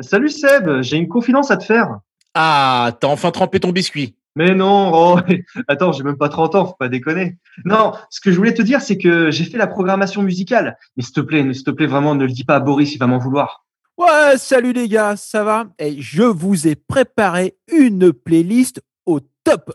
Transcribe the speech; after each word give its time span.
Salut 0.00 0.28
Seb, 0.28 0.80
j'ai 0.82 0.96
une 0.96 1.08
confidence 1.08 1.50
à 1.50 1.56
te 1.56 1.64
faire. 1.64 1.98
Ah, 2.34 2.92
t'as 3.00 3.08
enfin 3.08 3.32
trempé 3.32 3.58
ton 3.58 3.72
biscuit. 3.72 4.14
Mais 4.36 4.54
non, 4.54 4.92
oh, 4.94 5.18
attends, 5.68 5.90
j'ai 5.90 6.04
même 6.04 6.16
pas 6.16 6.28
30 6.28 6.54
ans, 6.54 6.66
faut 6.66 6.76
pas 6.78 6.88
déconner. 6.88 7.36
Non, 7.64 7.92
ce 8.08 8.20
que 8.20 8.30
je 8.30 8.36
voulais 8.36 8.54
te 8.54 8.62
dire, 8.62 8.80
c'est 8.80 8.96
que 8.96 9.32
j'ai 9.32 9.42
fait 9.42 9.58
la 9.58 9.66
programmation 9.66 10.22
musicale. 10.22 10.78
Mais 10.96 11.02
s'il 11.02 11.14
te 11.14 11.20
plaît, 11.20 11.42
s'il 11.52 11.64
te 11.64 11.72
plaît, 11.72 11.86
vraiment, 11.88 12.14
ne 12.14 12.24
le 12.24 12.30
dis 12.30 12.44
pas 12.44 12.54
à 12.54 12.60
Boris, 12.60 12.94
il 12.94 12.98
va 12.98 13.08
m'en 13.08 13.18
vouloir. 13.18 13.66
Ouais, 13.96 14.36
salut 14.36 14.72
les 14.72 14.88
gars, 14.88 15.16
ça 15.16 15.42
va? 15.42 15.66
Et 15.80 16.00
je 16.00 16.22
vous 16.22 16.68
ai 16.68 16.76
préparé 16.76 17.56
une 17.72 18.12
playlist 18.12 18.80
au 19.06 19.18
top. 19.42 19.72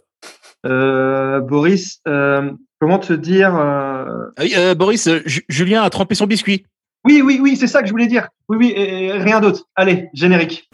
Euh, 0.65 1.41
Boris, 1.41 1.99
euh, 2.07 2.49
comment 2.79 2.99
te 2.99 3.11
dire 3.11 3.53
euh, 3.57 4.27
euh 4.39 4.73
Boris, 4.75 5.09
Julien 5.25 5.83
a 5.83 5.89
trempé 5.89 6.15
son 6.15 6.27
biscuit. 6.27 6.65
Oui, 7.05 7.21
oui, 7.21 7.39
oui, 7.41 7.57
c'est 7.57 7.67
ça 7.67 7.81
que 7.81 7.87
je 7.87 7.91
voulais 7.91 8.07
dire. 8.07 8.29
Oui, 8.47 8.55
oui, 8.57 8.73
et 8.77 9.11
rien 9.11 9.41
d'autre. 9.41 9.63
Allez, 9.75 10.07
générique. 10.13 10.69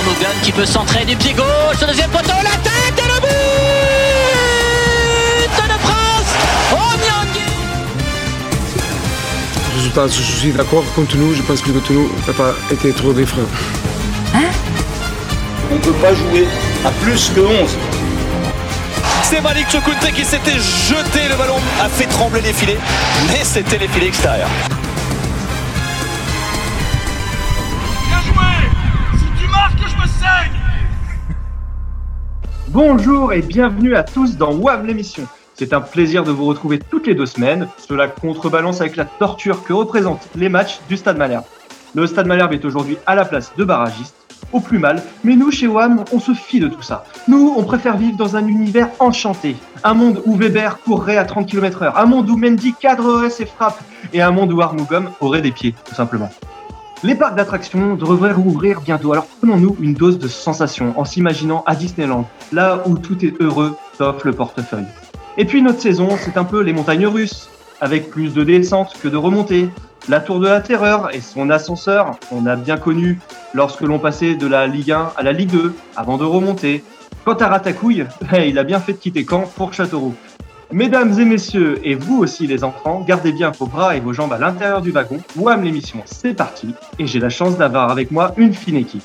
Arnogan 0.00 0.36
qui 0.42 0.50
peut 0.50 0.66
centrer 0.66 1.04
du 1.04 1.14
pied 1.14 1.32
gauche, 1.34 1.80
le 1.80 1.86
deuxième 1.86 2.10
poteau, 2.10 2.32
la 2.42 2.56
tête 2.64 2.98
et 2.98 3.06
le 3.06 3.20
but 3.20 3.28
de 5.68 5.78
France 5.78 6.34
Oh 6.72 6.76
Résultat, 9.76 10.08
je 10.08 10.20
suis 10.20 10.50
d'accord 10.50 10.84
contre 10.96 11.16
nous, 11.16 11.32
je 11.32 11.42
pense 11.42 11.62
que 11.62 11.70
contre 11.70 11.92
nous 11.92 12.10
n'a 12.26 12.32
pas 12.32 12.54
été 12.72 12.92
trop 12.92 13.12
des 13.12 13.22
Hein? 14.34 14.50
On 15.70 15.76
ne 15.76 15.80
peut 15.80 15.92
pas 15.92 16.12
jouer 16.12 16.48
à 16.84 16.90
plus 16.90 17.30
que 17.30 17.40
11. 17.40 17.78
C'est 19.30 19.40
Malik 19.40 19.70
Chokunte 19.70 20.12
qui 20.12 20.24
s'était 20.24 20.58
jeté, 20.58 21.28
le 21.28 21.38
ballon 21.38 21.58
a 21.80 21.88
fait 21.88 22.06
trembler 22.06 22.40
les 22.40 22.52
filets, 22.52 22.78
mais 23.28 23.44
c'était 23.44 23.78
les 23.78 23.86
filets 23.86 24.08
extérieurs. 24.08 24.48
Bien 28.08 28.20
joué 28.22 28.44
Si 29.20 29.40
tu 29.40 29.48
marques, 29.48 29.78
je 29.78 30.02
me 30.02 30.08
saigne 30.08 30.60
Bonjour 32.70 33.32
et 33.32 33.42
bienvenue 33.42 33.94
à 33.94 34.02
tous 34.02 34.36
dans 34.36 34.52
WAV 34.52 34.84
l'émission. 34.84 35.28
C'est 35.54 35.72
un 35.74 35.80
plaisir 35.80 36.24
de 36.24 36.32
vous 36.32 36.46
retrouver 36.46 36.80
toutes 36.80 37.06
les 37.06 37.14
deux 37.14 37.26
semaines. 37.26 37.68
Cela 37.78 38.08
contrebalance 38.08 38.80
avec 38.80 38.96
la 38.96 39.04
torture 39.04 39.62
que 39.62 39.72
représentent 39.72 40.26
les 40.34 40.48
matchs 40.48 40.80
du 40.88 40.96
Stade 40.96 41.18
Malherbe. 41.18 41.44
Le 41.94 42.08
Stade 42.08 42.26
Malherbe 42.26 42.54
est 42.54 42.64
aujourd'hui 42.64 42.98
à 43.06 43.14
la 43.14 43.24
place 43.24 43.52
de 43.56 43.62
barragiste 43.62 44.19
au 44.52 44.60
plus 44.60 44.78
mal. 44.78 45.02
Mais 45.24 45.36
nous, 45.36 45.50
chez 45.50 45.66
WAM, 45.66 46.04
on 46.12 46.20
se 46.20 46.32
fie 46.32 46.60
de 46.60 46.68
tout 46.68 46.82
ça. 46.82 47.04
Nous, 47.28 47.54
on 47.56 47.62
préfère 47.64 47.96
vivre 47.96 48.16
dans 48.16 48.36
un 48.36 48.46
univers 48.46 48.88
enchanté. 48.98 49.56
Un 49.84 49.94
monde 49.94 50.22
où 50.26 50.36
Weber 50.36 50.78
courrait 50.80 51.16
à 51.16 51.24
30 51.24 51.46
km 51.46 51.82
heure. 51.82 51.98
Un 51.98 52.06
monde 52.06 52.28
où 52.28 52.36
Mendy 52.36 52.74
cadrerait 52.74 53.30
ses 53.30 53.46
frappes. 53.46 53.80
Et 54.12 54.20
un 54.20 54.30
monde 54.30 54.52
où 54.52 54.60
Armugom 54.60 55.10
aurait 55.20 55.42
des 55.42 55.52
pieds, 55.52 55.74
tout 55.84 55.94
simplement. 55.94 56.30
Les 57.02 57.14
parcs 57.14 57.34
d'attractions 57.34 57.94
devraient 57.94 58.32
rouvrir 58.32 58.82
bientôt, 58.82 59.12
alors 59.12 59.26
prenons-nous 59.38 59.74
une 59.80 59.94
dose 59.94 60.18
de 60.18 60.28
sensation 60.28 60.92
en 61.00 61.06
s'imaginant 61.06 61.64
à 61.66 61.74
Disneyland, 61.74 62.28
là 62.52 62.82
où 62.84 62.98
tout 62.98 63.24
est 63.24 63.40
heureux, 63.40 63.74
sauf 63.96 64.22
le 64.24 64.32
portefeuille. 64.32 64.84
Et 65.38 65.46
puis 65.46 65.62
notre 65.62 65.80
saison, 65.80 66.10
c'est 66.18 66.36
un 66.36 66.44
peu 66.44 66.60
les 66.60 66.74
montagnes 66.74 67.06
russes, 67.06 67.48
avec 67.80 68.10
plus 68.10 68.34
de 68.34 68.44
descentes 68.44 68.94
que 69.02 69.08
de 69.08 69.16
remontées, 69.16 69.70
la 70.08 70.20
Tour 70.20 70.40
de 70.40 70.48
la 70.48 70.60
Terreur 70.60 71.14
et 71.14 71.20
son 71.20 71.50
ascenseur, 71.50 72.18
on 72.32 72.46
a 72.46 72.56
bien 72.56 72.76
connu 72.76 73.20
lorsque 73.54 73.82
l'on 73.82 73.98
passait 73.98 74.34
de 74.34 74.46
la 74.46 74.66
Ligue 74.66 74.92
1 74.92 75.12
à 75.16 75.22
la 75.22 75.32
Ligue 75.32 75.50
2 75.50 75.74
avant 75.96 76.16
de 76.16 76.24
remonter. 76.24 76.82
Quant 77.24 77.34
à 77.34 77.48
Ratacouille, 77.48 78.06
il 78.32 78.58
a 78.58 78.64
bien 78.64 78.80
fait 78.80 78.92
de 78.92 78.98
quitter 78.98 79.26
Caen 79.28 79.50
pour 79.56 79.72
Châteauroux. 79.74 80.14
Mesdames 80.72 81.18
et 81.18 81.24
messieurs, 81.24 81.80
et 81.82 81.96
vous 81.96 82.18
aussi 82.18 82.46
les 82.46 82.62
enfants, 82.62 83.04
gardez 83.06 83.32
bien 83.32 83.50
vos 83.50 83.66
bras 83.66 83.96
et 83.96 84.00
vos 84.00 84.12
jambes 84.12 84.32
à 84.32 84.38
l'intérieur 84.38 84.80
du 84.80 84.92
wagon. 84.92 85.18
Wham 85.36 85.64
l'émission, 85.64 86.00
c'est 86.04 86.34
parti. 86.34 86.74
Et 86.98 87.06
j'ai 87.06 87.18
la 87.18 87.28
chance 87.28 87.58
d'avoir 87.58 87.90
avec 87.90 88.12
moi 88.12 88.32
une 88.36 88.54
fine 88.54 88.76
équipe. 88.76 89.02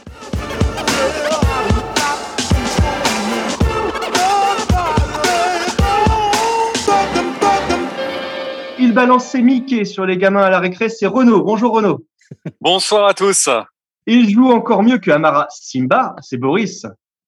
Ses 9.20 9.42
Mickey 9.42 9.84
sur 9.84 10.06
les 10.06 10.16
gamins 10.16 10.44
à 10.44 10.50
la 10.50 10.60
récré, 10.60 10.88
c'est 10.88 11.06
Renaud. 11.06 11.44
Bonjour 11.44 11.74
Renaud. 11.74 12.06
Bonsoir 12.62 13.08
à 13.08 13.14
tous. 13.14 13.50
Il 14.08 14.30
joue 14.30 14.50
encore 14.52 14.84
mieux 14.84 15.00
que 15.00 15.12
Amara 15.12 15.48
Simba, 15.50 16.16
c'est 16.22 16.38
Boris. 16.38 16.86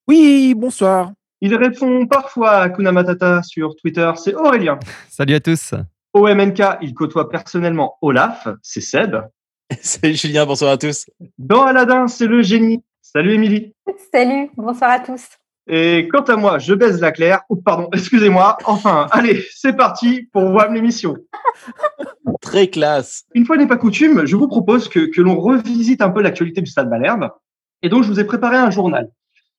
Oui, 0.07 0.53
bonsoir. 0.55 1.11
Il 1.41 1.53
répond 1.55 2.07
parfois 2.07 2.51
à 2.51 2.69
Kuna 2.69 2.93
Matata 2.93 3.43
sur 3.43 3.75
Twitter, 3.75 4.09
c'est 4.15 4.33
Aurélien. 4.33 4.79
Salut 5.09 5.33
à 5.33 5.41
tous. 5.41 5.73
Au 6.13 6.25
MNK, 6.25 6.77
il 6.81 6.93
côtoie 6.93 7.29
personnellement 7.29 7.97
Olaf, 8.01 8.47
c'est 8.61 8.79
Seb. 8.79 9.17
Salut 9.81 10.15
Julien, 10.15 10.45
bonsoir 10.45 10.71
à 10.71 10.77
tous. 10.77 11.09
Dans 11.37 11.63
Aladdin, 11.63 12.07
c'est 12.07 12.27
le 12.27 12.43
génie. 12.43 12.81
Salut 13.01 13.33
Émilie. 13.33 13.73
Salut, 14.13 14.49
bonsoir 14.55 14.91
à 14.91 14.99
tous. 15.01 15.27
Et 15.69 16.07
quant 16.07 16.21
à 16.21 16.37
moi, 16.37 16.59
je 16.59 16.73
baise 16.73 17.01
la 17.01 17.11
claire. 17.11 17.41
Oh, 17.49 17.57
pardon, 17.57 17.89
excusez-moi. 17.93 18.57
Enfin, 18.65 19.07
allez, 19.11 19.45
c'est 19.53 19.75
parti 19.75 20.29
pour 20.31 20.49
voir 20.49 20.71
l'émission. 20.71 21.17
Très 22.41 22.67
classe. 22.67 23.25
Une 23.33 23.45
fois 23.45 23.57
n'est 23.57 23.67
pas 23.67 23.77
coutume, 23.77 24.25
je 24.25 24.35
vous 24.37 24.47
propose 24.47 24.87
que, 24.87 25.11
que 25.11 25.21
l'on 25.21 25.39
revisite 25.39 26.01
un 26.01 26.09
peu 26.09 26.21
l'actualité 26.21 26.61
du 26.61 26.71
Stade 26.71 26.89
Malherbe. 26.89 27.29
Et 27.81 27.89
donc, 27.89 28.03
je 28.03 28.09
vous 28.09 28.19
ai 28.19 28.23
préparé 28.23 28.55
un 28.55 28.71
journal. 28.71 29.09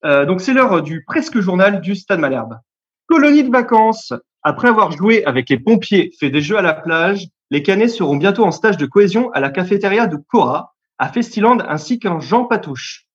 Euh, 0.04 0.24
donc, 0.24 0.40
c'est 0.40 0.54
l'heure 0.54 0.82
du 0.82 1.04
presque 1.04 1.40
journal 1.40 1.80
du 1.80 1.94
Stade 1.94 2.20
Malherbe. 2.20 2.58
Colonie 3.06 3.44
de 3.44 3.50
vacances. 3.50 4.12
Après 4.42 4.68
avoir 4.68 4.92
joué 4.92 5.24
avec 5.24 5.50
les 5.50 5.58
pompiers, 5.58 6.12
fait 6.18 6.30
des 6.30 6.40
jeux 6.40 6.56
à 6.56 6.62
la 6.62 6.72
plage, 6.72 7.26
les 7.50 7.62
Canets 7.62 7.90
seront 7.90 8.16
bientôt 8.16 8.44
en 8.44 8.50
stage 8.50 8.76
de 8.76 8.86
cohésion 8.86 9.30
à 9.32 9.40
la 9.40 9.50
cafétéria 9.50 10.06
de 10.06 10.16
Cora, 10.16 10.74
à 10.98 11.08
Festiland 11.08 11.58
ainsi 11.68 11.98
qu'un 11.98 12.20
Jean 12.20 12.44
Patouche 12.44 13.07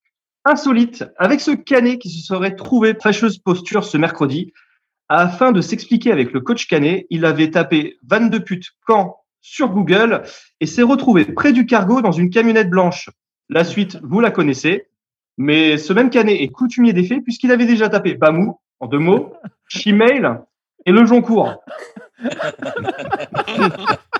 insolite 0.45 1.05
avec 1.17 1.41
ce 1.41 1.51
Canet 1.51 1.99
qui 1.99 2.09
se 2.09 2.25
serait 2.25 2.55
trouvé 2.55 2.95
fâcheuse 3.01 3.37
posture 3.37 3.83
ce 3.83 3.97
mercredi. 3.97 4.53
Afin 5.09 5.51
de 5.51 5.61
s'expliquer 5.61 6.11
avec 6.11 6.31
le 6.33 6.41
coach 6.41 6.67
Canet, 6.67 7.05
il 7.09 7.25
avait 7.25 7.51
tapé 7.51 7.97
22 8.07 8.39
putes 8.39 8.71
quand 8.85 9.17
sur 9.41 9.69
Google 9.69 10.23
et 10.59 10.65
s'est 10.65 10.81
retrouvé 10.81 11.25
près 11.25 11.51
du 11.51 11.65
cargo 11.65 12.01
dans 12.01 12.11
une 12.11 12.29
camionnette 12.29 12.69
blanche. 12.69 13.09
La 13.49 13.63
suite, 13.63 13.99
vous 14.01 14.21
la 14.21 14.31
connaissez. 14.31 14.87
Mais 15.37 15.77
ce 15.77 15.93
même 15.93 16.09
Canet 16.09 16.39
est 16.39 16.49
coutumier 16.49 16.93
des 16.93 17.03
faits 17.03 17.23
puisqu'il 17.23 17.51
avait 17.51 17.65
déjà 17.65 17.89
tapé 17.89 18.13
Bamou, 18.13 18.59
en 18.79 18.87
deux 18.87 18.99
mots, 18.99 19.33
Chimail 19.67 20.39
et 20.85 20.91
le 20.91 21.05
Joncourt. 21.05 21.63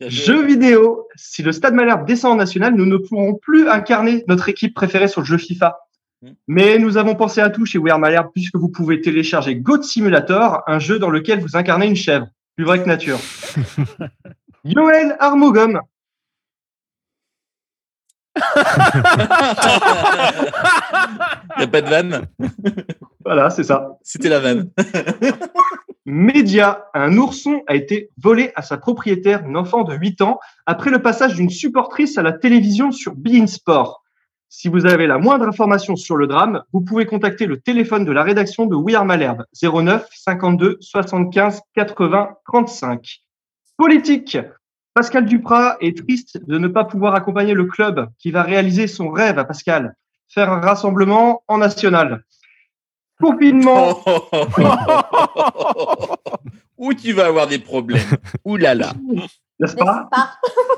Jeux 0.00 0.44
vidéo. 0.44 1.08
Si 1.16 1.42
le 1.42 1.52
Stade 1.52 1.74
Malherbe 1.74 2.06
descend 2.06 2.32
en 2.32 2.36
national, 2.36 2.74
nous 2.74 2.86
ne 2.86 2.96
pourrons 2.96 3.34
plus 3.34 3.68
incarner 3.68 4.24
notre 4.28 4.48
équipe 4.48 4.74
préférée 4.74 5.08
sur 5.08 5.20
le 5.20 5.26
jeu 5.26 5.38
FIFA. 5.38 5.78
Hmm. 6.22 6.30
Mais 6.48 6.78
nous 6.78 6.96
avons 6.96 7.14
pensé 7.14 7.40
à 7.40 7.50
tout 7.50 7.66
chez 7.66 7.78
We 7.78 7.96
Malherbe 7.98 8.30
puisque 8.32 8.56
vous 8.56 8.68
pouvez 8.68 9.00
télécharger 9.00 9.56
Goat 9.56 9.82
Simulator, 9.82 10.62
un 10.66 10.78
jeu 10.78 10.98
dans 10.98 11.10
lequel 11.10 11.40
vous 11.40 11.56
incarnez 11.56 11.86
une 11.86 11.96
chèvre. 11.96 12.26
Plus 12.56 12.64
vrai 12.64 12.82
que 12.82 12.88
nature. 12.88 13.18
Yoel 14.64 15.16
Armogum. 15.18 15.80
Il 18.36 18.42
n'y 21.58 21.64
a 21.64 21.68
pas 21.68 21.82
de 21.82 21.88
vanne. 21.88 22.26
Voilà, 23.24 23.50
c'est 23.50 23.62
ça. 23.62 23.96
C'était 24.02 24.28
la 24.28 24.40
vanne. 24.40 24.70
Média, 26.06 26.84
un 26.92 27.16
ourson 27.16 27.62
a 27.66 27.74
été 27.74 28.10
volé 28.18 28.52
à 28.56 28.62
sa 28.62 28.76
propriétaire, 28.76 29.46
une 29.46 29.56
enfant 29.56 29.84
de 29.84 29.94
8 29.94 30.20
ans, 30.20 30.38
après 30.66 30.90
le 30.90 31.00
passage 31.00 31.34
d'une 31.34 31.48
supportrice 31.48 32.18
à 32.18 32.22
la 32.22 32.32
télévision 32.32 32.92
sur 32.92 33.14
Bein 33.14 33.46
Sport. 33.46 34.02
Si 34.50 34.68
vous 34.68 34.84
avez 34.84 35.06
la 35.06 35.16
moindre 35.16 35.48
information 35.48 35.96
sur 35.96 36.16
le 36.16 36.26
drame, 36.26 36.62
vous 36.74 36.82
pouvez 36.82 37.06
contacter 37.06 37.46
le 37.46 37.58
téléphone 37.58 38.04
de 38.04 38.12
la 38.12 38.22
rédaction 38.22 38.66
de 38.66 38.76
We 38.76 38.94
Are 38.94 39.06
Malherbe, 39.06 39.44
09 39.62 40.06
52 40.12 40.76
75 40.80 41.62
80 41.74 42.36
35. 42.44 43.20
Politique. 43.78 44.36
Pascal 44.92 45.24
Duprat 45.24 45.78
est 45.80 45.96
triste 45.96 46.38
de 46.46 46.58
ne 46.58 46.68
pas 46.68 46.84
pouvoir 46.84 47.14
accompagner 47.14 47.54
le 47.54 47.64
club 47.64 48.08
qui 48.18 48.30
va 48.30 48.42
réaliser 48.42 48.88
son 48.88 49.10
rêve 49.10 49.38
à 49.38 49.44
Pascal, 49.44 49.96
faire 50.28 50.52
un 50.52 50.60
rassemblement 50.60 51.42
en 51.48 51.56
national. 51.56 52.22
Confinement. 53.20 54.02
Où 56.78 56.94
tu 56.94 57.12
vas 57.12 57.26
avoir 57.26 57.46
des 57.46 57.58
problèmes. 57.58 58.16
Ouh 58.44 58.56
là 58.56 58.74
là. 58.74 58.92
N'est-ce 59.60 59.76
pas 59.76 60.08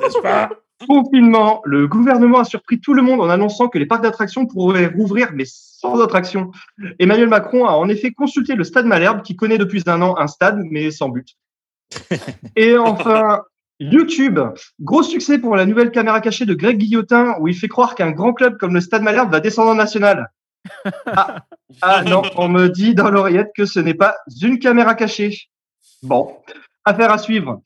N'est-ce 0.00 0.20
pas 0.20 0.50
Confinement. 0.86 1.62
Le 1.64 1.88
gouvernement 1.88 2.40
a 2.40 2.44
surpris 2.44 2.80
tout 2.80 2.92
le 2.92 3.02
monde 3.02 3.22
en 3.22 3.30
annonçant 3.30 3.68
que 3.68 3.78
les 3.78 3.86
parcs 3.86 4.02
d'attractions 4.02 4.46
pourraient 4.46 4.88
rouvrir, 4.88 5.30
mais 5.32 5.44
sans 5.46 6.00
attraction. 6.02 6.50
Emmanuel 6.98 7.28
Macron 7.28 7.64
a 7.64 7.72
en 7.72 7.88
effet 7.88 8.12
consulté 8.12 8.54
le 8.54 8.64
Stade 8.64 8.84
Malherbe, 8.84 9.22
qui 9.22 9.36
connaît 9.36 9.58
depuis 9.58 9.82
un 9.86 10.02
an 10.02 10.16
un 10.18 10.26
stade, 10.26 10.60
mais 10.70 10.90
sans 10.90 11.08
but. 11.08 11.36
Et 12.56 12.76
enfin, 12.76 13.42
YouTube, 13.80 14.38
gros 14.80 15.02
succès 15.02 15.38
pour 15.38 15.56
la 15.56 15.64
nouvelle 15.64 15.90
caméra 15.90 16.20
cachée 16.20 16.44
de 16.44 16.54
Greg 16.54 16.76
Guillotin, 16.76 17.36
où 17.40 17.48
il 17.48 17.54
fait 17.54 17.68
croire 17.68 17.94
qu'un 17.94 18.10
grand 18.10 18.34
club 18.34 18.58
comme 18.58 18.74
le 18.74 18.80
Stade 18.80 19.02
Malherbe 19.02 19.30
va 19.30 19.40
descendre 19.40 19.70
en 19.70 19.74
national. 19.74 20.30
Ah, 21.06 21.44
ah, 21.82 22.02
non, 22.04 22.22
on 22.36 22.48
me 22.48 22.68
dit 22.68 22.94
dans 22.94 23.10
l'oreillette 23.10 23.50
que 23.56 23.64
ce 23.64 23.80
n'est 23.80 23.94
pas 23.94 24.16
une 24.42 24.58
caméra 24.58 24.94
cachée. 24.94 25.48
Bon. 26.02 26.36
Affaire 26.84 27.10
à 27.10 27.18
suivre. 27.18 27.62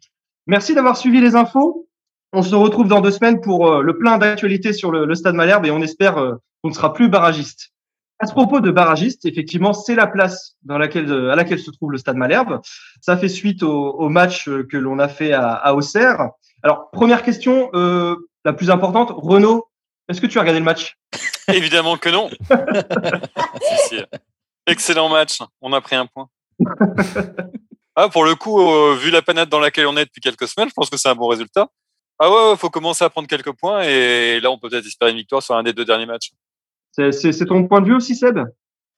Merci 0.47 0.75
d'avoir 0.75 0.97
suivi 0.97 1.21
les 1.21 1.37
infos. 1.37 1.87
On 2.33 2.43
se 2.43 2.55
retrouve 2.55 2.89
dans 2.89 3.01
deux 3.01 3.11
semaines 3.11 3.41
pour 3.41 3.67
euh, 3.67 3.83
le 3.83 3.99
plein 3.99 4.19
d'actualités 4.19 4.73
sur 4.73 4.91
le, 4.91 5.15
Stade 5.15 5.35
Malherbe 5.35 5.67
et 5.67 5.71
on 5.71 5.83
espère 5.83 6.19
euh, 6.19 6.37
qu'on 6.63 6.71
ne 6.71 6.75
sera 6.75 6.93
plus 6.93 7.09
barragiste. 7.09 7.71
À 8.19 8.27
ce 8.27 8.33
propos 8.33 8.61
de 8.61 8.71
barragiste, 8.71 9.25
effectivement, 9.25 9.73
c'est 9.73 9.95
la 9.95 10.07
place 10.07 10.57
dans 10.63 10.77
laquelle, 10.77 11.11
à 11.11 11.35
laquelle 11.35 11.59
se 11.59 11.71
trouve 11.71 11.93
le 11.93 11.99
Stade 11.99 12.17
Malherbe. 12.17 12.61
Ça 13.01 13.17
fait 13.17 13.29
suite 13.29 13.63
au, 13.63 14.09
match 14.11 14.45
que 14.45 14.77
l'on 14.77 14.99
a 14.99 15.09
fait 15.09 15.33
à, 15.33 15.53
à, 15.53 15.73
Auxerre. 15.73 16.31
Alors, 16.63 16.91
première 16.91 17.23
question, 17.23 17.71
euh, 17.75 18.17
la 18.45 18.53
plus 18.53 18.71
importante, 18.71 19.11
Renaud, 19.17 19.70
est-ce 20.11 20.21
que 20.21 20.27
tu 20.27 20.39
as 20.39 20.41
regardé 20.41 20.59
le 20.59 20.65
match 20.65 20.97
Évidemment 21.49 21.97
que 21.97 22.09
non. 22.09 22.29
si, 23.63 23.89
si. 23.89 24.03
Excellent 24.67 25.09
match, 25.09 25.39
on 25.61 25.73
a 25.73 25.81
pris 25.81 25.97
un 25.97 26.07
point. 26.07 26.29
ah, 27.97 28.09
pour 28.09 28.25
le 28.25 28.35
coup, 28.35 28.61
euh, 28.61 28.97
vu 28.97 29.11
la 29.11 29.23
panade 29.23 29.49
dans 29.49 29.61
laquelle 29.61 29.87
on 29.87 29.97
est 29.97 30.05
depuis 30.05 30.21
quelques 30.21 30.49
semaines, 30.49 30.69
je 30.69 30.75
pense 30.75 30.91
que 30.91 30.97
c'est 30.97 31.09
un 31.09 31.15
bon 31.15 31.29
résultat. 31.29 31.69
Ah 32.19 32.31
ouais, 32.31 32.53
il 32.53 32.59
faut 32.59 32.71
commencer 32.71 33.05
à 33.05 33.09
prendre 33.09 33.29
quelques 33.29 33.53
points 33.53 33.83
et 33.83 34.41
là, 34.41 34.51
on 34.51 34.59
peut 34.59 34.69
peut-être 34.69 34.87
espérer 34.87 35.13
une 35.13 35.17
victoire 35.17 35.43
sur 35.43 35.57
un 35.57 35.63
des 35.63 35.73
deux 35.73 35.87
derniers 35.87 36.07
matchs. 36.07 36.33
C'est 36.93 37.47
ton 37.47 37.67
point 37.67 37.81
de 37.81 37.87
vue 37.87 37.95
aussi, 37.95 38.15
Seb? 38.15 38.41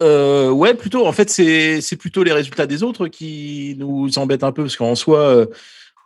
Euh, 0.02 0.50
ouais, 0.50 0.74
plutôt. 0.74 1.06
En 1.06 1.12
fait, 1.12 1.30
c'est 1.30 1.96
plutôt 1.96 2.24
les 2.24 2.32
résultats 2.32 2.66
des 2.66 2.82
autres 2.82 3.06
qui 3.06 3.76
nous 3.78 4.18
embêtent 4.18 4.42
un 4.42 4.50
peu 4.50 4.62
parce 4.62 4.76
qu'en 4.76 4.96
soi, 4.96 5.18
euh, 5.18 5.46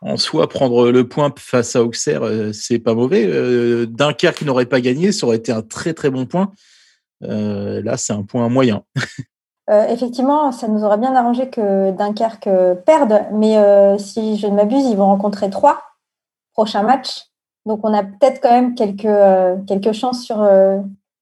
en 0.01 0.17
soi, 0.17 0.47
prendre 0.47 0.91
le 0.91 1.07
point 1.07 1.33
face 1.37 1.75
à 1.75 1.83
Auxerre, 1.83 2.23
euh, 2.23 2.53
c'est 2.53 2.79
pas 2.79 2.93
mauvais. 2.93 3.25
Euh, 3.25 3.85
Dunkerque 3.87 4.43
n'aurait 4.43 4.65
pas 4.65 4.81
gagné, 4.81 5.11
ça 5.11 5.25
aurait 5.25 5.37
été 5.37 5.51
un 5.51 5.61
très 5.61 5.93
très 5.93 6.09
bon 6.09 6.25
point. 6.25 6.51
Euh, 7.23 7.81
là, 7.81 7.97
c'est 7.97 8.13
un 8.13 8.23
point 8.23 8.49
moyen. 8.49 8.83
Euh, 9.69 9.85
effectivement, 9.89 10.53
ça 10.53 10.69
nous 10.69 10.85
aurait 10.85 10.97
bien 10.97 11.13
arrangé 11.13 11.49
que 11.49 11.91
Dunkerque 11.91 12.47
perde, 12.85 13.25
mais 13.33 13.57
si 13.99 14.37
je 14.37 14.47
ne 14.47 14.55
m'abuse, 14.55 14.85
ils 14.85 14.95
vont 14.95 15.07
rencontrer 15.07 15.49
trois 15.49 15.81
prochains 16.53 16.83
matchs. 16.83 17.25
Donc, 17.65 17.81
on 17.83 17.93
a 17.93 18.01
peut-être 18.01 18.39
quand 18.39 18.51
même 18.51 18.75
quelques, 18.75 19.67
quelques 19.67 19.91
chances 19.91 20.23
sur. 20.23 20.37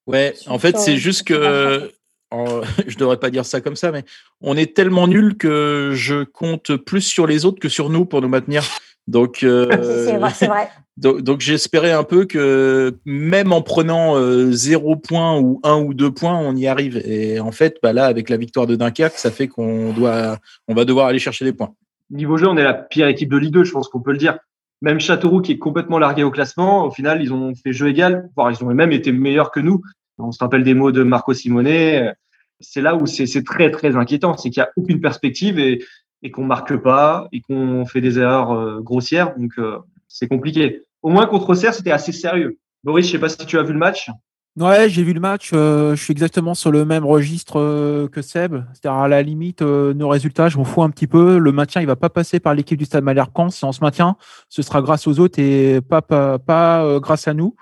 ouais, 0.06 0.36
sur, 0.36 0.52
en 0.52 0.60
fait, 0.60 0.78
c'est 0.78 0.98
juste 0.98 1.24
que 1.24 1.92
je 2.88 2.98
devrais 2.98 3.18
pas 3.18 3.30
dire 3.30 3.46
ça 3.46 3.62
comme 3.62 3.76
ça, 3.76 3.92
mais 3.92 4.04
on 4.42 4.58
est 4.58 4.76
tellement 4.76 5.08
nul 5.08 5.38
que 5.38 5.92
je 5.94 6.24
compte 6.24 6.76
plus 6.76 7.02
sur 7.02 7.28
les 7.28 7.46
autres 7.46 7.60
que 7.60 7.70
sur 7.70 7.90
nous 7.90 8.06
pour 8.06 8.22
nous 8.22 8.28
maintenir. 8.28 8.64
Donc, 9.08 9.44
euh, 9.44 9.68
c'est 10.06 10.18
vrai. 10.18 10.48
vrai. 10.48 10.70
donc, 10.98 11.22
donc 11.22 11.42
j'espérais 11.42 11.92
un 11.92 12.04
peu 12.04 12.26
que 12.26 12.98
même 13.06 13.52
en 13.52 13.62
prenant 13.62 14.18
euh, 14.18 14.52
zéro 14.52 14.96
point 14.96 15.40
ou 15.40 15.60
un 15.64 15.80
ou 15.80 15.94
deux 15.94 16.12
points, 16.12 16.38
on 16.38 16.56
y 16.56 16.68
arrive. 16.68 17.02
Et 17.06 17.40
en 17.40 17.52
fait, 17.52 17.78
bah 17.84 17.94
là, 17.94 18.06
avec 18.06 18.30
la 18.30 18.38
victoire 18.38 18.68
de 18.68 18.76
Dunkerque, 18.76 19.18
ça 19.18 19.32
fait 19.32 19.48
qu'on 19.48 19.94
doit, 19.94 20.38
on 20.68 20.74
va 20.74 20.86
devoir 20.86 21.08
aller 21.08 21.20
chercher 21.20 21.46
des 21.46 21.54
points. 21.54 21.74
Niveau 22.12 22.38
jeu, 22.38 22.48
on 22.48 22.58
est 22.58 22.64
la 22.64 22.74
pire 22.74 23.08
équipe 23.08 23.32
de 23.32 23.38
Ligue 23.38 23.54
2, 23.54 23.64
je 23.64 23.72
pense 23.72 23.88
qu'on 23.88 24.02
peut 24.02 24.12
le 24.12 24.18
dire. 24.18 24.38
Même 24.82 25.00
Châteauroux, 25.00 25.42
qui 25.42 25.54
est 25.54 25.58
complètement 25.58 25.98
largué 25.98 26.24
au 26.24 26.32
classement, 26.32 26.86
au 26.86 26.92
final, 26.92 27.22
ils 27.22 27.34
ont 27.34 27.54
fait 27.56 27.74
jeu 27.74 27.88
égal, 27.88 28.30
voire 28.36 28.52
ils 28.52 28.64
ont 28.64 28.68
même 28.68 28.92
été 28.92 29.12
meilleurs 29.12 29.52
que 29.52 29.60
nous. 29.60 29.82
On 30.18 30.32
se 30.32 30.40
rappelle 30.40 30.64
des 30.64 30.74
mots 30.74 30.92
de 30.92 31.04
Marco 31.04 31.34
Simone. 31.34 32.14
C'est 32.60 32.82
là 32.82 32.96
où 32.96 33.06
c'est 33.06 33.44
très, 33.44 33.72
très 33.72 33.96
inquiétant. 33.96 34.38
C'est 34.38 34.50
qu'il 34.50 34.62
n'y 34.62 34.68
a 34.68 34.72
aucune 34.78 35.02
perspective 35.02 35.60
et, 35.60 35.84
et 36.24 36.32
qu'on 36.32 36.46
marque 36.46 36.76
pas 36.78 37.28
et 37.32 37.42
qu'on 37.42 37.86
fait 37.86 38.02
des 38.02 38.18
erreurs 38.20 38.52
euh, 38.52 38.82
grossières. 38.82 39.38
Donc, 39.38 39.52
euh, 39.58 39.78
c'est 40.08 40.28
compliqué. 40.28 40.84
Au 41.02 41.10
moins, 41.10 41.26
contre 41.28 41.50
Auxerre, 41.50 41.74
c'était 41.74 41.92
assez 41.92 42.12
sérieux. 42.12 42.58
Boris, 42.84 43.06
je 43.06 43.12
sais 43.12 43.20
pas 43.20 43.30
si 43.30 43.38
tu 43.46 43.58
as 43.58 43.64
vu 43.64 43.74
le 43.74 43.80
match. 43.80 44.10
Ouais, 44.58 44.88
j'ai 44.90 45.04
vu 45.04 45.12
le 45.12 45.20
match. 45.20 45.52
Euh, 45.54 45.96
je 45.98 46.02
suis 46.02 46.14
exactement 46.14 46.54
sur 46.54 46.72
le 46.72 46.86
même 46.86 47.04
registre 47.04 47.60
euh, 47.60 48.08
que 48.08 48.22
Seb. 48.22 48.64
C'est-à-dire, 48.72 48.98
à 48.98 49.08
la 49.10 49.22
limite, 49.22 49.62
euh, 49.62 49.94
nos 49.94 50.08
résultats, 50.08 50.48
je 50.48 50.58
m'en 50.58 50.64
fous 50.64 50.82
un 50.82 50.90
petit 50.90 51.08
peu. 51.08 51.38
Le 51.38 51.52
maintien, 51.52 51.82
il 51.82 51.88
va 51.88 51.98
pas 51.98 52.10
passer 52.10 52.40
par 52.40 52.54
l'équipe 52.54 52.78
du 52.78 52.86
Stade 52.86 53.04
Malherbe 53.04 53.32
Caen. 53.36 53.50
Si 53.50 53.66
on 53.66 53.74
se 53.74 53.82
maintient, 53.82 54.16
ce 54.48 54.62
sera 54.62 54.82
grâce 54.82 55.08
aux 55.08 55.20
autres 55.20 55.40
et 55.40 55.82
pas, 55.82 56.02
pas, 56.02 56.40
pas 56.40 57.00
grâce 57.02 57.28
à 57.28 57.34
nous. 57.34 57.56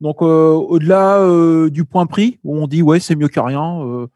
Donc, 0.00 0.22
au-delà 0.22 1.20
du 1.70 1.84
point 1.84 2.06
pris, 2.06 2.38
où 2.44 2.56
on 2.56 2.66
dit, 2.66 2.82
ouais, 2.82 3.00
c'est 3.00 3.16
mieux 3.16 3.28
que 3.28 3.40
rien, 3.40 4.06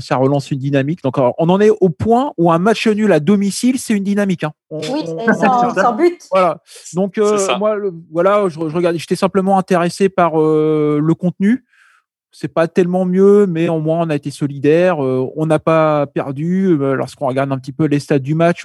ça 0.00 0.16
relance 0.16 0.50
une 0.50 0.58
dynamique. 0.58 1.02
Donc, 1.02 1.18
alors, 1.18 1.34
on 1.38 1.48
en 1.48 1.60
est 1.60 1.70
au 1.70 1.90
point 1.90 2.32
où 2.38 2.50
un 2.50 2.58
match 2.58 2.86
nul 2.88 3.12
à 3.12 3.20
domicile, 3.20 3.78
c'est 3.78 3.94
une 3.94 4.04
dynamique. 4.04 4.44
Hein. 4.44 4.52
On, 4.70 4.80
oui, 4.80 5.04
on, 5.06 5.32
sans, 5.32 5.74
sans, 5.74 5.92
but. 5.94 6.26
Voilà. 6.30 6.60
Donc, 6.94 7.18
euh, 7.18 7.38
moi, 7.58 7.76
le, 7.76 7.92
voilà, 8.12 8.48
je, 8.48 8.54
je 8.54 8.74
regardais, 8.74 8.98
j'étais 8.98 9.16
simplement 9.16 9.58
intéressé 9.58 10.08
par 10.08 10.40
euh, 10.40 11.00
le 11.02 11.14
contenu. 11.14 11.64
C'est 12.32 12.52
pas 12.52 12.68
tellement 12.68 13.04
mieux, 13.04 13.46
mais 13.46 13.68
au 13.68 13.80
moins 13.80 14.06
on 14.06 14.10
a 14.10 14.14
été 14.14 14.30
solidaire. 14.30 15.04
Euh, 15.04 15.28
on 15.34 15.46
n'a 15.46 15.58
pas 15.58 16.06
perdu. 16.06 16.76
Lorsqu'on 16.76 17.26
regarde 17.26 17.50
un 17.50 17.58
petit 17.58 17.72
peu 17.72 17.86
les 17.86 17.98
stats 17.98 18.20
du 18.20 18.36
match, 18.36 18.64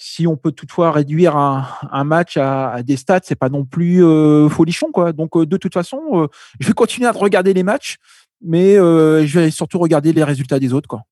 si 0.00 0.26
on 0.26 0.36
peut 0.36 0.52
toutefois 0.52 0.92
réduire 0.92 1.36
un, 1.36 1.66
un 1.90 2.04
match 2.04 2.36
à, 2.36 2.70
à, 2.70 2.82
des 2.82 2.96
stats, 2.96 3.20
c'est 3.24 3.38
pas 3.38 3.48
non 3.48 3.64
plus 3.64 4.00
folichon, 4.48 4.92
quoi. 4.92 5.12
Donc, 5.12 5.36
de 5.36 5.56
toute 5.56 5.74
façon, 5.74 6.28
je 6.60 6.66
vais 6.66 6.72
continuer 6.72 7.08
à 7.08 7.12
regarder 7.12 7.52
les 7.52 7.64
matchs 7.64 7.98
mais 8.42 8.76
euh, 8.76 9.26
je 9.26 9.40
vais 9.40 9.50
surtout 9.50 9.78
regarder 9.78 10.12
les 10.12 10.24
résultats 10.24 10.58
des 10.58 10.72
autres. 10.72 10.88
Quoi. 10.88 11.02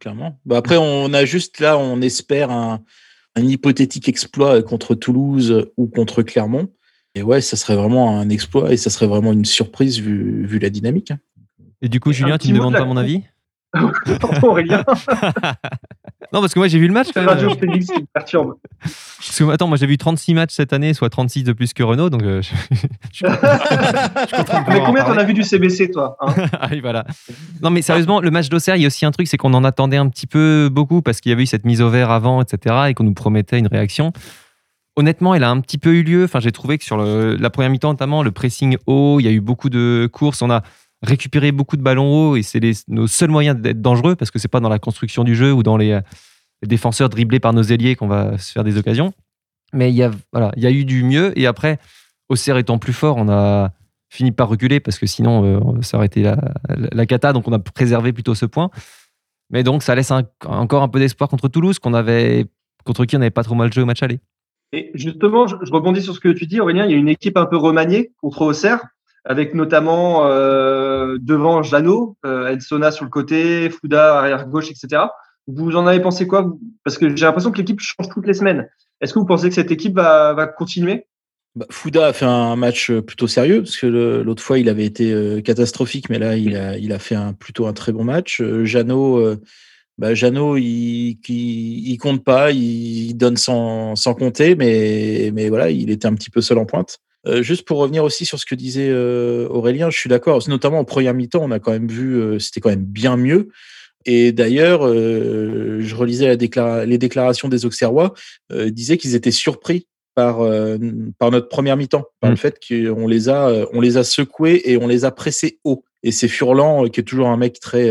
Clairement. 0.00 0.38
Bah 0.44 0.56
après, 0.58 0.76
on 0.76 1.12
a 1.12 1.24
juste 1.24 1.60
là, 1.60 1.78
on 1.78 2.00
espère 2.00 2.50
un, 2.50 2.80
un, 3.36 3.42
hypothétique 3.42 4.08
exploit 4.08 4.62
contre 4.62 4.94
Toulouse 4.94 5.70
ou 5.76 5.86
contre 5.86 6.22
Clermont. 6.22 6.68
Et 7.14 7.22
ouais, 7.22 7.40
ça 7.40 7.56
serait 7.56 7.76
vraiment 7.76 8.18
un 8.18 8.28
exploit 8.28 8.72
et 8.72 8.76
ça 8.76 8.90
serait 8.90 9.06
vraiment 9.06 9.32
une 9.32 9.44
surprise 9.44 10.00
vu, 10.00 10.46
vu 10.46 10.58
la 10.58 10.70
dynamique. 10.70 11.12
Et 11.80 11.88
du 11.88 12.00
coup, 12.00 12.12
Julien, 12.12 12.38
tu 12.38 12.48
ne 12.48 12.54
me 12.54 12.58
demandes 12.58 12.74
pas 12.74 12.84
mon 12.84 12.96
avis? 12.96 13.22
Aurélien. 14.42 14.84
non, 16.34 16.40
parce 16.40 16.52
que 16.52 16.58
moi 16.58 16.66
j'ai 16.66 16.80
vu 16.80 16.88
le 16.88 16.92
match 16.92 17.08
quand. 17.14 17.24
Radio 17.24 17.54
Félix 17.54 17.86
qui 17.86 18.00
me 18.00 18.06
perturbe. 18.12 18.54
Parce 18.80 19.38
que, 19.38 19.50
attends, 19.52 19.68
moi 19.68 19.76
j'ai 19.76 19.86
vu 19.86 19.96
36 19.96 20.34
matchs 20.34 20.54
cette 20.54 20.72
année, 20.72 20.92
soit 20.92 21.08
36 21.08 21.44
de 21.44 21.52
plus 21.52 21.72
que 21.72 21.84
Renault, 21.84 22.10
donc 22.10 22.24
euh, 22.24 22.42
je, 22.42 22.48
je, 23.12 23.24
je, 23.24 23.26
je 23.26 24.68
Mais 24.68 24.80
combien 24.84 25.04
t'en 25.04 25.16
as 25.16 25.22
vu 25.22 25.32
du 25.32 25.44
CBC, 25.44 25.92
toi 25.92 26.16
hein 26.20 26.34
Ah 26.60 26.66
oui, 26.72 26.80
voilà. 26.80 27.04
Non, 27.62 27.70
mais 27.70 27.82
sérieusement, 27.82 28.20
le 28.20 28.32
match 28.32 28.48
d'Auxerre, 28.48 28.74
il 28.74 28.82
y 28.82 28.84
a 28.84 28.88
aussi 28.88 29.06
un 29.06 29.12
truc, 29.12 29.28
c'est 29.28 29.36
qu'on 29.36 29.54
en 29.54 29.62
attendait 29.62 29.96
un 29.96 30.08
petit 30.08 30.26
peu 30.26 30.68
beaucoup 30.72 31.02
parce 31.02 31.20
qu'il 31.20 31.30
y 31.30 31.32
avait 31.32 31.44
eu 31.44 31.46
cette 31.46 31.64
mise 31.64 31.80
au 31.80 31.88
vert 31.88 32.10
avant, 32.10 32.42
etc., 32.42 32.86
et 32.88 32.94
qu'on 32.94 33.04
nous 33.04 33.14
promettait 33.14 33.60
une 33.60 33.68
réaction. 33.68 34.12
Honnêtement, 34.96 35.36
elle 35.36 35.44
a 35.44 35.50
un 35.50 35.60
petit 35.60 35.78
peu 35.78 35.94
eu 35.94 36.02
lieu. 36.02 36.24
Enfin, 36.24 36.40
j'ai 36.40 36.52
trouvé 36.52 36.78
que 36.78 36.84
sur 36.84 36.96
le, 36.96 37.36
la 37.36 37.50
première 37.50 37.70
mi-temps, 37.70 37.90
notamment, 37.90 38.24
le 38.24 38.32
pressing 38.32 38.76
haut, 38.86 39.20
il 39.20 39.24
y 39.24 39.28
a 39.28 39.32
eu 39.32 39.40
beaucoup 39.40 39.70
de 39.70 40.08
courses. 40.12 40.42
On 40.42 40.50
a 40.50 40.62
récupérer 41.04 41.52
beaucoup 41.52 41.76
de 41.76 41.82
ballons 41.82 42.12
hauts 42.12 42.36
et 42.36 42.42
c'est 42.42 42.60
nos 42.88 43.06
seuls 43.06 43.30
moyens 43.30 43.60
d'être 43.60 43.80
dangereux 43.80 44.16
parce 44.16 44.30
que 44.30 44.38
c'est 44.38 44.48
pas 44.48 44.60
dans 44.60 44.68
la 44.68 44.78
construction 44.78 45.24
du 45.24 45.36
jeu 45.36 45.52
ou 45.52 45.62
dans 45.62 45.76
les, 45.76 46.00
les 46.62 46.68
défenseurs 46.68 47.08
dribblés 47.08 47.40
par 47.40 47.52
nos 47.52 47.62
ailiers 47.62 47.94
qu'on 47.94 48.08
va 48.08 48.38
se 48.38 48.52
faire 48.52 48.64
des 48.64 48.76
occasions. 48.78 49.12
Mais 49.72 49.90
il 49.90 49.96
y 49.96 50.02
a, 50.02 50.10
voilà, 50.32 50.52
il 50.56 50.62
y 50.62 50.66
a 50.66 50.70
eu 50.70 50.84
du 50.84 51.04
mieux 51.04 51.38
et 51.38 51.46
après, 51.46 51.78
Auxerre 52.28 52.56
étant 52.56 52.78
plus 52.78 52.92
fort, 52.92 53.16
on 53.16 53.28
a 53.28 53.72
fini 54.08 54.32
par 54.32 54.48
reculer 54.48 54.80
parce 54.80 54.98
que 54.98 55.06
sinon 55.06 55.44
euh, 55.44 55.82
ça 55.82 55.96
aurait 55.96 56.06
été 56.06 56.22
la, 56.22 56.36
la, 56.68 57.06
cata. 57.06 57.32
Donc 57.32 57.48
on 57.48 57.52
a 57.52 57.58
préservé 57.58 58.12
plutôt 58.12 58.34
ce 58.34 58.46
point. 58.46 58.70
Mais 59.50 59.62
donc 59.62 59.82
ça 59.82 59.94
laisse 59.94 60.12
encore 60.44 60.82
un 60.82 60.88
peu 60.88 60.98
d'espoir 60.98 61.28
contre 61.28 61.48
Toulouse 61.48 61.78
qu'on 61.78 61.94
avait, 61.94 62.46
contre 62.84 63.04
qui 63.04 63.16
on 63.16 63.18
n'avait 63.18 63.30
pas 63.30 63.42
trop 63.42 63.54
mal 63.54 63.72
joué 63.72 63.82
au 63.82 63.86
match 63.86 64.02
aller. 64.02 64.20
Et 64.72 64.90
justement, 64.94 65.46
je, 65.46 65.56
je 65.62 65.70
rebondis 65.70 66.02
sur 66.02 66.14
ce 66.14 66.20
que 66.20 66.30
tu 66.30 66.46
dis, 66.46 66.60
Aurélien. 66.60 66.86
Il 66.86 66.92
y 66.92 66.94
a 66.94 66.96
une 66.96 67.08
équipe 67.08 67.36
un 67.36 67.46
peu 67.46 67.56
remaniée 67.56 68.12
contre 68.20 68.42
Auxerre 68.42 68.80
avec 69.24 69.54
notamment 69.54 70.26
euh, 70.26 71.16
devant 71.20 71.62
Jeannot, 71.62 72.16
euh, 72.26 72.48
Elsona 72.48 72.90
sur 72.90 73.04
le 73.04 73.10
côté, 73.10 73.70
Fouda 73.70 74.18
arrière 74.18 74.46
gauche, 74.46 74.70
etc. 74.70 75.04
Vous 75.46 75.76
en 75.76 75.86
avez 75.86 76.00
pensé 76.00 76.26
quoi 76.26 76.54
Parce 76.84 76.98
que 76.98 77.14
j'ai 77.16 77.24
l'impression 77.24 77.50
que 77.50 77.58
l'équipe 77.58 77.80
change 77.80 78.08
toutes 78.08 78.26
les 78.26 78.34
semaines. 78.34 78.68
Est-ce 79.00 79.12
que 79.12 79.18
vous 79.18 79.26
pensez 79.26 79.48
que 79.48 79.54
cette 79.54 79.70
équipe 79.70 79.94
va, 79.94 80.46
continuer? 80.56 81.06
Bah, 81.54 81.66
Fouda 81.70 82.06
a 82.06 82.12
fait 82.12 82.24
un 82.24 82.56
match 82.56 82.90
plutôt 82.90 83.28
sérieux 83.28 83.62
parce 83.62 83.76
que 83.76 83.86
l'autre 83.86 84.42
fois 84.42 84.58
il 84.58 84.68
avait 84.68 84.84
été 84.84 85.12
euh, 85.12 85.40
catastrophique, 85.40 86.10
mais 86.10 86.18
là 86.18 86.36
il 86.36 86.56
a, 86.92 86.98
fait 86.98 87.16
plutôt 87.38 87.66
un 87.66 87.72
très 87.72 87.92
bon 87.92 88.04
match. 88.04 88.40
Euh, 88.40 88.64
euh, 88.74 89.36
bah, 89.96 90.14
Jeannot 90.14 90.56
il, 90.56 91.18
il, 91.28 91.96
compte 91.98 92.24
pas, 92.24 92.50
il 92.50 93.14
donne 93.14 93.36
sans, 93.36 93.94
sans 93.96 94.14
compter, 94.14 94.54
mais, 94.56 95.30
mais 95.32 95.48
voilà, 95.48 95.70
il 95.70 95.90
était 95.90 96.06
un 96.06 96.14
petit 96.14 96.30
peu 96.30 96.40
seul 96.40 96.58
en 96.58 96.66
pointe. 96.66 96.98
Euh, 97.26 97.42
juste 97.42 97.66
pour 97.66 97.78
revenir 97.78 98.04
aussi 98.04 98.24
sur 98.24 98.38
ce 98.38 98.46
que 98.46 98.54
disait 98.54 98.88
euh, 98.90 99.48
Aurélien, 99.48 99.90
je 99.90 99.98
suis 99.98 100.08
d'accord. 100.08 100.42
Notamment 100.48 100.80
en 100.80 100.84
première 100.84 101.14
mi-temps, 101.14 101.42
on 101.42 101.50
a 101.50 101.58
quand 101.58 101.72
même 101.72 101.88
vu, 101.88 102.16
euh, 102.16 102.38
c'était 102.38 102.60
quand 102.60 102.70
même 102.70 102.84
bien 102.84 103.16
mieux. 103.16 103.48
Et 104.06 104.32
d'ailleurs, 104.32 104.86
je 104.86 105.94
relisais 105.94 106.26
la 106.26 106.36
déclara 106.36 106.84
les 106.84 106.98
déclarations 106.98 107.48
des 107.48 107.64
Auxerrois, 107.64 108.12
disaient 108.66 108.98
qu'ils 108.98 109.14
étaient 109.14 109.30
surpris 109.30 109.88
par 110.14 110.40
par 111.18 111.30
notre 111.30 111.48
première 111.48 111.78
mi-temps, 111.78 112.04
par 112.20 112.28
mmh. 112.28 112.34
le 112.34 112.36
fait 112.36 112.58
qu'on 112.68 113.06
les 113.08 113.30
a 113.30 113.66
on 113.72 113.80
les 113.80 113.96
a 113.96 114.04
secoués 114.04 114.60
et 114.66 114.76
on 114.76 114.88
les 114.88 115.06
a 115.06 115.10
pressés 115.10 115.58
haut. 115.64 115.86
Et 116.04 116.12
c'est 116.12 116.28
Furlan, 116.28 116.86
qui 116.88 117.00
est 117.00 117.04
toujours 117.04 117.28
un 117.28 117.36
mec 117.36 117.58
très 117.58 117.90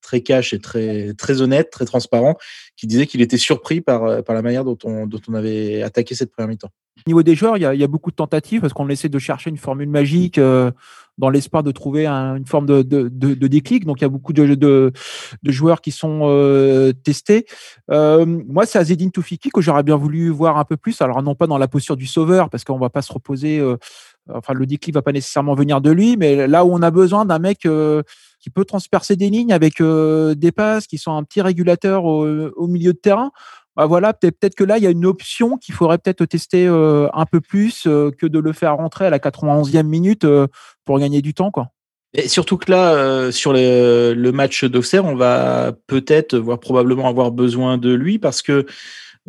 très 0.00 0.22
cash 0.22 0.52
et 0.52 0.58
très 0.58 1.14
très 1.14 1.42
honnête, 1.42 1.70
très 1.70 1.84
transparent, 1.84 2.36
qui 2.76 2.88
disait 2.88 3.06
qu'il 3.06 3.20
était 3.20 3.38
surpris 3.38 3.80
par 3.80 4.24
par 4.24 4.34
la 4.34 4.42
manière 4.42 4.64
dont 4.64 4.78
on 4.82 5.06
dont 5.06 5.20
on 5.28 5.34
avait 5.34 5.82
attaqué 5.82 6.16
cette 6.16 6.32
première 6.32 6.48
mi-temps. 6.48 6.72
Au 7.06 7.10
niveau 7.10 7.22
des 7.22 7.34
joueurs, 7.34 7.56
il 7.56 7.62
y, 7.62 7.84
a, 7.84 7.86
beaucoup 7.86 8.10
de 8.10 8.16
tentatives 8.16 8.60
parce 8.60 8.74
qu'on 8.74 8.88
essaie 8.90 9.08
de 9.08 9.18
chercher 9.18 9.48
une 9.48 9.56
formule 9.56 9.88
magique 9.88 10.36
euh, 10.36 10.70
dans 11.16 11.30
l'espoir 11.30 11.62
de 11.62 11.70
trouver 11.70 12.06
une 12.06 12.44
forme 12.46 12.66
de, 12.66 12.82
de, 12.82 13.46
déclic. 13.46 13.86
Donc 13.86 14.00
il 14.00 14.02
y 14.02 14.04
a 14.04 14.10
beaucoup 14.10 14.34
de, 14.34 14.54
de, 14.54 14.92
joueurs 15.46 15.80
qui 15.80 15.92
sont 15.92 16.20
euh, 16.24 16.92
testés. 16.92 17.46
Euh, 17.90 18.26
moi, 18.26 18.66
c'est 18.66 18.78
Azedine 18.78 19.10
Toufiki 19.10 19.48
que 19.48 19.62
j'aurais 19.62 19.82
bien 19.82 19.96
voulu 19.96 20.28
voir 20.28 20.58
un 20.58 20.64
peu 20.64 20.76
plus. 20.76 21.00
Alors 21.00 21.22
non 21.22 21.34
pas 21.34 21.46
dans 21.46 21.58
la 21.58 21.68
posture 21.68 21.96
du 21.96 22.06
sauveur, 22.06 22.50
parce 22.50 22.64
qu'on 22.64 22.78
va 22.78 22.90
pas 22.90 23.02
se 23.02 23.12
reposer. 23.12 23.62
Euh, 24.28 24.34
enfin, 24.36 24.52
le 24.52 24.66
déclic 24.66 24.94
va 24.94 25.02
pas 25.02 25.12
nécessairement 25.12 25.54
venir 25.54 25.80
de 25.80 25.90
lui, 25.90 26.16
mais 26.16 26.46
là 26.46 26.64
où 26.64 26.72
on 26.72 26.82
a 26.82 26.90
besoin 26.90 27.24
d'un 27.24 27.38
mec 27.38 27.60
qui 27.60 28.50
peut 28.50 28.64
transpercer 28.64 29.16
des 29.16 29.30
lignes 29.30 29.52
avec 29.52 29.82
des 29.82 30.52
passes 30.52 30.86
qui 30.86 30.98
sont 30.98 31.14
un 31.14 31.22
petit 31.24 31.42
régulateur 31.42 32.04
au 32.04 32.66
milieu 32.66 32.92
de 32.92 32.98
terrain. 32.98 33.32
Bah, 33.80 33.86
voilà, 33.86 34.12
peut-être 34.12 34.54
que 34.54 34.64
là, 34.64 34.78
il 34.78 34.84
y 34.84 34.86
a 34.86 34.90
une 34.90 35.06
option 35.06 35.56
qu'il 35.56 35.74
faudrait 35.74 35.96
peut-être 35.96 36.24
tester 36.26 36.66
euh, 36.66 37.08
un 37.14 37.24
peu 37.24 37.40
plus 37.40 37.84
euh, 37.86 38.10
que 38.10 38.26
de 38.26 38.38
le 38.38 38.52
faire 38.52 38.76
rentrer 38.76 39.06
à 39.06 39.10
la 39.10 39.18
91e 39.18 39.84
minute 39.84 40.24
euh, 40.24 40.48
pour 40.84 40.98
gagner 40.98 41.22
du 41.22 41.32
temps. 41.32 41.50
Quoi. 41.50 41.68
Et 42.12 42.28
surtout 42.28 42.58
que 42.58 42.70
là, 42.70 43.32
sur 43.32 43.54
le, 43.54 44.30
match 44.32 44.64
d'Auxerre, 44.64 45.06
on 45.06 45.14
va 45.14 45.72
peut-être, 45.86 46.36
voire 46.36 46.60
probablement 46.60 47.08
avoir 47.08 47.30
besoin 47.30 47.78
de 47.78 47.90
lui 47.94 48.18
parce 48.18 48.42
que, 48.42 48.66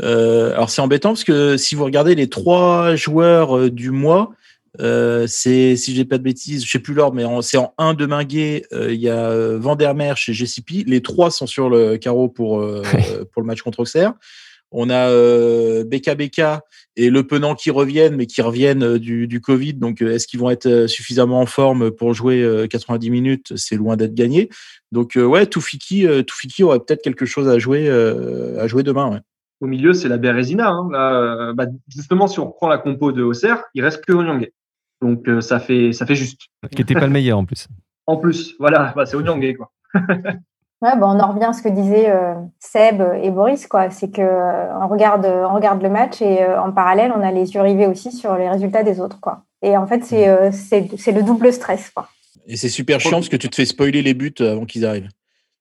alors 0.02 0.72
c'est 0.72 0.82
embêtant 0.82 1.10
parce 1.10 1.24
que 1.24 1.56
si 1.58 1.76
vous 1.76 1.86
regardez 1.86 2.16
les 2.16 2.28
trois 2.28 2.96
joueurs 2.96 3.70
du 3.70 3.92
mois, 3.92 4.32
c'est, 4.78 5.76
si 5.76 5.96
j'ai 5.96 6.06
pas 6.06 6.18
de 6.18 6.24
bêtises, 6.24 6.66
je 6.66 6.72
sais 6.72 6.80
plus 6.80 6.94
l'ordre, 6.94 7.16
mais 7.16 7.26
c'est 7.42 7.58
en 7.58 7.74
1 7.78 7.94
de 7.94 8.06
Minguet, 8.06 8.64
il 8.72 9.02
y 9.02 9.10
a 9.10 9.58
Vandermeer 9.58 10.18
chez 10.18 10.34
GCP. 10.34 10.84
Les 10.88 11.02
trois 11.02 11.32
sont 11.32 11.48
sur 11.48 11.70
le 11.70 11.98
carreau 11.98 12.30
pour, 12.30 12.60
pour 13.32 13.42
le 13.42 13.48
match 13.48 13.62
contre 13.62 13.82
Auxerre. 13.82 14.14
On 14.72 14.90
a 14.90 15.10
euh, 15.10 15.84
BKBK 15.84 16.42
et 16.96 17.10
Le 17.10 17.28
Penant 17.28 17.56
qui 17.56 17.72
reviennent, 17.72 18.16
mais 18.16 18.26
qui 18.26 18.42
reviennent 18.42 18.84
euh, 18.84 19.00
du, 19.00 19.28
du 19.28 19.42
Covid. 19.42 19.74
Donc, 19.74 20.02
euh, 20.02 20.14
est-ce 20.14 20.28
qu'ils 20.28 20.40
vont 20.40 20.50
être 20.50 20.66
euh, 20.66 20.88
suffisamment 20.88 21.42
en 21.42 21.46
forme 21.46 21.92
pour 21.92 22.14
jouer 22.14 22.68
90 22.70 23.10
minutes? 23.10 23.54
C'est 23.58 23.76
loin 23.76 23.98
d'être 23.98 24.14
gagné. 24.14 24.50
Donc, 24.92 25.14
ouais, 25.16 25.46
Toufiki, 25.46 26.06
Toufiki 26.26 26.64
aurait 26.64 26.80
peut-être 26.80 27.02
quelque 27.02 27.26
chose 27.26 27.48
à 27.48 27.60
jouer, 27.60 27.90
à 27.90 28.68
jouer 28.68 28.84
demain. 28.84 29.10
Ouais. 29.10 29.20
Au 29.62 29.68
milieu, 29.68 29.94
c'est 29.94 30.10
la 30.10 30.18
Bérésina. 30.18 30.70
Hein. 30.70 30.90
Là, 30.92 31.54
bah, 31.54 31.68
justement, 31.88 32.28
si 32.28 32.40
on 32.40 32.48
reprend 32.48 32.68
la 32.68 32.78
compo 32.78 33.12
de 33.12 33.24
Auxerre, 33.24 33.64
il 33.74 33.84
reste 33.84 34.04
que 34.04 34.12
Onyangé. 34.12 34.54
Donc, 35.02 35.28
ça, 35.42 35.60
fait, 35.60 35.94
ça 35.94 36.06
fait 36.06 36.16
juste. 36.16 36.42
Qui 36.72 36.78
n'était 36.78 36.94
pas 36.94 37.08
le 37.08 37.14
meilleur 37.14 37.38
en 37.38 37.46
plus. 37.46 37.68
En 38.08 38.18
plus, 38.18 38.56
voilà, 38.60 38.92
bah, 38.96 39.06
c'est 39.06 39.16
Onyangé. 39.16 39.54
Quoi. 39.54 39.72
Ouais, 40.82 40.98
bon, 40.98 41.16
on 41.16 41.20
en 41.20 41.32
revient 41.32 41.46
à 41.46 41.54
ce 41.54 41.62
que 41.62 41.70
disaient 41.70 42.10
euh, 42.10 42.34
Seb 42.60 43.04
et 43.22 43.30
Boris, 43.30 43.68
quoi. 43.68 43.92
C'est 43.92 44.10
que 44.10 44.22
euh, 44.22 44.80
on 44.80 44.88
regarde, 44.88 45.28
on 45.28 45.54
regarde 45.54 45.82
le 45.84 45.90
match 45.90 46.24
et 46.24 46.42
euh, 46.42 46.60
en 46.60 46.72
parallèle, 46.72 47.14
on 47.16 47.22
a 47.22 47.32
les 47.32 47.54
yeux 47.54 47.62
rivés 47.62 47.86
aussi 47.86 48.12
sur 48.12 48.36
les 48.36 48.50
résultats 48.50 48.82
des 48.82 49.00
autres, 49.00 49.20
quoi. 49.20 49.44
Et 49.62 49.78
en 49.78 49.86
fait, 49.86 50.04
c'est 50.04 50.52
c'est 50.52 51.12
le 51.12 51.22
double 51.22 51.54
stress, 51.54 51.92
quoi. 51.92 52.08
Et 52.48 52.58
c'est 52.58 52.70
super 52.70 53.00
chiant 53.00 53.12
parce 53.12 53.30
que 53.30 53.38
tu 53.38 53.48
te 53.48 53.56
fais 53.56 53.66
spoiler 53.66 54.02
les 54.02 54.16
buts 54.16 54.34
avant 54.40 54.66
qu'ils 54.66 54.84
arrivent. 54.88 55.10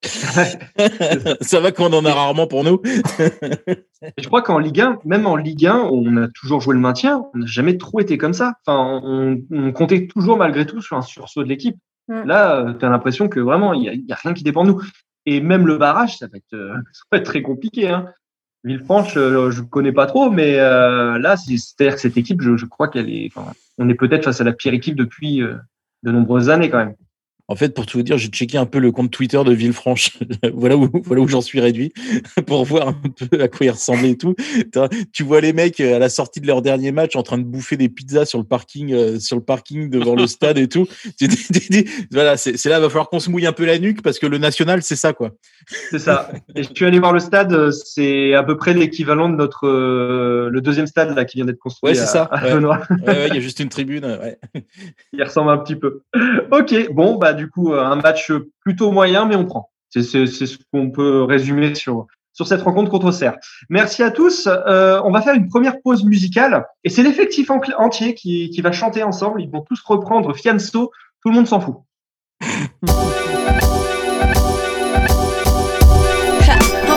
ça 1.42 1.60
va 1.60 1.72
qu'on 1.72 1.92
en 1.92 2.04
a 2.04 2.12
rarement 2.12 2.46
pour 2.46 2.64
nous. 2.64 2.80
je 2.84 4.26
crois 4.26 4.40
qu'en 4.40 4.58
Ligue 4.58 4.80
1, 4.80 5.00
même 5.04 5.26
en 5.26 5.36
Ligue 5.36 5.66
1, 5.66 5.76
on 5.76 6.16
a 6.16 6.28
toujours 6.28 6.60
joué 6.60 6.74
le 6.74 6.80
maintien. 6.80 7.26
On 7.34 7.38
n'a 7.38 7.46
jamais 7.46 7.76
trop 7.76 8.00
été 8.00 8.16
comme 8.16 8.32
ça. 8.32 8.54
Enfin, 8.64 9.00
on, 9.04 9.72
comptait 9.72 10.06
toujours 10.06 10.38
malgré 10.38 10.64
tout 10.64 10.80
sur 10.80 10.96
un 10.96 11.02
sursaut 11.02 11.42
de 11.42 11.48
l'équipe. 11.48 11.76
Mm. 12.08 12.22
Là, 12.24 12.74
tu 12.78 12.84
as 12.84 12.88
l'impression 12.88 13.28
que 13.28 13.40
vraiment, 13.40 13.74
il 13.74 13.82
n'y 13.82 13.88
a, 13.88 14.14
a, 14.14 14.18
rien 14.22 14.32
qui 14.32 14.42
dépend 14.42 14.64
de 14.64 14.70
nous. 14.70 14.82
Et 15.26 15.40
même 15.42 15.66
le 15.66 15.76
barrage, 15.76 16.16
ça 16.16 16.28
va 16.28 16.38
être, 16.38 16.54
euh, 16.54 16.74
ça 16.92 17.02
va 17.12 17.18
être 17.18 17.26
très 17.26 17.42
compliqué. 17.42 17.88
Hein. 17.88 18.06
Villefranche, 18.64 19.16
euh, 19.18 19.50
je 19.50 19.60
ne 19.60 19.66
connais 19.66 19.92
pas 19.92 20.06
trop, 20.06 20.30
mais 20.30 20.58
euh, 20.58 21.18
là, 21.18 21.36
c'est-à-dire 21.36 21.94
que 21.94 22.00
cette 22.00 22.16
équipe, 22.16 22.40
je, 22.40 22.56
je 22.56 22.66
crois 22.66 22.88
qu'elle 22.88 23.10
est. 23.10 23.30
Enfin, 23.34 23.52
on 23.76 23.88
est 23.90 23.94
peut-être 23.94 24.24
face 24.24 24.40
à 24.40 24.44
la 24.44 24.52
pire 24.52 24.72
équipe 24.72 24.96
depuis 24.96 25.40
de 25.40 26.10
nombreuses 26.10 26.48
années 26.48 26.70
quand 26.70 26.78
même. 26.78 26.94
En 27.50 27.56
fait, 27.56 27.74
pour 27.74 27.84
tout 27.84 27.98
vous 27.98 28.04
dire, 28.04 28.16
j'ai 28.16 28.28
checké 28.28 28.58
un 28.58 28.64
peu 28.64 28.78
le 28.78 28.92
compte 28.92 29.10
Twitter 29.10 29.42
de 29.44 29.52
Villefranche. 29.52 30.16
voilà 30.54 30.76
où, 30.76 30.88
voilà 31.04 31.20
où 31.20 31.26
j'en 31.26 31.40
suis 31.40 31.58
réduit 31.58 31.92
pour 32.46 32.64
voir 32.64 32.88
un 32.88 32.92
peu 32.92 33.42
à 33.42 33.48
quoi 33.48 33.66
il 33.66 33.70
ressemblait 33.70 34.10
et 34.10 34.16
tout. 34.16 34.36
Tu 35.12 35.24
vois 35.24 35.40
les 35.40 35.52
mecs 35.52 35.80
à 35.80 35.98
la 35.98 36.08
sortie 36.08 36.40
de 36.40 36.46
leur 36.46 36.62
dernier 36.62 36.92
match 36.92 37.16
en 37.16 37.24
train 37.24 37.38
de 37.38 37.42
bouffer 37.42 37.76
des 37.76 37.88
pizzas 37.88 38.24
sur 38.24 38.38
le 38.38 38.44
parking, 38.44 38.92
euh, 38.92 39.18
sur 39.18 39.34
le 39.34 39.42
parking 39.42 39.90
devant 39.90 40.14
le 40.14 40.28
stade 40.28 40.58
et 40.58 40.68
tout. 40.68 40.86
voilà, 42.12 42.36
c'est 42.36 42.64
là, 42.66 42.78
va 42.78 42.88
falloir 42.88 43.08
qu'on 43.08 43.18
se 43.18 43.28
mouille 43.28 43.48
un 43.48 43.52
peu 43.52 43.66
la 43.66 43.80
nuque 43.80 44.00
parce 44.00 44.20
que 44.20 44.26
le 44.26 44.38
national, 44.38 44.84
c'est 44.84 44.94
ça, 44.94 45.12
quoi. 45.12 45.32
C'est 45.90 45.98
ça. 45.98 46.30
Et 46.54 46.62
je 46.62 46.68
suis 46.72 46.84
allé 46.84 47.00
voir 47.00 47.12
le 47.12 47.18
stade, 47.18 47.72
c'est 47.72 48.32
à 48.32 48.44
peu 48.44 48.56
près 48.56 48.74
l'équivalent 48.74 49.28
de 49.28 49.34
notre, 49.34 49.66
euh, 49.66 50.50
le 50.50 50.60
deuxième 50.60 50.86
stade 50.86 51.16
là 51.16 51.24
qui 51.24 51.38
vient 51.38 51.46
d'être 51.46 51.58
construit. 51.58 51.90
Ouais, 51.90 51.96
c'est 51.96 52.06
ça. 52.06 52.28
À 52.30 52.48
Benoît. 52.54 52.82
ouais, 53.08 53.26
il 53.26 53.34
y 53.34 53.38
a 53.38 53.40
juste 53.40 53.58
une 53.58 53.70
tribune. 53.70 54.06
Il 55.12 55.24
ressemble 55.24 55.50
un 55.50 55.58
petit 55.58 55.74
peu. 55.74 56.02
Ok, 56.52 56.92
bon, 56.92 57.16
bah, 57.16 57.39
du 57.40 57.50
coup, 57.50 57.72
euh, 57.72 57.82
un 57.82 57.96
match 57.96 58.30
plutôt 58.60 58.92
moyen, 58.92 59.24
mais 59.24 59.34
on 59.34 59.46
prend. 59.46 59.70
C'est 59.88 60.02
ce 60.02 60.56
qu'on 60.72 60.90
peut 60.90 61.24
résumer 61.24 61.74
sur, 61.74 62.06
sur 62.32 62.46
cette 62.46 62.62
rencontre 62.62 62.90
contre 62.90 63.10
Serre. 63.10 63.36
Merci 63.70 64.02
à 64.02 64.10
tous. 64.10 64.46
Euh, 64.46 65.00
on 65.04 65.10
va 65.10 65.22
faire 65.22 65.34
une 65.34 65.48
première 65.48 65.80
pause 65.82 66.04
musicale 66.04 66.66
et 66.84 66.90
c'est 66.90 67.02
l'effectif 67.02 67.50
entier 67.50 68.14
qui, 68.14 68.50
qui 68.50 68.60
va 68.60 68.70
chanter 68.70 69.02
ensemble. 69.02 69.42
Ils 69.42 69.50
vont 69.50 69.62
tous 69.62 69.80
reprendre 69.82 70.34
Fianso. 70.34 70.92
Tout 71.22 71.30
le 71.30 71.34
monde 71.34 71.48
s'en 71.48 71.60
fout. 71.60 71.76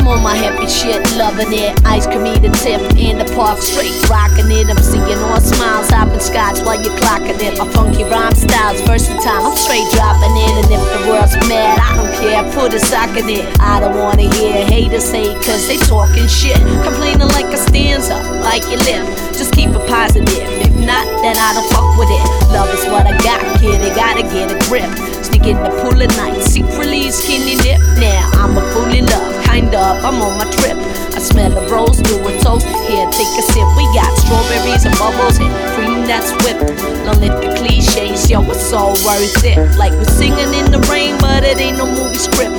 on 0.07 0.22
my 0.24 0.36
happy 0.36 0.67
shit, 0.67 1.00
loving 1.15 1.51
it. 1.53 1.74
Ice 1.86 2.05
cream 2.05 2.25
eating 2.27 2.51
tip 2.51 2.81
in 2.98 3.17
the 3.17 3.27
park, 3.36 3.60
straight 3.60 3.93
rocking 4.10 4.50
it. 4.51 4.67
I'm 4.69 4.77
seeing 4.77 5.19
all 5.19 5.39
smiles, 5.39 5.89
hopping 5.89 6.19
scotch 6.19 6.60
while 6.65 6.81
you're 6.81 6.95
clocking 6.98 7.39
it. 7.39 7.57
My 7.57 7.67
funky 7.72 8.03
rhyme 8.03 8.36
style's 8.36 8.81
versatile. 8.81 9.48
I'm 9.48 9.57
straight 9.57 9.88
dropping 9.91 10.36
it, 10.36 10.53
and 10.63 10.69
if 10.74 10.83
the 10.91 11.00
world's 11.10 11.36
mad, 11.48 11.79
I 11.79 11.95
don't 11.95 12.13
care. 12.19 12.43
Put 12.53 12.74
a 12.74 12.79
sock 12.79 13.15
in 13.17 13.29
it. 13.29 13.45
I 13.60 13.79
don't 13.79 13.98
wanna 13.98 14.27
hear 14.33 14.65
haters 14.65 15.12
hate, 15.12 15.36
cause 15.43 15.67
they 15.67 15.77
talking 15.77 16.27
shit. 16.27 16.57
Complaining 16.83 17.29
like 17.29 17.48
a 17.53 17.57
stanza, 17.57 18.15
like 18.41 18.63
your 18.69 18.79
lip. 18.83 19.05
Just 19.33 19.53
keep 19.53 19.69
it 19.69 19.88
positive. 19.88 20.73
Not, 20.84 21.08
then 21.24 21.40
I 21.40 21.56
don't 21.56 21.70
fuck 21.72 21.96
with 21.96 22.12
it. 22.12 22.24
Love 22.52 22.68
is 22.75 22.84
what 22.92 23.08
I 23.08 23.16
got, 23.24 23.40
kid. 23.60 23.80
I 23.80 23.96
gotta 23.96 24.24
get 24.24 24.52
a 24.52 24.58
grip. 24.68 24.88
Sneak 25.24 25.48
in 25.48 25.58
the 25.63 25.72
pool 25.80 25.96
at 25.96 26.12
night, 26.20 26.44
secretly 26.44 27.10
skinny 27.10 27.56
dip. 27.63 27.80
Now 28.04 28.30
I'm 28.36 28.58
a 28.58 28.63
fool 28.75 28.92
in 28.92 29.06
love, 29.08 29.32
kind 29.46 29.72
of. 29.72 30.04
I'm 30.04 30.20
on 30.20 30.38
my 30.38 30.48
trip. 30.60 30.75
I 31.16 31.20
smell 31.24 31.56
a 31.56 31.63
rose, 31.72 32.04
do 32.04 32.20
a 32.20 32.32
toast. 32.44 32.68
Here, 32.92 33.08
take 33.16 33.32
a 33.40 33.44
sip. 33.48 33.68
We 33.80 33.88
got 33.96 34.12
strawberries 34.20 34.84
and 34.84 34.96
bubbles 35.00 35.40
and 35.40 35.48
cream 35.72 36.04
that's 36.04 36.36
whipped. 36.44 36.68
Don't 37.08 37.22
let 37.24 37.40
the 37.40 37.56
cliches, 37.56 38.30
yo, 38.30 38.44
it's 38.52 38.74
all 38.74 39.00
worth 39.08 39.44
it. 39.48 39.58
Like 39.78 39.94
we're 39.94 40.12
singing 40.20 40.52
in 40.52 40.68
the 40.68 40.84
rain, 40.92 41.16
but 41.24 41.44
it 41.44 41.60
ain't 41.63 41.78
no 41.78 41.88
movie 41.88 42.20
script. 42.20 42.52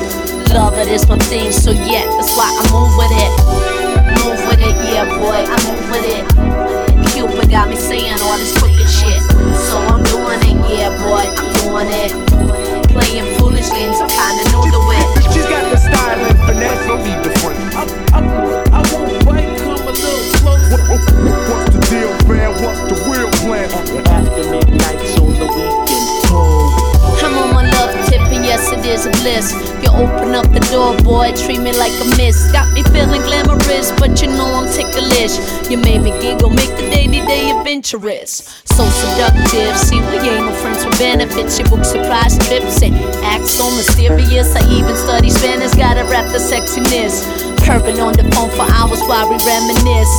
Love 0.48 0.78
it 0.78 0.88
is 0.88 1.06
my 1.08 1.18
thing, 1.28 1.52
so 1.52 1.72
yeah, 1.72 2.06
that's 2.16 2.32
why 2.38 2.48
I 2.48 2.64
move 2.72 2.94
with 2.96 3.12
it. 3.12 3.32
Move 4.24 4.40
with 4.48 4.60
it, 4.64 4.76
yeah, 4.88 5.04
boy, 5.18 5.44
I 5.44 5.56
move 5.68 5.90
with 5.90 6.06
it. 6.08 6.93
Cupid 7.24 7.48
got 7.48 7.70
me 7.70 7.76
saying 7.76 8.20
all 8.20 8.36
this 8.36 8.52
crooked 8.58 8.84
shit. 8.84 9.22
So 9.56 9.80
I'm 9.88 10.02
doing 10.04 10.44
it, 10.44 10.60
yeah, 10.68 10.92
boy, 11.00 11.24
I'm 11.24 11.48
doing 11.64 11.88
it. 11.88 12.12
Playing 12.92 13.24
foolish 13.38 13.70
games, 13.70 13.96
I 13.96 14.06
kinda 14.12 14.44
know 14.52 14.60
the 14.68 14.80
way. 14.84 15.00
She's 15.32 15.48
got 15.48 15.64
the 15.72 15.78
style 15.78 16.20
and 16.20 16.38
finesse, 16.44 16.83
is 28.94 29.06
a 29.06 29.10
bliss. 29.22 29.50
You 29.82 29.90
open 29.90 30.38
up 30.38 30.46
the 30.54 30.62
door, 30.70 30.94
boy, 31.02 31.34
treat 31.34 31.58
me 31.58 31.74
like 31.74 31.92
a 31.98 32.06
miss. 32.16 32.38
Got 32.54 32.70
me 32.72 32.86
feeling 32.94 33.22
glamorous, 33.26 33.90
but 33.98 34.22
you 34.22 34.28
know 34.30 34.46
I'm 34.46 34.70
ticklish. 34.70 35.34
You 35.68 35.78
made 35.82 36.00
me 36.06 36.14
giggle, 36.22 36.50
make 36.50 36.70
the 36.78 36.86
daily 36.94 37.18
day 37.26 37.50
adventurous. 37.50 38.62
So 38.70 38.86
seductive, 38.86 39.74
see, 39.76 39.98
we 39.98 40.22
ain't 40.22 40.46
no 40.46 40.54
friends 40.62 40.86
with 40.86 40.96
benefits. 40.98 41.58
You 41.58 41.66
book 41.66 41.84
surprise 41.84 42.38
trips 42.46 42.82
and 42.86 42.94
act 43.26 43.46
so 43.46 43.66
mysterious. 43.74 44.54
I 44.54 44.62
even 44.70 44.94
study 44.94 45.28
Spanish, 45.28 45.74
gotta 45.74 46.06
rap 46.06 46.30
the 46.30 46.38
sexiness. 46.38 47.26
Purring 47.66 47.98
on 47.98 48.14
the 48.14 48.22
phone 48.30 48.50
for 48.54 48.66
hours 48.78 49.02
while 49.10 49.26
we 49.26 49.36
reminisce. 49.42 50.14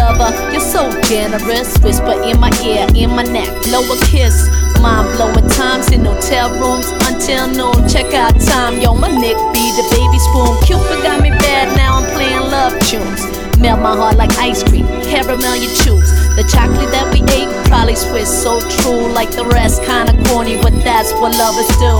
Lover, 0.00 0.32
you're 0.52 0.64
so 0.64 0.88
generous. 1.02 1.76
Whisper 1.84 2.16
in 2.24 2.40
my 2.40 2.52
ear, 2.64 2.86
in 2.94 3.10
my 3.10 3.24
neck, 3.24 3.48
blow 3.64 3.84
a 3.84 3.96
kiss. 4.06 4.48
Mind 4.80 5.10
blowing 5.16 5.48
times 5.50 5.90
in 5.90 6.04
hotel 6.04 6.50
rooms 6.60 6.86
until 7.18 7.48
noon. 7.50 7.88
Check 7.88 8.14
out 8.14 8.38
time, 8.40 8.80
yo, 8.80 8.94
my 8.94 9.10
Nick 9.10 9.36
be 9.52 9.64
the 9.74 9.82
baby 9.90 10.18
spoon. 10.30 10.54
Cupid 10.62 11.02
got 11.02 11.20
me 11.20 11.30
bad, 11.30 11.66
now 11.76 11.98
I'm 11.98 12.06
playing 12.14 12.46
love 12.46 12.78
tunes. 12.86 13.26
Melt 13.58 13.82
my 13.82 13.94
heart 13.96 14.16
like 14.16 14.30
ice 14.38 14.62
cream, 14.62 14.86
caramel 15.02 15.56
you 15.58 15.68
choose. 15.82 16.10
The 16.38 16.46
chocolate 16.46 16.90
that 16.94 17.10
we 17.10 17.26
ate, 17.34 17.50
probably 17.66 17.96
Swiss, 17.96 18.30
so 18.30 18.62
true. 18.82 19.10
Like 19.10 19.30
the 19.34 19.44
rest, 19.44 19.82
kinda 19.82 20.14
corny, 20.30 20.56
but 20.62 20.72
that's 20.86 21.12
what 21.18 21.34
lovers 21.34 21.66
do. 21.82 21.94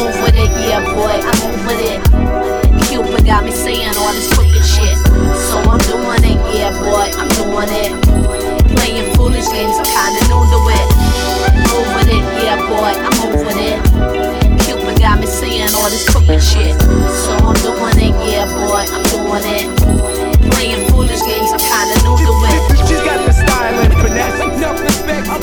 Move 0.00 0.16
with 0.24 0.40
it, 0.40 0.52
yeah, 0.64 0.80
boy, 0.96 1.12
I 1.12 1.32
move 1.44 1.60
with 1.68 1.82
it. 1.84 2.00
Cupid 2.88 3.26
got 3.26 3.44
me 3.44 3.52
saying 3.52 3.92
all 4.00 4.12
this 4.16 4.32
crooked 4.32 4.64
shit. 4.64 4.96
So 5.52 5.60
I'm 5.68 5.80
doing 5.84 6.24
it, 6.24 6.40
yeah, 6.56 6.72
boy, 6.80 7.12
I'm 7.20 7.28
doing 7.36 7.70
it. 7.76 7.92
Playing 8.72 9.14
foolish 9.14 9.48
games, 9.52 9.76
I 9.76 9.84
kinda 9.84 10.22
over 11.72 12.04
it, 12.08 12.24
yeah, 12.42 12.56
boy, 12.68 12.92
I'm 12.96 13.16
over 13.26 13.52
it. 13.56 13.78
Cupid 14.64 14.98
got 14.98 15.20
me 15.20 15.26
all 15.74 15.90
this 15.90 16.06
shit. 16.40 16.78
So 16.80 17.32
I'm 17.34 17.54
doing 17.62 17.98
it, 17.98 18.14
yeah, 18.30 18.46
boy, 18.46 18.84
I'm 18.86 19.02
doing 19.10 19.44
it. 19.46 19.66
Playing 20.52 20.88
foolish 20.90 21.22
games, 21.22 21.50
I'm 21.52 21.58
kinda 21.58 21.96
new 22.04 22.16
to 22.16 22.32
it. 22.50 22.88
She's 22.88 23.02
got 23.02 23.24
the 23.26 23.32
style 23.32 23.80
and 23.80 23.94
finesse, 23.94 24.40
enough 24.40 24.80
respect. 24.80 25.41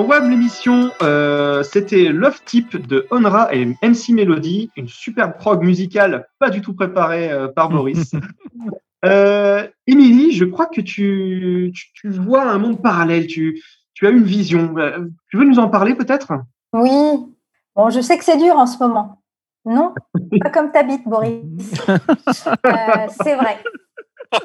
Dans 0.00 0.06
WAM 0.06 0.30
l'émission, 0.30 0.90
euh, 1.02 1.62
c'était 1.62 2.04
Love 2.04 2.40
Tip 2.46 2.74
de 2.74 3.06
Onra 3.10 3.54
et 3.54 3.66
MC 3.66 4.12
Melody, 4.12 4.70
une 4.74 4.88
superbe 4.88 5.34
prog 5.36 5.62
musicale 5.62 6.26
pas 6.38 6.48
du 6.48 6.62
tout 6.62 6.72
préparée 6.72 7.30
euh, 7.30 7.48
par 7.48 7.68
Boris. 7.70 8.14
euh, 9.04 9.68
Émilie, 9.86 10.32
je 10.32 10.46
crois 10.46 10.66
que 10.66 10.80
tu, 10.80 11.70
tu, 11.74 11.92
tu, 11.92 12.08
vois 12.08 12.44
un 12.44 12.56
monde 12.56 12.80
parallèle, 12.80 13.26
tu, 13.26 13.62
tu 13.92 14.06
as 14.06 14.10
une 14.10 14.22
vision. 14.22 14.74
Tu 15.30 15.36
veux 15.36 15.44
nous 15.44 15.58
en 15.58 15.68
parler 15.68 15.94
peut-être? 15.94 16.32
Oui. 16.72 16.90
Bon, 17.76 17.90
je 17.90 18.00
sais 18.00 18.16
que 18.16 18.24
c'est 18.24 18.38
dur 18.38 18.56
en 18.56 18.66
ce 18.66 18.78
moment. 18.82 19.20
Non, 19.66 19.92
pas 20.40 20.48
comme 20.48 20.72
t'habites, 20.72 21.06
Boris. 21.06 21.44
Euh, 22.66 23.06
c'est 23.22 23.34
vrai. 23.34 23.62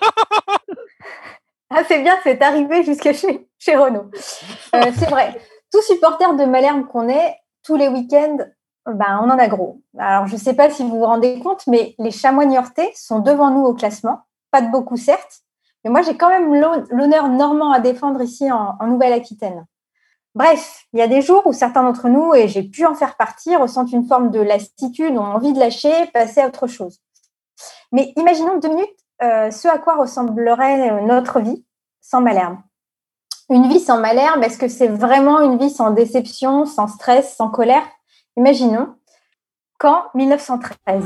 Ah, 1.77 1.83
c'est 1.85 2.01
bien, 2.01 2.15
c'est 2.23 2.41
arrivé 2.41 2.83
jusqu'à 2.83 3.11
chez, 3.11 3.75
Renault. 3.75 4.09
Euh, 4.75 4.91
c'est 4.97 5.09
vrai. 5.09 5.37
Tout 5.73 5.81
supporter 5.81 6.33
de 6.37 6.45
Malherbe 6.45 6.87
qu'on 6.87 7.09
est, 7.09 7.35
tous 7.63 7.75
les 7.75 7.89
week-ends, 7.89 8.37
ben, 8.85 9.19
on 9.21 9.29
en 9.29 9.37
a 9.37 9.49
gros. 9.49 9.81
Alors, 9.97 10.25
je 10.25 10.35
ne 10.35 10.39
sais 10.39 10.53
pas 10.53 10.69
si 10.69 10.83
vous 10.83 10.97
vous 10.97 11.05
rendez 11.05 11.37
compte, 11.41 11.67
mais 11.67 11.93
les 11.99 12.11
chamois 12.11 12.45
niortais 12.45 12.89
sont 12.95 13.19
devant 13.19 13.49
nous 13.49 13.65
au 13.65 13.73
classement. 13.73 14.21
Pas 14.51 14.61
de 14.61 14.71
beaucoup, 14.71 14.95
certes, 14.95 15.41
mais 15.83 15.91
moi, 15.91 16.01
j'ai 16.01 16.15
quand 16.15 16.29
même 16.29 16.53
l'honneur 16.91 17.27
normand 17.27 17.73
à 17.73 17.81
défendre 17.81 18.21
ici 18.21 18.49
en, 18.49 18.77
Nouvelle-Aquitaine. 18.87 19.65
Bref, 20.33 20.85
il 20.93 20.99
y 20.99 21.03
a 21.03 21.07
des 21.07 21.21
jours 21.21 21.45
où 21.45 21.51
certains 21.51 21.83
d'entre 21.83 22.07
nous, 22.07 22.33
et 22.33 22.47
j'ai 22.47 22.63
pu 22.63 22.85
en 22.85 22.95
faire 22.95 23.17
partie, 23.17 23.53
ressentent 23.53 23.91
une 23.91 24.07
forme 24.07 24.31
de 24.31 24.39
lassitude, 24.39 25.17
ont 25.17 25.25
envie 25.25 25.51
de 25.51 25.59
lâcher, 25.59 26.05
passer 26.13 26.39
à 26.39 26.47
autre 26.47 26.67
chose. 26.67 27.01
Mais 27.91 28.13
imaginons 28.15 28.59
deux 28.59 28.69
minutes 28.69 28.95
euh, 29.23 29.49
ce 29.49 29.67
à 29.67 29.77
quoi 29.77 29.95
ressemblerait 29.95 31.01
notre 31.03 31.39
vie 31.39 31.64
sans 32.05 32.21
Malherbe. 32.21 32.57
Une 33.49 33.67
vie 33.67 33.79
sans 33.79 33.99
Malherbe, 33.99 34.43
est-ce 34.43 34.59
que 34.59 34.67
c'est 34.67 34.87
vraiment 34.87 35.39
une 35.41 35.57
vie 35.57 35.71
sans 35.71 35.89
déception, 35.89 36.65
sans 36.65 36.87
stress, 36.87 37.35
sans 37.35 37.49
colère? 37.49 37.83
Imaginons 38.37 38.95
qu'en 39.79 40.03
1913, 40.13 41.03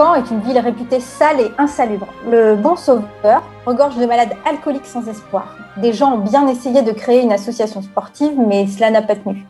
Caen 0.00 0.14
est 0.14 0.30
une 0.30 0.40
ville 0.40 0.58
réputée 0.58 0.98
sale 0.98 1.42
et 1.42 1.50
insalubre. 1.58 2.06
Le 2.26 2.56
bon 2.56 2.74
sauveur 2.74 3.42
regorge 3.66 3.98
de 3.98 4.06
malades 4.06 4.32
alcooliques 4.46 4.86
sans 4.86 5.06
espoir. 5.06 5.54
Des 5.76 5.92
gens 5.92 6.14
ont 6.14 6.24
bien 6.24 6.48
essayé 6.48 6.80
de 6.80 6.90
créer 6.92 7.20
une 7.20 7.32
association 7.32 7.82
sportive, 7.82 8.32
mais 8.38 8.66
cela 8.66 8.90
n'a 8.90 9.02
pas 9.02 9.14
tenu. 9.14 9.44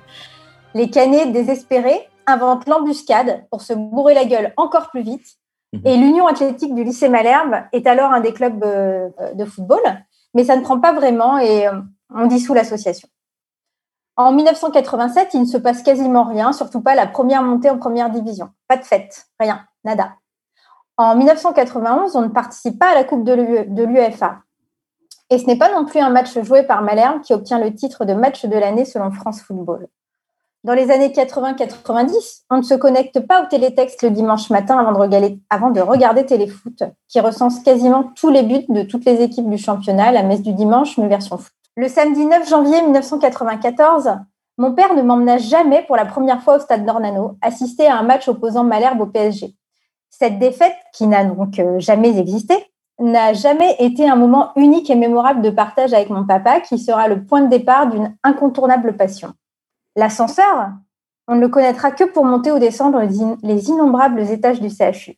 Les 0.75 0.91
canets 0.91 1.31
désespérés 1.31 2.01
inventent 2.27 2.69
l'embuscade 2.69 3.45
pour 3.49 3.61
se 3.61 3.75
bourrer 3.75 4.13
la 4.15 4.25
gueule 4.25 4.53
encore 4.57 4.91
plus 4.91 5.03
vite. 5.03 5.25
Mhm. 5.73 5.83
Et 5.85 5.97
l'Union 5.97 6.27
athlétique 6.27 6.75
du 6.75 6.83
lycée 6.83 7.09
Malherbe 7.09 7.55
est 7.73 7.87
alors 7.87 8.13
un 8.13 8.19
des 8.19 8.33
clubs 8.33 8.65
euh, 8.65 9.09
de 9.35 9.45
football, 9.45 9.83
mais 10.35 10.43
ça 10.43 10.57
ne 10.57 10.63
prend 10.63 10.81
pas 10.81 10.93
vraiment 10.93 11.39
et 11.39 11.69
euh, 11.69 11.81
on 12.13 12.27
dissout 12.27 12.55
l'association. 12.55 13.09
En 14.17 14.33
1987, 14.33 15.29
il 15.35 15.43
ne 15.43 15.47
se 15.47 15.59
passe 15.59 15.85
quasiment 15.85 16.25
rien, 16.25 16.53
surtout 16.53 16.81
pas 16.81 16.97
la 16.97 17.07
première 17.07 17.45
montée 17.45 17.71
en 17.71 17.79
première 17.79 18.11
division. 18.11 18.49
Pas 18.67 18.79
de 18.79 18.85
fête, 18.85 19.29
rien, 19.39 19.61
nada. 19.85 20.15
En 21.03 21.17
1991, 21.17 22.15
on 22.15 22.21
ne 22.21 22.29
participe 22.29 22.79
pas 22.79 22.91
à 22.91 22.95
la 22.95 23.05
Coupe 23.05 23.25
de 23.25 23.33
l'UEFA. 23.85 24.41
Et 25.31 25.39
ce 25.39 25.47
n'est 25.47 25.57
pas 25.57 25.73
non 25.73 25.87
plus 25.87 25.99
un 25.99 26.11
match 26.11 26.39
joué 26.43 26.63
par 26.63 26.83
Malherbe 26.83 27.23
qui 27.23 27.33
obtient 27.33 27.59
le 27.59 27.75
titre 27.75 28.05
de 28.05 28.13
match 28.13 28.45
de 28.45 28.55
l'année 28.55 28.85
selon 28.85 29.11
France 29.11 29.41
Football. 29.41 29.89
Dans 30.63 30.75
les 30.75 30.91
années 30.91 31.09
80-90, 31.09 32.43
on 32.51 32.59
ne 32.59 32.63
se 32.63 32.75
connecte 32.75 33.19
pas 33.21 33.43
au 33.43 33.47
télétexte 33.47 34.03
le 34.03 34.11
dimanche 34.11 34.51
matin 34.51 34.77
avant 35.49 35.71
de, 35.71 35.81
regarder, 35.81 36.27
Téléfoot, 36.27 36.83
qui 37.09 37.19
recense 37.19 37.61
quasiment 37.61 38.13
tous 38.15 38.29
les 38.29 38.43
buts 38.43 38.67
de 38.69 38.83
toutes 38.83 39.07
les 39.07 39.23
équipes 39.23 39.49
du 39.49 39.57
championnat, 39.57 40.13
la 40.13 40.23
messe 40.23 40.43
du 40.43 40.53
dimanche, 40.53 40.99
mais 40.99 41.09
version 41.09 41.39
foot. 41.39 41.55
Le 41.79 41.89
samedi 41.89 42.27
9 42.27 42.47
janvier 42.47 42.83
1994, 42.83 44.19
mon 44.59 44.75
père 44.75 44.93
ne 44.93 45.01
m'emmena 45.01 45.39
jamais 45.39 45.83
pour 45.87 45.97
la 45.97 46.05
première 46.05 46.43
fois 46.43 46.57
au 46.57 46.61
stade 46.61 46.85
Dornano 46.85 47.39
assister 47.41 47.87
à 47.87 47.97
un 47.97 48.03
match 48.03 48.29
opposant 48.29 48.65
Malherbe 48.65 49.01
au 49.01 49.07
PSG. 49.07 49.57
Cette 50.21 50.39
défaite, 50.39 50.77
qui 50.93 51.07
n'a 51.07 51.25
donc 51.25 51.59
euh, 51.59 51.81
jamais 51.81 52.19
existé, 52.19 52.55
n'a 52.99 53.33
jamais 53.33 53.75
été 53.79 54.07
un 54.07 54.17
moment 54.17 54.51
unique 54.55 54.91
et 54.91 54.95
mémorable 54.95 55.41
de 55.41 55.49
partage 55.49 55.95
avec 55.95 56.11
mon 56.11 56.27
papa, 56.27 56.61
qui 56.61 56.79
sera 56.79 57.09
le 57.09 57.25
point 57.25 57.41
de 57.41 57.49
départ 57.49 57.87
d'une 57.87 58.15
incontournable 58.23 58.99
passion. 58.99 59.33
L'ascenseur, 59.97 60.73
on 61.27 61.37
ne 61.37 61.41
le 61.41 61.49
connaîtra 61.49 61.91
que 61.91 62.05
pour 62.05 62.27
monter 62.27 62.53
ou 62.53 62.59
descendre 62.59 63.01
les 63.01 63.69
innombrables 63.71 64.21
étages 64.21 64.61
du 64.61 64.69
CHU. 64.69 65.17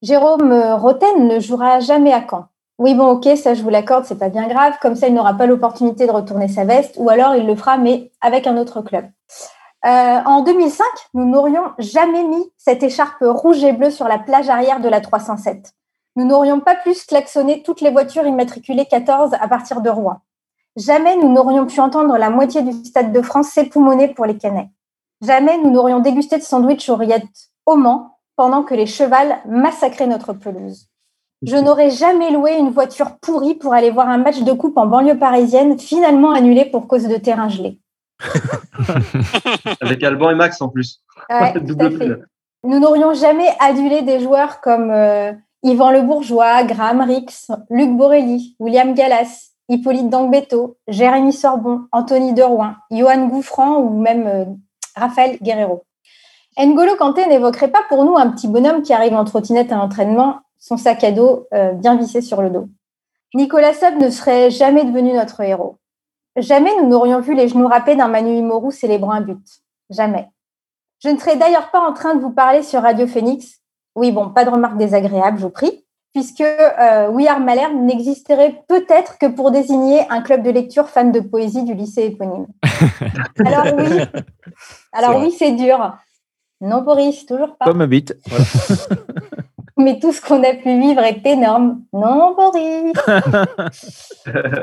Jérôme 0.00 0.50
Roten 0.76 1.28
ne 1.28 1.40
jouera 1.40 1.80
jamais 1.80 2.14
à 2.14 2.24
Caen. 2.26 2.46
Oui, 2.78 2.94
bon, 2.94 3.08
ok, 3.08 3.28
ça 3.36 3.52
je 3.52 3.62
vous 3.62 3.68
l'accorde, 3.68 4.06
c'est 4.06 4.18
pas 4.18 4.30
bien 4.30 4.48
grave. 4.48 4.78
Comme 4.80 4.94
ça, 4.94 5.08
il 5.08 5.14
n'aura 5.14 5.34
pas 5.34 5.44
l'opportunité 5.44 6.06
de 6.06 6.12
retourner 6.12 6.48
sa 6.48 6.64
veste, 6.64 6.94
ou 6.96 7.10
alors 7.10 7.34
il 7.34 7.46
le 7.46 7.54
fera, 7.54 7.76
mais 7.76 8.12
avec 8.22 8.46
un 8.46 8.56
autre 8.56 8.80
club. 8.80 9.04
Euh, 9.84 9.88
en 10.24 10.42
2005, 10.42 10.84
nous 11.14 11.24
n'aurions 11.24 11.72
jamais 11.78 12.24
mis 12.24 12.50
cette 12.56 12.82
écharpe 12.82 13.22
rouge 13.22 13.62
et 13.62 13.72
bleue 13.72 13.90
sur 13.90 14.08
la 14.08 14.18
plage 14.18 14.48
arrière 14.48 14.80
de 14.80 14.88
la 14.88 15.00
307. 15.00 15.72
Nous 16.16 16.24
n'aurions 16.24 16.58
pas 16.58 16.74
plus 16.74 17.06
klaxonné 17.06 17.62
toutes 17.62 17.80
les 17.80 17.90
voitures 17.90 18.26
immatriculées 18.26 18.86
14 18.86 19.34
à 19.40 19.46
partir 19.46 19.80
de 19.80 19.88
Rouen. 19.88 20.18
Jamais 20.76 21.16
nous 21.16 21.32
n'aurions 21.32 21.66
pu 21.66 21.78
entendre 21.80 22.16
la 22.18 22.30
moitié 22.30 22.62
du 22.62 22.72
Stade 22.84 23.12
de 23.12 23.22
France 23.22 23.48
s'époumoner 23.48 24.08
pour 24.08 24.26
les 24.26 24.36
canets. 24.36 24.70
Jamais 25.20 25.58
nous 25.58 25.70
n'aurions 25.70 26.00
dégusté 26.00 26.38
de 26.38 26.42
sandwich 26.42 26.88
aux 26.88 26.96
rillettes 26.96 27.50
au 27.66 27.76
Mans 27.76 28.18
pendant 28.36 28.62
que 28.62 28.74
les 28.74 28.86
chevals 28.86 29.40
massacraient 29.46 30.06
notre 30.06 30.32
pelouse. 30.32 30.88
Je 31.42 31.56
n'aurais 31.56 31.90
jamais 31.90 32.30
loué 32.30 32.56
une 32.56 32.70
voiture 32.70 33.16
pourrie 33.18 33.54
pour 33.54 33.72
aller 33.72 33.90
voir 33.90 34.08
un 34.08 34.18
match 34.18 34.40
de 34.42 34.52
coupe 34.52 34.76
en 34.76 34.86
banlieue 34.86 35.18
parisienne, 35.18 35.78
finalement 35.78 36.32
annulé 36.32 36.64
pour 36.64 36.88
cause 36.88 37.06
de 37.06 37.16
terrain 37.16 37.48
gelé. 37.48 37.78
Avec 39.80 40.02
Alban 40.02 40.30
et 40.30 40.34
Max 40.34 40.60
en 40.60 40.68
plus. 40.68 41.02
Nous 42.64 42.80
n'aurions 42.80 43.14
jamais 43.14 43.48
adulé 43.60 44.02
des 44.02 44.20
joueurs 44.20 44.60
comme 44.60 44.90
euh, 44.90 45.32
Yvan 45.62 45.90
Le 45.90 46.02
Bourgeois, 46.02 46.64
Graham 46.64 47.00
Rix, 47.00 47.50
Luc 47.70 47.96
Borelli, 47.96 48.56
William 48.58 48.94
Gallas, 48.94 49.52
Hippolyte 49.68 50.08
Dangbeto, 50.08 50.76
Jérémy 50.88 51.32
Sorbon, 51.32 51.82
Anthony 51.92 52.32
Derouin, 52.32 52.76
Johan 52.90 53.28
Gouffran 53.28 53.78
ou 53.78 54.00
même 54.00 54.26
euh, 54.26 54.44
Raphaël 54.96 55.38
Guerrero. 55.42 55.84
N'Golo 56.58 56.96
Kanté 56.96 57.26
n'évoquerait 57.26 57.70
pas 57.70 57.82
pour 57.88 58.04
nous 58.04 58.16
un 58.16 58.30
petit 58.30 58.48
bonhomme 58.48 58.82
qui 58.82 58.92
arrive 58.92 59.14
en 59.14 59.24
trottinette 59.24 59.70
à 59.70 59.76
l'entraînement, 59.76 60.40
son 60.58 60.76
sac 60.76 61.04
à 61.04 61.12
dos 61.12 61.46
euh, 61.54 61.72
bien 61.72 61.96
vissé 61.96 62.20
sur 62.20 62.42
le 62.42 62.50
dos. 62.50 62.68
Nicolas 63.34 63.74
Sub 63.74 64.00
ne 64.00 64.10
serait 64.10 64.50
jamais 64.50 64.84
devenu 64.84 65.12
notre 65.12 65.40
héros. 65.42 65.76
Jamais 66.36 66.70
nous 66.80 66.88
n'aurions 66.88 67.20
vu 67.20 67.34
les 67.34 67.48
genoux 67.48 67.66
râpés 67.66 67.96
d'un 67.96 68.08
Manu 68.08 68.36
Imoru 68.36 68.72
célébrant 68.72 69.12
un 69.12 69.20
but. 69.20 69.44
Jamais. 69.90 70.28
Je 71.02 71.08
ne 71.08 71.18
serais 71.18 71.36
d'ailleurs 71.36 71.70
pas 71.70 71.80
en 71.80 71.92
train 71.92 72.14
de 72.14 72.20
vous 72.20 72.32
parler 72.32 72.62
sur 72.62 72.82
Radio 72.82 73.06
Phoenix. 73.06 73.60
Oui, 73.94 74.12
bon, 74.12 74.30
pas 74.30 74.44
de 74.44 74.50
remarques 74.50 74.76
désagréables, 74.76 75.38
je 75.38 75.42
vous 75.42 75.50
prie, 75.50 75.84
puisque 76.12 76.40
euh, 76.40 77.08
We 77.10 77.26
Are 77.28 77.40
Malherbe 77.40 77.74
n'existerait 77.74 78.62
peut-être 78.68 79.18
que 79.18 79.26
pour 79.26 79.50
désigner 79.50 80.00
un 80.10 80.22
club 80.22 80.42
de 80.42 80.50
lecture 80.50 80.88
fan 80.88 81.12
de 81.12 81.20
poésie 81.20 81.64
du 81.64 81.74
lycée 81.74 82.06
éponyme. 82.06 82.46
Alors 83.44 83.66
oui, 83.76 84.00
alors 84.92 85.20
oui, 85.20 85.32
c'est 85.36 85.52
dur. 85.52 85.96
Non, 86.60 86.82
Boris, 86.82 87.26
toujours 87.26 87.56
pas. 87.56 87.66
Comme 87.66 87.80
habite. 87.80 88.16
mais 89.78 89.98
tout 90.00 90.12
ce 90.12 90.20
qu'on 90.20 90.42
a 90.42 90.54
pu 90.54 90.78
vivre 90.80 91.02
est 91.02 91.24
énorme. 91.24 91.82
Non, 91.92 92.34
Boris 92.34 92.92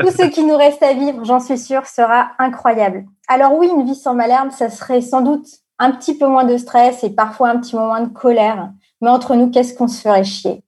Tout 0.02 0.12
ce 0.12 0.30
qui 0.30 0.44
nous 0.44 0.58
reste 0.58 0.84
à 0.84 0.94
vivre, 0.94 1.24
j'en 1.24 1.40
suis 1.40 1.58
sûre, 1.58 1.88
sera 1.88 2.32
incroyable. 2.38 3.06
Alors 3.28 3.58
oui, 3.58 3.70
une 3.74 3.86
vie 3.86 3.96
sans 3.96 4.14
Malherbe, 4.14 4.52
ça 4.52 4.70
serait 4.70 5.02
sans 5.02 5.22
doute 5.22 5.48
un 5.80 5.92
petit 5.92 6.18
peu 6.18 6.28
moins 6.28 6.44
de 6.44 6.58
stress 6.58 7.04
et 7.04 7.10
parfois 7.10 7.50
un 7.50 7.60
petit 7.60 7.76
moment 7.76 8.02
de 8.02 8.10
colère. 8.10 8.70
Mais 9.02 9.10
entre 9.10 9.36
nous, 9.36 9.50
qu'est-ce 9.50 9.74
qu'on 9.74 9.88
se 9.88 10.02
ferait 10.02 10.24
chier? 10.24 10.64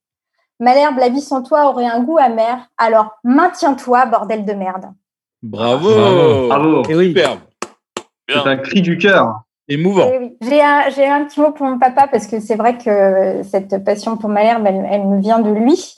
Malherbe, 0.60 0.98
la 0.98 1.10
vie 1.10 1.22
sans 1.22 1.44
toi 1.44 1.70
aurait 1.70 1.86
un 1.86 2.02
goût 2.02 2.18
amer. 2.18 2.68
Alors 2.78 3.18
maintiens-toi, 3.24 4.06
bordel 4.08 4.46
de 4.46 4.54
merde. 4.54 4.86
Bravo 5.44 6.48
Bravo, 6.48 6.84
Et 6.90 6.96
oui. 6.96 7.10
Superbe 7.10 7.40
C'est 8.28 8.38
un 8.38 8.58
cri 8.58 8.82
du 8.82 8.98
cœur. 8.98 9.42
Émouvant. 9.70 10.10
Eh 10.14 10.38
j'ai 10.42 10.62
un, 10.62 11.22
un, 11.22 11.26
petit 11.26 11.42
mot 11.42 11.52
pour 11.52 11.66
mon 11.66 11.78
papa 11.78 12.08
parce 12.08 12.28
que 12.28 12.40
c'est 12.40 12.56
vrai 12.56 12.78
que 12.78 13.44
cette 13.44 13.84
passion 13.84 14.16
pour 14.18 14.30
Malherbe, 14.30 14.66
elle, 14.66 14.88
elle 14.90 15.06
me 15.06 15.20
vient 15.20 15.40
de 15.40 15.52
lui. 15.52 15.96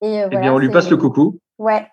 Et 0.00 0.22
euh, 0.22 0.28
eh 0.30 0.36
bien, 0.36 0.54
on 0.54 0.58
lui 0.58 0.70
passe 0.70 0.88
le 0.90 0.96
coucou. 0.96 1.38
Ouais. 1.58 1.86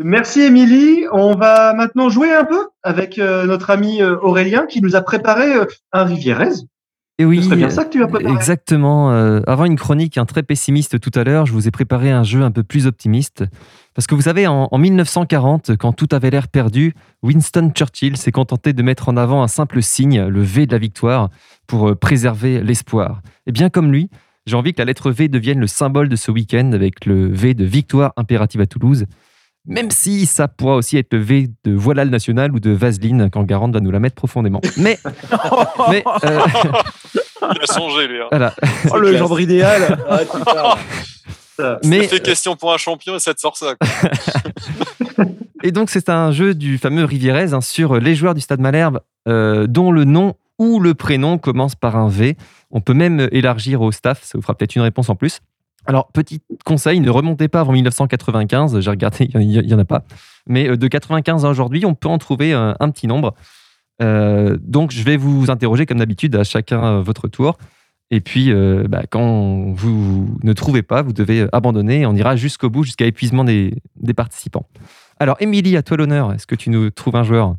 Merci 0.00 0.40
Émilie. 0.42 1.04
On 1.12 1.34
va 1.34 1.74
maintenant 1.74 2.08
jouer 2.08 2.32
un 2.32 2.44
peu 2.44 2.68
avec 2.82 3.18
euh, 3.18 3.46
notre 3.46 3.70
ami 3.70 4.02
euh, 4.02 4.16
Aurélien 4.22 4.66
qui 4.66 4.80
nous 4.80 4.96
a 4.96 5.02
préparé 5.02 5.52
un 5.92 6.04
Rivierez. 6.04 6.54
Et 7.18 7.24
oui, 7.24 7.38
Ce 7.38 7.44
serait 7.44 7.56
bien 7.56 7.70
ça 7.70 7.84
que 7.84 7.90
tu 7.90 8.02
as 8.02 8.08
préparé. 8.08 8.34
Exactement. 8.34 9.12
Euh, 9.12 9.40
avant 9.46 9.64
une 9.64 9.76
chronique 9.76 10.18
un 10.18 10.24
très 10.24 10.42
pessimiste 10.42 10.98
tout 10.98 11.16
à 11.18 11.24
l'heure, 11.24 11.46
je 11.46 11.52
vous 11.52 11.68
ai 11.68 11.70
préparé 11.70 12.10
un 12.10 12.24
jeu 12.24 12.42
un 12.42 12.50
peu 12.50 12.62
plus 12.62 12.86
optimiste. 12.86 13.44
Parce 13.94 14.06
que 14.06 14.14
vous 14.14 14.22
savez, 14.22 14.46
en, 14.46 14.68
en 14.70 14.78
1940, 14.78 15.76
quand 15.76 15.92
tout 15.92 16.08
avait 16.12 16.30
l'air 16.30 16.48
perdu, 16.48 16.94
Winston 17.22 17.70
Churchill 17.74 18.16
s'est 18.16 18.32
contenté 18.32 18.72
de 18.72 18.82
mettre 18.82 19.08
en 19.08 19.16
avant 19.16 19.42
un 19.42 19.48
simple 19.48 19.82
signe, 19.82 20.24
le 20.26 20.40
V 20.42 20.66
de 20.66 20.72
la 20.72 20.78
victoire, 20.78 21.28
pour 21.66 21.90
euh, 21.90 21.94
préserver 21.94 22.62
l'espoir. 22.62 23.20
Et 23.46 23.52
bien 23.52 23.68
comme 23.68 23.92
lui, 23.92 24.08
j'ai 24.46 24.56
envie 24.56 24.72
que 24.72 24.78
la 24.80 24.86
lettre 24.86 25.10
V 25.10 25.28
devienne 25.28 25.60
le 25.60 25.66
symbole 25.66 26.08
de 26.08 26.16
ce 26.16 26.30
week-end 26.30 26.72
avec 26.72 27.04
le 27.06 27.28
V 27.28 27.54
de 27.54 27.64
victoire 27.64 28.12
impérative 28.16 28.60
à 28.62 28.66
Toulouse. 28.66 29.04
Même 29.66 29.92
si 29.92 30.26
ça 30.26 30.48
pourra 30.48 30.74
aussi 30.74 30.96
être 30.96 31.12
le 31.12 31.20
V 31.20 31.48
de 31.62 31.72
voilal 31.72 32.08
national 32.10 32.50
ou 32.52 32.58
de 32.58 32.70
Vaseline 32.70 33.30
quand 33.30 33.44
Garande 33.44 33.74
va 33.74 33.80
nous 33.80 33.92
la 33.92 34.00
mettre 34.00 34.16
profondément. 34.16 34.60
Mais, 34.76 34.98
mais 35.90 36.02
euh, 36.24 36.40
Il 37.54 37.62
a 37.62 37.66
songé, 37.66 38.08
lui. 38.08 38.20
hein. 38.20 38.26
voilà. 38.30 38.54
Oh, 38.90 38.98
le 38.98 39.16
genre 39.16 39.38
idéal. 39.38 39.98
Ah. 40.08 40.76
Mais 41.84 42.02
Ça 42.02 42.08
fait 42.08 42.22
question 42.22 42.56
pour 42.56 42.72
un 42.72 42.76
champion 42.76 43.16
et 43.16 43.20
ça 43.20 43.34
te 43.34 43.40
sort 43.40 43.56
ça. 43.56 43.74
quoi. 43.76 45.24
Et 45.64 45.70
donc, 45.70 45.90
c'est 45.90 46.08
un 46.08 46.32
jeu 46.32 46.54
du 46.54 46.76
fameux 46.76 47.04
Rivierez 47.04 47.52
hein, 47.52 47.60
sur 47.60 48.00
les 48.00 48.16
joueurs 48.16 48.34
du 48.34 48.40
Stade 48.40 48.60
Malherbe 48.60 49.00
euh, 49.28 49.66
dont 49.68 49.92
le 49.92 50.04
nom 50.04 50.34
ou 50.58 50.80
le 50.80 50.94
prénom 50.94 51.38
commence 51.38 51.76
par 51.76 51.96
un 51.96 52.08
V. 52.08 52.36
On 52.70 52.80
peut 52.80 52.94
même 52.94 53.28
élargir 53.32 53.80
au 53.80 53.92
staff, 53.92 54.22
ça 54.24 54.36
vous 54.36 54.42
fera 54.42 54.54
peut-être 54.54 54.74
une 54.74 54.82
réponse 54.82 55.08
en 55.08 55.14
plus. 55.14 55.40
Alors, 55.86 56.08
petit 56.08 56.40
conseil, 56.64 57.00
ne 57.00 57.10
remontez 57.10 57.48
pas 57.48 57.60
avant 57.60 57.72
1995, 57.72 58.80
j'ai 58.80 58.90
regardé, 58.90 59.28
il 59.34 59.48
n'y 59.48 59.74
en 59.74 59.78
a 59.78 59.84
pas. 59.84 60.02
Mais 60.46 60.68
euh, 60.68 60.76
de 60.76 60.88
95 60.88 61.44
à 61.44 61.48
aujourd'hui, 61.48 61.84
on 61.86 61.94
peut 61.94 62.08
en 62.08 62.18
trouver 62.18 62.52
un, 62.52 62.76
un 62.78 62.90
petit 62.90 63.06
nombre. 63.06 63.34
Euh, 64.00 64.56
donc, 64.60 64.90
je 64.92 65.02
vais 65.02 65.16
vous 65.16 65.50
interroger 65.50 65.86
comme 65.86 65.98
d'habitude 65.98 66.34
à 66.36 66.44
chacun 66.44 66.84
euh, 66.84 67.02
votre 67.02 67.28
tour. 67.28 67.58
Et 68.14 68.20
puis, 68.20 68.52
euh, 68.52 68.84
bah, 68.88 69.04
quand 69.10 69.72
vous 69.72 70.28
ne 70.42 70.52
trouvez 70.52 70.82
pas, 70.82 71.00
vous 71.00 71.14
devez 71.14 71.46
abandonner. 71.52 72.04
On 72.04 72.14
ira 72.14 72.36
jusqu'au 72.36 72.68
bout, 72.68 72.84
jusqu'à 72.84 73.06
épuisement 73.06 73.42
des, 73.42 73.74
des 73.96 74.12
participants. 74.12 74.66
Alors, 75.18 75.36
Émilie, 75.40 75.76
à 75.78 75.82
toi 75.82 75.96
l'honneur. 75.96 76.32
Est-ce 76.34 76.46
que 76.46 76.54
tu 76.54 76.68
nous 76.68 76.90
trouves 76.90 77.16
un 77.16 77.22
joueur? 77.24 77.54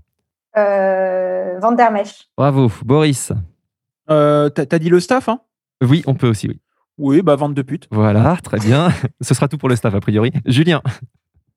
Euh, 0.55 1.57
Van 1.59 1.71
der 1.71 1.91
Mesch. 1.91 2.27
Bravo. 2.37 2.71
Boris? 2.85 3.31
Euh, 4.11 4.49
T'as 4.49 4.77
dit 4.79 4.89
le 4.89 4.99
staff, 4.99 5.27
hein? 5.27 5.39
Oui, 5.83 6.03
on 6.05 6.13
peut 6.13 6.27
aussi, 6.29 6.47
oui. 6.47 6.59
Oui, 6.99 7.23
bah 7.23 7.35
vente 7.35 7.55
de 7.55 7.63
pute. 7.63 7.87
Voilà, 7.89 8.37
très 8.43 8.59
bien. 8.59 8.89
Ce 9.21 9.33
sera 9.33 9.47
tout 9.47 9.57
pour 9.57 9.69
le 9.69 9.75
staff, 9.75 9.95
a 9.95 9.99
priori. 9.99 10.31
Julien, 10.45 10.81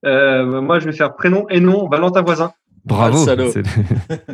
Euh, 0.06 0.62
moi, 0.62 0.78
je 0.78 0.86
vais 0.86 0.92
faire 0.96 1.14
prénom 1.14 1.46
et 1.50 1.60
nom, 1.60 1.86
Valentin 1.88 2.22
Voisin. 2.22 2.52
bravo. 2.86 3.26
Ah, 3.28 3.34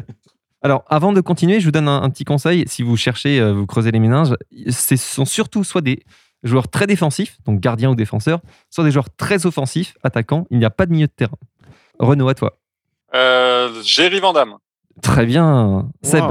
Alors, 0.62 0.84
avant 0.88 1.12
de 1.12 1.20
continuer, 1.20 1.58
je 1.60 1.64
vous 1.66 1.72
donne 1.72 1.88
un, 1.88 2.02
un 2.02 2.10
petit 2.10 2.24
conseil. 2.24 2.64
Si 2.68 2.82
vous 2.82 2.96
cherchez, 2.96 3.40
euh, 3.40 3.52
vous 3.52 3.66
creusez 3.66 3.90
les 3.90 3.98
méninges, 3.98 4.34
ce 4.68 4.96
sont 4.96 5.24
surtout 5.24 5.64
soit 5.64 5.80
des 5.80 6.04
joueurs 6.44 6.68
très 6.68 6.86
défensifs, 6.86 7.38
donc 7.44 7.60
gardiens 7.60 7.90
ou 7.90 7.94
défenseurs, 7.94 8.40
soit 8.70 8.84
des 8.84 8.90
joueurs 8.92 9.10
très 9.16 9.44
offensifs, 9.46 9.96
attaquants. 10.02 10.46
Il 10.50 10.58
n'y 10.58 10.64
a 10.64 10.70
pas 10.70 10.86
de 10.86 10.92
milieu 10.92 11.06
de 11.06 11.12
terrain. 11.12 11.36
Renaud, 11.98 12.28
à 12.28 12.34
toi. 12.34 12.58
Euh, 13.14 13.82
Jerry. 13.82 14.20
Très 15.02 15.26
bien. 15.26 15.90
Seb. 16.02 16.24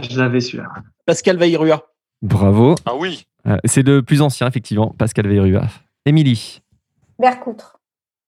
Je 0.00 0.18
l'avais 0.18 0.40
celui-là. 0.40 0.68
Pascal 1.06 1.36
Vairua. 1.36 1.84
bravo. 2.22 2.74
Ah 2.86 2.94
oui. 2.94 3.26
Euh, 3.46 3.56
C'est 3.64 3.82
le 3.82 4.02
plus 4.02 4.22
ancien, 4.22 4.46
effectivement, 4.46 4.94
Pascal 4.98 5.26
Veyrua. 5.26 5.66
Émilie, 6.06 6.60
Vercoutre. 7.18 7.80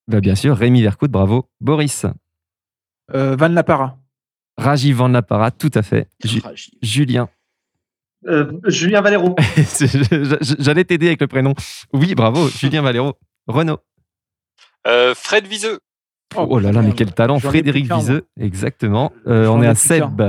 bah, 0.08 0.20
bien 0.20 0.34
sûr. 0.34 0.56
Rémi 0.56 0.82
Vercoute, 0.82 1.10
bravo. 1.12 1.48
Boris, 1.60 2.04
Euh, 3.14 3.36
Van 3.36 3.48
Lapara. 3.48 3.96
Rajiv 4.62 4.96
Van 4.96 5.08
Lapara, 5.08 5.50
tout 5.50 5.70
à 5.74 5.82
fait. 5.82 6.08
Ju- 6.24 6.40
Rajiv. 6.40 6.74
Julien, 6.82 7.28
Euh, 8.26 8.52
Julien 8.66 9.00
Valero. 9.00 9.34
J'allais 10.58 10.84
t'aider 10.84 11.06
avec 11.08 11.20
le 11.20 11.26
prénom. 11.26 11.54
Oui, 11.92 12.14
bravo, 12.14 12.48
Julien 12.58 12.82
Valero. 12.82 13.14
Renaud. 13.46 13.78
Euh, 14.86 15.14
Fred 15.14 15.46
Viseux. 15.46 15.78
Oh, 16.36 16.58
là 16.60 16.70
là, 16.72 16.82
mais 16.82 16.92
quel 16.92 17.12
talent. 17.12 17.38
Frédéric. 17.40 17.92
Viseux, 17.92 18.26
exactement. 18.38 19.12
Euh, 19.26 19.46
on 19.48 19.62
est 19.62 19.66
à. 19.66 19.74
Seb. 19.74 20.20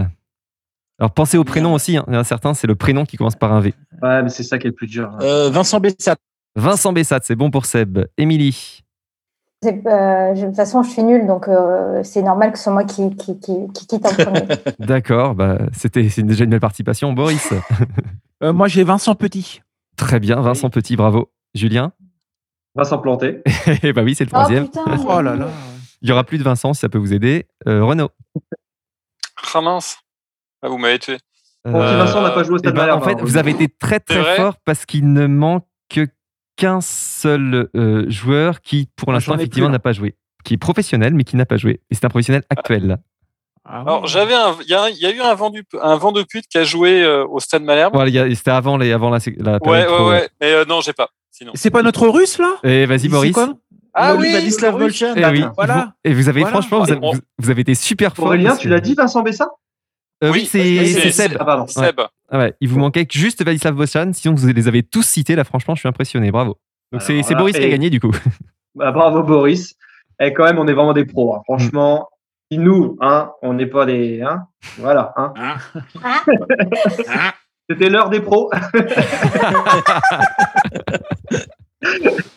Alors 0.99 1.11
pensez 1.13 1.37
au 1.37 1.43
prénom 1.43 1.73
aussi. 1.73 1.97
hein. 1.97 2.05
Il 2.07 2.13
y 2.13 2.17
en 2.17 2.19
a 2.19 2.23
certains, 2.23 2.53
c'est 2.53 2.67
le 2.67 2.75
prénom 2.75 3.05
qui 3.05 3.17
commence 3.17 3.35
par 3.35 3.51
un 3.53 3.59
V. 3.59 3.73
Ouais, 4.01 4.23
mais 4.23 4.29
c'est 4.29 4.43
ça 4.43 4.57
qui 4.57 4.67
est 4.67 4.69
le 4.69 4.75
plus 4.75 4.87
dur. 4.87 5.15
Euh, 5.21 5.49
Vincent 5.49 5.79
Bessat. 5.79 6.15
Vincent 6.55 6.93
Bessat, 6.93 7.19
c'est 7.23 7.35
bon 7.35 7.49
pour 7.51 7.65
Seb. 7.65 7.99
Émilie. 8.17 8.81
Euh, 9.63 10.33
je- 10.35 10.41
de 10.41 10.45
toute 10.47 10.55
façon, 10.55 10.81
je 10.81 10.89
suis 10.89 11.03
nulle, 11.03 11.27
donc 11.27 11.47
euh, 11.47 12.01
c'est 12.03 12.23
normal 12.23 12.51
que 12.51 12.57
ce 12.57 12.63
soit 12.63 12.73
moi 12.73 12.83
qui, 12.83 13.15
qui, 13.15 13.39
qui, 13.39 13.53
qui 13.73 13.85
quitte 13.87 14.05
en 14.05 14.09
premier. 14.13 14.41
D'accord, 14.79 15.35
bah, 15.35 15.59
c'était 15.71 16.09
c'est 16.09 16.23
déjà 16.23 16.45
une 16.45 16.49
belle 16.49 16.59
participation. 16.59 17.13
Boris. 17.13 17.53
Euh, 18.43 18.53
moi, 18.53 18.67
j'ai 18.67 18.83
Vincent 18.83 19.13
Petit. 19.13 19.61
Très 19.97 20.19
bien, 20.19 20.41
Vincent 20.41 20.71
Petit, 20.71 20.95
bravo. 20.95 21.29
Julien? 21.53 21.91
Vincent 22.73 22.97
Planté. 22.97 23.43
Eh 23.83 23.93
bah 23.93 24.01
oui, 24.01 24.15
c'est 24.15 24.23
le 24.23 24.31
oh 24.33 24.37
troisième. 24.37 24.65
putain 24.65 24.83
Oh 25.07 25.21
là 25.21 25.35
là. 25.35 25.47
Il 26.01 26.09
y 26.09 26.11
aura 26.11 26.23
plus 26.23 26.39
de 26.39 26.43
Vincent 26.43 26.73
si 26.73 26.79
ça 26.79 26.89
peut 26.89 26.97
vous 26.97 27.13
aider. 27.13 27.45
Euh, 27.67 27.83
Renaud. 27.83 28.09
Ah 29.53 29.61
mince. 29.61 29.99
Ah, 30.63 30.69
vous 30.69 30.79
m'avez 30.79 30.97
tué. 30.97 31.17
Si 31.67 31.71
Vincent 31.71 32.23
n'a 32.23 32.31
pas 32.31 32.41
joué 32.41 32.55
au 32.55 32.57
Eh 32.57 32.59
Stade 32.61 32.73
ben, 32.73 32.79
Malherbe. 32.81 33.03
en 33.03 33.05
fait, 33.05 33.11
hein, 33.13 33.17
vous 33.21 33.37
avez 33.37 33.51
été 33.51 33.67
très 33.69 33.99
très 33.99 34.35
fort 34.37 34.55
parce 34.65 34.87
qu'il 34.87 35.13
ne 35.13 35.27
manque 35.27 35.67
que 35.87 36.07
qu'un 36.61 36.79
seul 36.81 37.69
euh, 37.75 38.05
joueur 38.09 38.61
qui, 38.61 38.87
pour 38.95 39.09
Ah, 39.09 39.13
l'instant, 39.13 39.35
effectivement, 39.35 39.69
n'a 39.69 39.79
pas 39.79 39.93
joué. 39.93 40.15
Qui 40.43 40.53
est 40.53 40.57
professionnel, 40.57 41.13
mais 41.15 41.23
qui 41.23 41.35
n'a 41.35 41.45
pas 41.45 41.57
joué. 41.57 41.81
Et 41.89 41.95
c'est 41.95 42.05
un 42.05 42.09
professionnel 42.09 42.43
actuel. 42.49 42.85
là. 42.87 42.97
Ah 43.65 43.81
Alors, 43.81 44.01
ouais. 44.03 44.07
j'avais 44.07 44.33
un, 44.33 44.55
il 44.61 44.69
y, 44.69 44.73
a 44.75 44.89
y 44.89 45.11
eu 45.15 45.21
un 45.21 45.33
vent, 45.35 45.49
du, 45.49 45.63
un 45.81 45.95
vent 45.97 46.11
de 46.11 46.23
pute 46.23 46.45
qui 46.47 46.57
a 46.57 46.63
joué 46.63 47.03
euh, 47.03 47.25
au 47.27 47.39
Stade 47.39 47.63
Malherbe. 47.63 47.93
Voilà, 47.93 48.09
il 48.09 48.13
y 48.15 48.19
a- 48.19 48.35
C'était 48.35 48.51
avant, 48.51 48.77
les, 48.77 48.91
avant 48.91 49.09
la, 49.09 49.17
la 49.37 49.53
Ouais, 49.53 49.59
période 49.59 49.89
ouais, 49.89 49.95
pro, 49.95 50.09
ouais. 50.09 50.29
Mais 50.39 50.51
euh, 50.53 50.65
non, 50.65 50.81
j'ai 50.81 50.93
pas. 50.93 51.09
Sinon. 51.31 51.51
C'est 51.55 51.69
pas 51.71 51.81
notre 51.83 52.07
russe, 52.07 52.37
là? 52.39 52.55
Et 52.63 52.85
vas-y, 52.85 53.01
C'est 53.01 53.07
Boris. 53.09 53.35
Ah 53.93 54.15
oui, 54.15 54.29
Vladislav. 54.31 54.77
Volchan. 54.77 55.13
Eh 55.15 55.25
oui, 55.25 55.43
Voilà. 55.55 55.93
Et 56.03 56.13
vous 56.13 56.29
avez, 56.29 56.41
Voilà. 56.41 56.57
franchement, 56.57 56.79
vous 56.83 56.91
avez, 56.91 57.01
vous- 57.55 57.59
été 57.59 57.75
super 57.75 58.15
fort. 58.15 58.27
Aurélien, 58.27 58.55
tu 58.55 58.67
l'as 58.69 58.79
dit, 58.79 58.93
Vincent 58.95 59.21
Bessa? 59.23 59.49
Euh, 60.23 60.31
oui, 60.31 60.45
c'est 60.45 61.11
Seb. 61.11 61.35
Ah, 61.39 61.45
pardon. 61.45 61.67
Seb. 61.67 61.99
Ah 62.29 62.37
ouais, 62.37 62.53
il 62.61 62.69
vous 62.69 62.79
manquait 62.79 63.05
juste 63.11 63.43
Vladislav 63.43 63.73
Bochan, 63.75 64.11
sinon 64.13 64.35
vous 64.35 64.47
les 64.47 64.67
avez 64.67 64.83
tous 64.83 65.03
cités. 65.03 65.35
Là, 65.35 65.43
franchement, 65.43 65.75
je 65.75 65.79
suis 65.81 65.89
impressionné. 65.89 66.31
Bravo. 66.31 66.57
Donc, 66.91 67.01
c'est 67.01 67.35
Boris 67.35 67.57
qui 67.57 67.63
a 67.63 67.69
gagné, 67.69 67.89
du 67.89 67.99
coup. 67.99 68.11
Bah, 68.75 68.91
bravo 68.93 69.21
Boris. 69.23 69.75
Et 70.21 70.31
quand 70.31 70.45
même, 70.45 70.57
on 70.57 70.65
est 70.65 70.71
vraiment 70.73 70.93
des 70.93 71.03
pros. 71.03 71.35
hein. 71.35 71.41
Franchement, 71.43 72.07
si 72.49 72.57
nous, 72.57 72.95
hein, 73.01 73.31
on 73.41 73.53
n'est 73.53 73.65
pas 73.65 73.85
des. 73.85 74.21
Hein, 74.21 74.47
voilà. 74.77 75.13
Hein. 75.17 75.33
C'était 77.69 77.89
l'heure 77.89 78.09
des 78.09 78.21
pros. 78.21 78.49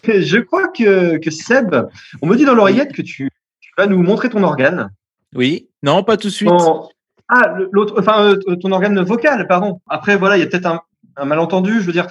Je 0.05 0.39
crois 0.39 0.69
que, 0.69 1.19
que 1.19 1.31
Seb, 1.31 1.75
on 2.23 2.27
me 2.27 2.37
dit 2.37 2.45
dans 2.45 2.55
l'oreillette 2.55 2.93
que 2.93 3.03
tu, 3.03 3.31
tu 3.61 3.71
vas 3.77 3.87
nous 3.87 4.03
montrer 4.03 4.29
ton 4.31 4.43
organe. 4.43 4.91
Oui. 5.35 5.69
Non, 5.83 6.03
pas 6.03 6.17
tout 6.17 6.29
de 6.29 6.33
suite. 6.33 6.51
Ah, 7.29 7.57
l'autre, 7.73 7.95
enfin, 7.99 8.35
euh, 8.35 8.57
ton 8.57 8.71
organe 8.73 9.01
vocal, 9.03 9.47
pardon. 9.47 9.81
Après, 9.89 10.17
voilà, 10.17 10.37
il 10.37 10.41
y 10.41 10.43
a 10.43 10.47
peut-être 10.47 10.67
un, 10.67 10.83
un 11.17 11.25
malentendu. 11.25 11.81
Je 11.81 11.87
veux 11.87 11.93
dire, 11.93 12.09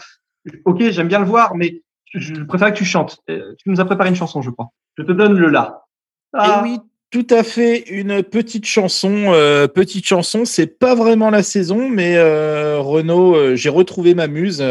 ok, 0.66 0.82
j'aime 0.90 1.08
bien 1.08 1.20
le 1.20 1.26
voir, 1.26 1.56
mais 1.56 1.84
je 2.14 2.44
préfère 2.44 2.72
que 2.72 2.78
tu 2.78 2.86
chantes. 2.86 3.20
Euh, 3.30 3.54
Tu 3.58 3.70
nous 3.70 3.80
as 3.80 3.86
préparé 3.86 4.10
une 4.10 4.16
chanson, 4.16 4.42
je 4.42 4.50
crois. 4.50 4.70
Je 4.98 5.04
te 5.04 5.12
donne 5.12 5.38
le 5.38 5.50
là. 5.50 5.84
Ah, 6.34 6.62
Et 6.62 6.64
oui, 6.64 6.80
tout 7.14 7.28
à 7.30 7.44
fait. 7.44 7.84
Une 7.90 8.24
petite 8.24 8.66
chanson. 8.66 9.34
euh, 9.34 9.68
petite 9.68 10.04
chanson. 10.04 10.46
C'est 10.46 10.80
pas 10.80 10.96
vraiment 10.96 11.30
la 11.30 11.44
saison, 11.44 11.88
mais 11.88 12.18
euh, 12.18 12.80
Renaud, 12.80 13.36
euh, 13.36 13.56
j'ai 13.56 13.70
retrouvé 13.70 14.16
ma 14.16 14.28
muse. 14.28 14.64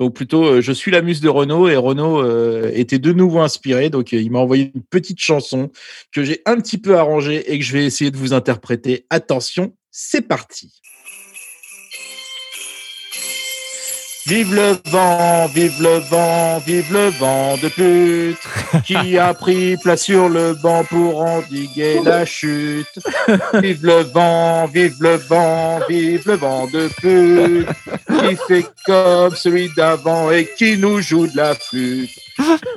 ou 0.00 0.10
plutôt, 0.10 0.60
je 0.60 0.72
suis 0.72 0.90
la 0.90 1.00
muse 1.00 1.20
de 1.20 1.28
Renaud 1.28 1.68
et 1.68 1.76
Renaud 1.76 2.24
était 2.70 2.98
de 2.98 3.12
nouveau 3.12 3.38
inspiré. 3.38 3.88
Donc, 3.88 4.10
il 4.10 4.32
m'a 4.32 4.40
envoyé 4.40 4.72
une 4.74 4.82
petite 4.82 5.20
chanson 5.20 5.70
que 6.12 6.24
j'ai 6.24 6.42
un 6.44 6.56
petit 6.56 6.78
peu 6.78 6.98
arrangée 6.98 7.52
et 7.52 7.56
que 7.56 7.64
je 7.64 7.72
vais 7.72 7.84
essayer 7.84 8.10
de 8.10 8.16
vous 8.16 8.32
interpréter. 8.32 9.06
Attention, 9.08 9.72
c'est 9.92 10.22
parti. 10.22 10.80
Vive 14.26 14.54
le 14.56 14.76
vent, 14.90 15.46
vive 15.54 15.80
le 15.80 15.98
vent, 15.98 16.58
vive 16.66 16.92
le 16.92 17.10
vent 17.10 17.56
de 17.58 17.68
pute 17.68 18.82
qui 18.84 19.16
a 19.18 19.32
pris 19.34 19.76
place 19.76 20.02
sur 20.02 20.28
le 20.28 20.54
banc 20.54 20.82
pour 20.82 21.20
endiguer 21.20 22.00
la 22.04 22.24
chute. 22.24 22.88
Vive 23.54 23.86
le 23.86 24.02
vent, 24.02 24.66
vive 24.66 24.96
le 24.98 25.14
vent, 25.14 25.78
vive 25.88 26.24
le 26.26 26.34
vent 26.34 26.66
de 26.66 26.88
pute 27.00 27.68
qui 28.18 28.36
fait 28.48 28.66
comme 28.84 29.36
celui 29.36 29.70
d'avant 29.76 30.32
et 30.32 30.48
qui 30.58 30.76
nous 30.76 31.00
joue 31.00 31.28
de 31.28 31.36
la 31.36 31.54
flûte. 31.54 32.10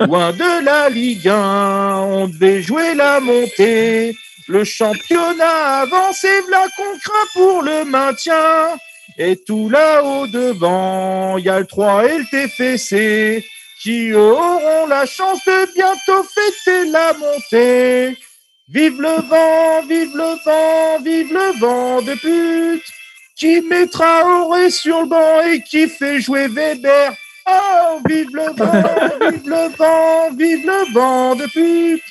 Loin 0.02 0.32
de 0.34 0.64
la 0.64 0.88
Ligue 0.90 1.30
1, 1.30 1.98
on 1.98 2.28
devait 2.28 2.62
jouer 2.62 2.94
la 2.94 3.20
montée. 3.20 4.16
Le 4.48 4.64
championnat 4.64 5.82
avance 5.82 6.24
et 6.24 6.42
v'là 6.48 6.66
qu'on 6.78 6.98
craint 7.00 7.28
pour 7.34 7.62
le 7.64 7.86
maintien. 7.86 8.78
Et 9.22 9.36
tout 9.36 9.70
là-haut 9.70 10.28
devant, 10.28 11.38
il 11.38 11.44
y 11.44 11.50
a 11.50 11.60
le 11.60 11.66
3 11.66 12.06
et 12.06 12.20
le 12.20 12.26
TFC 12.26 13.46
qui 13.84 14.14
auront 14.14 14.88
la 14.88 15.06
chance 15.06 15.44
de 15.46 15.74
bientôt 15.74 16.24
fêter 16.24 16.90
la 16.90 17.12
montée. 17.14 18.18
Vive 18.70 19.02
le 19.02 19.22
vent, 19.28 19.82
vive 19.90 20.16
le 20.16 20.36
vent, 20.46 21.04
vive 21.04 21.34
le 21.34 21.60
vent 21.60 22.02
de 22.02 22.14
pute 22.14 22.86
qui 23.36 23.60
mettra 23.62 24.26
Auré 24.26 24.70
sur 24.70 25.02
le 25.02 25.08
banc 25.08 25.42
et 25.42 25.62
qui 25.64 25.90
fait 25.90 26.22
jouer 26.22 26.48
Weber. 26.48 27.14
Oh, 27.46 28.00
vive 28.08 28.30
le 28.34 28.54
vent, 28.56 29.32
vive 29.32 29.50
le 29.50 29.76
vent, 29.76 30.32
vive 30.38 30.66
le 30.66 30.94
vent 30.94 31.36
de 31.36 31.46
pute. 31.48 32.04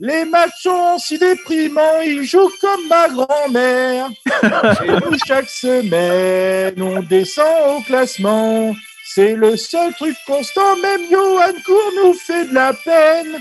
Les 0.00 0.24
matchs 0.24 0.62
sont 0.62 0.98
si 0.98 1.18
déprimants, 1.18 2.00
ils 2.02 2.24
jouent 2.24 2.50
comme 2.60 2.88
ma 2.88 3.08
grand-mère. 3.08 4.08
Nous, 4.86 5.18
chaque 5.24 5.48
semaine, 5.48 6.82
on 6.82 7.00
descend 7.00 7.78
au 7.78 7.80
classement. 7.82 8.74
C'est 9.14 9.36
le 9.36 9.56
seul 9.56 9.94
truc 9.94 10.16
constant, 10.26 10.76
même 10.78 11.02
Johan 11.08 11.52
Cour 11.64 11.92
nous 11.94 12.14
fait 12.14 12.46
de 12.46 12.54
la 12.54 12.72
peine. 12.72 13.40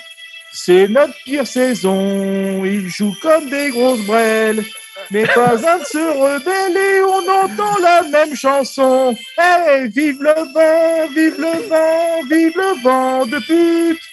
C'est 0.51 0.87
notre 0.87 1.15
pire 1.23 1.47
saison, 1.47 2.63
ils 2.63 2.87
jouent 2.89 3.15
comme 3.23 3.49
des 3.49 3.69
grosses 3.71 4.05
brêles. 4.05 4.63
Mais 5.09 5.25
pas 5.25 5.55
un 5.55 5.79
de 5.79 5.85
se 5.85 5.97
rebeller, 5.97 7.01
on 7.01 7.27
entend 7.27 7.79
la 7.81 8.03
même 8.03 8.35
chanson. 8.35 9.17
Hey, 9.39 9.87
vive 9.87 10.21
le 10.21 10.33
vent, 10.53 11.07
vive 11.15 11.39
le 11.39 11.67
vent, 11.67 12.21
vive 12.29 12.53
le 12.55 12.83
vent 12.83 13.25
de 13.25 13.39
pute 13.39 14.12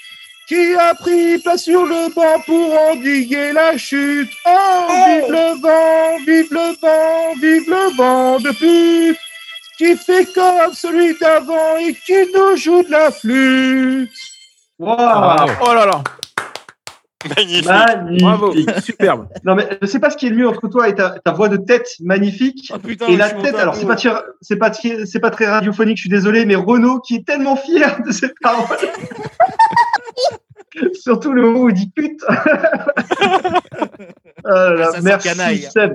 qui 0.50 0.74
a 0.74 0.94
pris 0.94 1.38
place 1.38 1.62
sur 1.62 1.86
le 1.86 2.12
banc 2.12 2.42
pour 2.44 2.76
endiguer 2.90 3.52
la 3.52 3.76
chute? 3.78 4.32
Oh, 4.44 4.88
vive 5.06 5.30
le 5.30 5.60
vent, 5.62 6.16
vive 6.26 6.48
le 6.50 6.74
vent, 6.82 7.34
vive 7.40 7.70
le 7.70 7.96
vent 7.96 8.40
de 8.40 8.50
pute 8.50 9.16
qui 9.78 9.96
fait 9.96 10.26
comme 10.34 10.74
celui 10.74 11.16
d'avant 11.20 11.76
et 11.78 11.94
qui 11.94 12.14
nous 12.34 12.56
joue 12.56 12.82
de 12.82 12.90
la 12.90 13.12
flûte. 13.12 14.10
Wow. 14.80 14.96
Oh 15.62 15.72
là 15.72 15.86
là. 15.86 16.02
Magnifique. 17.36 17.66
Magnifique. 17.66 18.20
Bravo. 18.20 18.54
Superbe. 18.82 19.28
Non, 19.44 19.54
mais 19.54 19.68
je 19.80 19.86
sais 19.86 20.00
pas 20.00 20.10
ce 20.10 20.16
qui 20.16 20.26
est 20.26 20.30
le 20.30 20.36
mieux 20.36 20.48
entre 20.48 20.66
toi 20.68 20.88
et 20.88 20.94
ta, 20.96 21.10
ta 21.10 21.30
voix 21.30 21.48
de 21.48 21.58
tête 21.58 21.86
magnifique. 22.00 22.72
Ah, 22.74 22.78
putain, 22.78 23.06
et 23.06 23.16
la 23.16 23.30
tête, 23.30 23.54
alors 23.54 23.76
c'est 23.76 23.86
pas, 23.86 23.96
c'est 24.40 24.56
pas, 24.56 24.70
très- 24.70 25.06
c'est 25.06 25.20
pas 25.20 25.30
très 25.30 25.46
radiophonique, 25.46 25.98
je 25.98 26.02
suis 26.02 26.10
désolé, 26.10 26.44
mais 26.44 26.56
Renaud 26.56 26.98
qui 27.00 27.16
est 27.16 27.26
tellement 27.26 27.56
fier 27.56 28.00
de 28.04 28.10
ses 28.10 28.30
paroles. 28.40 28.66
Surtout 30.94 31.32
le 31.32 31.42
moment 31.42 31.60
où 31.60 31.68
il 31.68 31.74
dit 31.74 31.90
pute. 31.90 32.22
Ah 34.44 34.70
là 34.70 34.74
là, 34.74 34.92
Ça 34.92 35.00
merci 35.02 35.28
canaille. 35.28 35.58
Seb. 35.58 35.92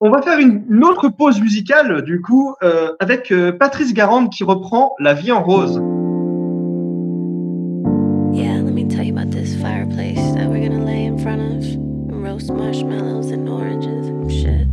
On 0.00 0.08
va 0.10 0.22
faire 0.22 0.38
une, 0.38 0.64
une 0.70 0.84
autre 0.84 1.08
pause 1.08 1.40
musicale, 1.40 2.02
du 2.02 2.20
coup, 2.20 2.54
euh, 2.62 2.92
avec 3.00 3.32
euh, 3.32 3.52
Patrice 3.52 3.92
Garande 3.92 4.30
qui 4.30 4.44
reprend 4.44 4.94
La 5.00 5.14
vie 5.14 5.32
en 5.32 5.42
rose. 5.42 5.80
Yeah, 8.32 8.60
let 8.62 8.72
me 8.72 8.84
tell 8.88 9.04
you 9.04 9.12
about 9.16 9.30
this 9.30 9.54
fireplace 9.56 10.18
that 10.34 10.48
we're 10.48 10.66
gonna 10.66 10.84
lay 10.84 11.04
in 11.04 11.18
front 11.18 11.40
of 11.40 11.64
and 12.10 12.22
roast 12.22 12.52
marshmallows 12.52 13.30
and 13.32 13.48
oranges 13.48 14.06
and 14.08 14.30
shit. 14.30 14.68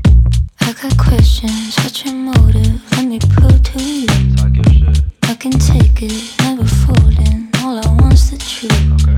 I 0.61 0.73
got 0.73 0.97
questions, 0.97 1.75
what's 1.77 2.03
your 2.05 2.15
motive? 2.15 2.81
Let 2.97 3.05
me 3.07 3.19
prove 3.19 3.61
to 3.61 3.79
you. 3.83 4.07
I 5.23 5.35
can 5.35 5.51
take 5.51 6.01
it, 6.01 6.35
never 6.39 6.65
folding. 6.65 7.49
All 7.63 7.77
I 7.77 7.87
want's 8.01 8.29
the 8.29 8.37
truth. 8.37 9.07
You 9.07 9.10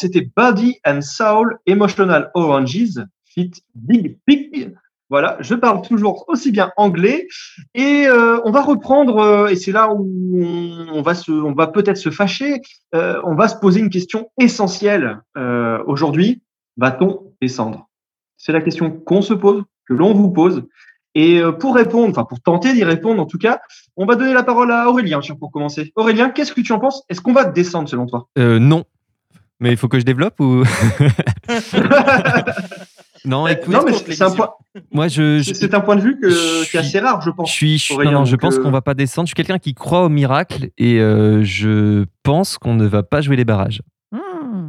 c'était 0.00 0.30
Body 0.34 0.78
and 0.86 1.02
Soul 1.02 1.58
Emotional 1.66 2.30
Oranges 2.34 3.00
fit 3.26 3.50
Big 3.74 4.18
Pig. 4.24 4.74
Voilà, 5.10 5.36
je 5.40 5.54
parle 5.54 5.82
toujours 5.82 6.24
aussi 6.28 6.52
bien 6.52 6.70
anglais 6.76 7.26
et 7.74 8.06
euh, 8.06 8.40
on 8.44 8.52
va 8.52 8.62
reprendre 8.62 9.18
euh, 9.18 9.48
et 9.48 9.56
c'est 9.56 9.72
là 9.72 9.92
où 9.92 10.08
on, 10.40 11.02
va 11.02 11.14
se, 11.14 11.32
on 11.32 11.52
va 11.52 11.66
peut-être 11.66 11.96
se 11.96 12.10
fâcher. 12.10 12.62
euh, 12.94 13.20
on 13.24 13.34
va 13.34 13.48
se 13.48 13.56
poser 13.56 13.80
une 13.80 13.90
question 13.90 14.30
essentielle 14.38 15.20
aujourd'hui. 15.86 16.42
Va-t-on 16.76 17.34
descendre? 17.42 17.88
C'est 18.38 18.52
la 18.52 18.62
question 18.62 18.90
qu'on 18.90 19.20
se 19.20 19.34
pose, 19.34 19.64
que 19.86 19.92
l'on 19.92 20.14
vous 20.14 20.30
pose. 20.30 20.62
Et 21.14 21.42
pour 21.58 21.74
répondre, 21.74 22.10
enfin 22.10 22.24
pour 22.24 22.40
tenter 22.40 22.72
d'y 22.72 22.84
répondre 22.84 23.20
en 23.20 23.26
tout 23.26 23.36
cas, 23.36 23.60
on 23.96 24.06
va 24.06 24.14
donner 24.14 24.32
la 24.32 24.44
parole 24.44 24.70
à 24.70 24.88
Aurélien 24.88 25.20
pour 25.38 25.50
commencer. 25.50 25.92
Aurélien, 25.96 26.30
qu'est-ce 26.30 26.54
que 26.54 26.62
tu 26.62 26.72
en 26.72 26.78
penses? 26.78 27.02
Est-ce 27.08 27.20
qu'on 27.20 27.32
va 27.34 27.44
descendre 27.44 27.88
selon 27.88 28.06
toi? 28.06 28.28
Non. 28.36 28.84
Mais 29.60 29.70
il 29.70 29.76
faut 29.76 29.88
que 29.88 29.98
je 29.98 30.04
développe 30.04 30.40
ou. 30.40 30.64
non, 33.24 33.46
écoute. 33.46 33.68
Non, 33.72 33.82
mais 33.84 33.92
c'est 33.92 34.22
un 34.22 34.30
point. 34.30 34.50
Moi, 34.92 35.08
je. 35.08 35.40
je- 35.40 35.52
C'est 35.52 35.74
un 35.74 35.80
point 35.80 35.96
de 35.96 36.00
vue 36.00 36.18
que, 36.20 36.30
je 36.30 36.70
qui 36.70 36.76
est 36.76 36.80
assez 36.80 36.98
rare, 37.00 37.20
je 37.22 37.30
pense. 37.30 37.48
Je 37.50 37.54
suis, 37.54 37.78
je- 37.78 37.94
non, 37.94 38.10
non, 38.10 38.24
je 38.24 38.36
pense 38.36 38.56
euh, 38.56 38.62
qu'on 38.62 38.70
va 38.70 38.80
pas 38.80 38.94
descendre. 38.94 39.26
Je 39.26 39.30
suis 39.30 39.34
quelqu'un 39.36 39.58
qui 39.58 39.74
croit 39.74 40.04
au 40.04 40.08
miracle 40.08 40.70
et 40.78 40.98
euh, 41.00 41.42
je 41.44 42.04
pense 42.22 42.56
qu'on 42.58 42.74
ne 42.74 42.86
va 42.86 43.02
pas 43.02 43.20
jouer 43.20 43.36
les 43.36 43.44
barrages. 43.44 43.82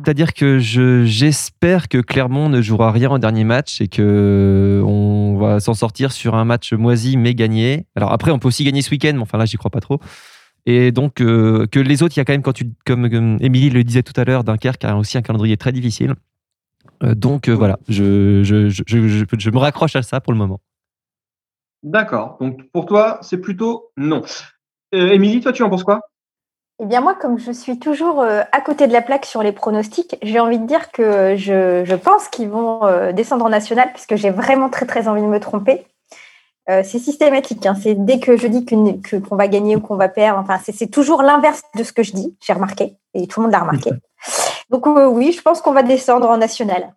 C'est-à-dire 0.04 0.34
que 0.34 0.58
je, 0.60 1.06
j'espère 1.06 1.88
que 1.88 2.00
Clermont 2.00 2.50
ne 2.50 2.62
jouera 2.62 2.92
rien 2.92 3.12
au 3.12 3.20
dernier 3.20 3.44
match 3.44 3.82
et 3.82 3.88
que 3.88 4.82
on 4.86 5.38
va 5.40 5.60
s'en 5.60 5.74
sortir 5.76 6.12
sur 6.12 6.34
un 6.36 6.44
match 6.44 6.74
moisi 6.74 7.18
mais 7.18 7.36
gagné. 7.36 7.86
Alors 7.96 8.12
après, 8.12 8.32
on 8.32 8.40
peut 8.40 8.48
aussi 8.48 8.64
gagner 8.64 8.82
ce 8.82 8.90
week-end, 8.92 9.12
mais 9.16 9.22
enfin 9.22 9.38
là, 9.38 9.46
j'y 9.46 9.58
crois 9.58 9.70
pas 9.72 9.80
trop. 9.80 10.00
Et 10.66 10.92
donc 10.92 11.22
euh, 11.22 11.66
que 11.68 11.80
les 11.80 12.04
autres, 12.04 12.16
il 12.16 12.20
y 12.20 12.22
a 12.22 12.26
quand 12.26 12.34
même, 12.34 12.44
quand 12.44 12.54
tu, 12.54 12.70
comme, 12.86 13.06
Émilie 13.42 13.70
le 13.70 13.84
disait 13.84 14.04
tout 14.04 14.14
à 14.20 14.24
l'heure, 14.24 14.44
Dunkerque 14.44 14.84
a 14.86 14.96
aussi 14.96 15.18
un 15.18 15.22
calendrier 15.22 15.58
très 15.58 15.72
difficile. 15.72 16.14
Euh, 17.04 17.16
donc 17.16 17.48
euh, 17.48 17.54
voilà, 17.54 17.80
je, 17.90 18.44
je, 18.44 18.70
je, 18.70 18.84
je, 18.86 19.08
je- 19.08 19.26
je 19.38 19.50
me 19.50 19.58
raccroche 19.58 19.96
à 19.96 20.04
ça 20.04 20.22
pour 20.22 20.34
le 20.34 20.40
moment. 20.40 20.60
D'accord. 21.84 22.38
Donc 22.40 22.70
pour 22.72 22.86
toi, 22.86 23.20
c'est 23.22 23.40
plutôt 23.40 23.92
non. 23.98 24.22
Euh, 24.94 25.10
Émilie, 25.12 25.42
toi, 25.42 25.52
tu 25.52 25.64
en 25.64 25.70
penses 25.70 25.84
quoi? 25.84 26.02
Eh 26.80 26.86
bien 26.86 27.02
moi, 27.02 27.16
comme 27.16 27.38
je 27.38 27.52
suis 27.52 27.78
toujours 27.80 28.22
euh, 28.22 28.42
à 28.52 28.62
côté 28.62 28.88
de 28.88 28.94
la 28.94 29.02
plaque 29.02 29.26
sur 29.26 29.44
les 29.44 29.52
pronostics, 29.52 30.16
j'ai 30.24 30.40
envie 30.40 30.58
de 30.60 30.66
dire 30.66 30.92
que 30.92 31.36
je, 31.36 31.84
je 31.86 31.96
pense 31.96 32.28
qu'ils 32.28 32.50
vont 32.50 32.86
euh, 32.86 33.12
descendre 33.12 33.46
en 33.46 33.50
national 33.50 33.90
puisque 33.94 34.16
j'ai 34.16 34.32
vraiment 34.32 34.70
très 34.70 34.86
très 34.86 35.08
envie 35.08 35.22
de 35.22 35.28
me 35.28 35.40
tromper. 35.40 35.86
Euh, 36.72 36.82
c'est 36.84 37.00
systématique. 37.00 37.66
Hein. 37.66 37.76
C'est 37.76 37.96
dès 38.06 38.20
que 38.20 38.38
je 38.38 38.48
dis 38.48 38.66
qu'on 38.66 39.36
va 39.36 39.48
gagner 39.48 39.76
ou 39.76 39.82
qu'on 39.82 39.98
va 39.98 40.10
perdre. 40.10 40.40
Enfin, 40.40 40.58
c'est 40.64 40.90
toujours 40.90 41.22
l'inverse 41.22 41.62
de 41.78 41.84
ce 41.84 41.92
que 41.92 42.04
je 42.04 42.14
dis. 42.14 42.36
J'ai 42.46 42.54
remarqué 42.54 42.94
et 43.14 43.28
tout 43.28 43.40
le 43.40 43.46
monde 43.46 43.52
l'a 43.52 43.60
remarqué. 43.60 43.92
Donc 44.70 44.88
euh, 44.88 45.08
oui, 45.08 45.34
je 45.36 45.42
pense 45.42 45.62
qu'on 45.62 45.74
va 45.74 45.84
descendre 45.84 46.30
en 46.30 46.38
national. 46.38 46.94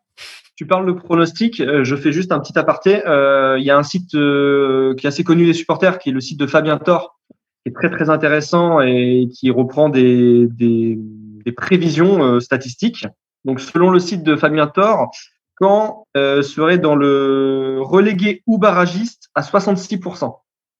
Tu 0.56 0.66
parles 0.66 0.86
de 0.86 0.92
pronostic, 0.92 1.58
euh, 1.60 1.82
je 1.82 1.96
fais 1.96 2.12
juste 2.12 2.30
un 2.30 2.38
petit 2.38 2.56
aparté. 2.56 3.04
Euh, 3.06 3.58
Il 3.58 3.64
y 3.64 3.70
a 3.70 3.76
un 3.76 3.82
site 3.82 4.14
euh, 4.14 4.94
qui 4.94 5.06
est 5.06 5.08
assez 5.08 5.24
connu 5.24 5.46
des 5.46 5.52
supporters, 5.52 5.98
qui 5.98 6.10
est 6.10 6.12
le 6.12 6.20
site 6.20 6.38
de 6.38 6.46
Fabien 6.46 6.78
Thor, 6.78 7.18
qui 7.64 7.70
est 7.70 7.74
très 7.74 7.90
très 7.90 8.08
intéressant 8.08 8.80
et 8.80 9.28
qui 9.34 9.50
reprend 9.50 9.88
des, 9.88 10.46
des, 10.46 10.96
des 11.44 11.52
prévisions 11.52 12.22
euh, 12.22 12.40
statistiques. 12.40 13.06
Donc 13.44 13.58
selon 13.58 13.90
le 13.90 13.98
site 13.98 14.22
de 14.22 14.36
Fabien 14.36 14.68
Thor, 14.68 15.10
quand 15.56 16.06
euh, 16.16 16.42
serait 16.42 16.78
dans 16.78 16.96
le 16.96 17.78
relégué 17.80 18.42
ou 18.46 18.58
barragiste 18.58 19.28
à 19.34 19.42
66%. 19.42 20.36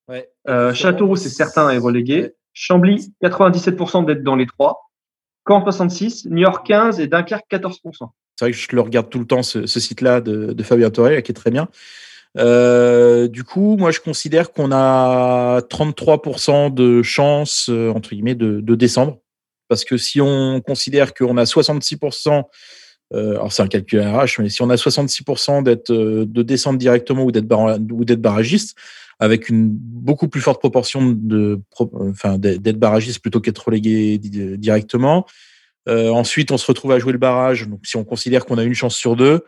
Ouais. 0.09 0.31
Euh, 0.49 0.75
Châteauroux, 0.75 1.17
c'est 1.17 1.29
certain, 1.29 1.71
est 1.71 1.79
relégué. 1.79 2.35
Chambly, 2.53 3.13
97% 3.23 4.05
d'être 4.05 4.23
dans 4.23 4.37
les 4.37 4.47
trois. 4.47 4.91
Caen, 5.47 5.63
66. 5.63 6.27
Niort, 6.27 6.63
15 6.63 7.01
et 7.01 7.07
Dunkerque, 7.07 7.47
14%. 7.51 8.09
C'est 8.37 8.45
vrai 8.45 8.51
que 8.51 8.57
je 8.57 8.67
le 8.73 8.81
regarde 8.81 9.11
tout 9.11 9.21
le 9.21 9.27
temps, 9.27 9.43
ce, 9.43 9.67
ce 9.67 9.81
site-là 9.81 10.21
de, 10.21 10.53
de 10.53 10.63
Fabien 10.63 10.91
Torre, 10.91 11.23
qui 11.23 11.31
est 11.31 11.35
très 11.35 11.51
bien. 11.51 11.69
Euh, 12.37 13.29
du 13.29 13.45
coup, 13.45 13.77
moi, 13.77 13.91
je 13.91 14.01
considère 14.01 14.53
qu'on 14.53 14.73
a 14.73 15.61
33% 15.71 16.75
de 16.75 17.03
chance, 17.03 17.69
euh, 17.71 17.91
entre 17.91 18.11
guillemets, 18.11 18.35
de, 18.35 18.61
de 18.61 18.75
descendre. 18.75 19.19
Parce 19.69 19.85
que 19.85 19.97
si 19.97 20.21
on 20.21 20.61
considère 20.61 21.15
qu'on 21.15 21.37
a 21.37 21.45
66%, 21.45 22.39
euh, 22.39 22.43
alors 23.15 23.53
c'est 23.53 23.63
un 23.63 23.69
calcul 23.69 24.01
RH, 24.01 24.41
mais 24.41 24.49
si 24.49 24.63
on 24.63 24.71
a 24.71 24.77
66% 24.77 25.63
d'être, 25.63 25.91
euh, 25.93 26.25
de 26.27 26.43
descendre 26.43 26.79
directement 26.79 27.25
ou 27.25 27.31
d'être, 27.33 27.47
barra- 27.47 27.77
ou 27.79 28.05
d'être 28.05 28.21
barragiste, 28.21 28.77
avec 29.21 29.49
une 29.49 29.69
beaucoup 29.71 30.27
plus 30.29 30.41
forte 30.41 30.59
proportion 30.61 31.01
de, 31.17 31.61
enfin, 32.11 32.37
d'être 32.39 32.79
barragiste 32.79 33.21
plutôt 33.21 33.41
qu'être 33.41 33.65
relégué 33.67 34.19
di- 34.19 34.59
directement. 34.59 35.25
Euh, 35.89 36.09
ensuite, 36.11 36.51
on 36.51 36.57
se 36.59 36.67
retrouve 36.67 36.93
à 36.93 36.99
jouer 36.99 37.13
le 37.13 37.19
barrage. 37.19 37.69
Donc, 37.69 37.81
si 37.85 37.97
on 37.97 38.05
considère 38.05 38.45
qu'on 38.45 38.59
a 38.59 38.65
une 38.65 38.75
chance 38.75 38.97
sur 38.97 39.15
deux, 39.17 39.45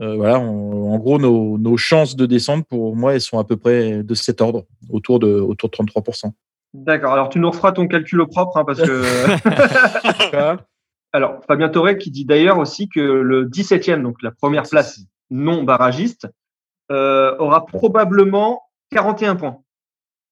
euh, 0.00 0.14
voilà, 0.14 0.38
on- 0.38 0.92
en 0.92 0.98
gros, 0.98 1.18
nos, 1.18 1.58
nos 1.58 1.76
chances 1.76 2.14
de 2.14 2.26
descendre, 2.26 2.64
pour 2.64 2.94
moi, 2.94 3.14
elles 3.14 3.20
sont 3.20 3.38
à 3.38 3.44
peu 3.44 3.56
près 3.56 4.02
de 4.04 4.14
cet 4.14 4.40
ordre, 4.40 4.64
autour 4.90 5.18
de, 5.18 5.26
autour 5.40 5.68
de 5.70 5.74
33%. 5.76 6.32
D'accord. 6.72 7.12
Alors, 7.14 7.28
tu 7.30 7.40
nous 7.40 7.50
referas 7.50 7.72
ton 7.72 7.88
calcul 7.88 8.20
au 8.20 8.26
propre, 8.28 8.56
hein, 8.58 8.64
parce 8.64 8.80
que. 8.80 9.02
Alors, 11.12 11.40
Fabien 11.46 11.68
Torre 11.68 11.96
qui 11.98 12.10
dit 12.10 12.24
d'ailleurs 12.24 12.58
aussi 12.58 12.88
que 12.88 13.00
le 13.00 13.46
17e, 13.46 14.02
donc 14.02 14.22
la 14.22 14.30
première 14.30 14.62
place 14.62 15.00
non 15.30 15.64
barragiste, 15.64 16.28
euh, 16.90 17.36
aura 17.38 17.66
probablement 17.66 18.62
41 18.90 19.36
points. 19.36 19.58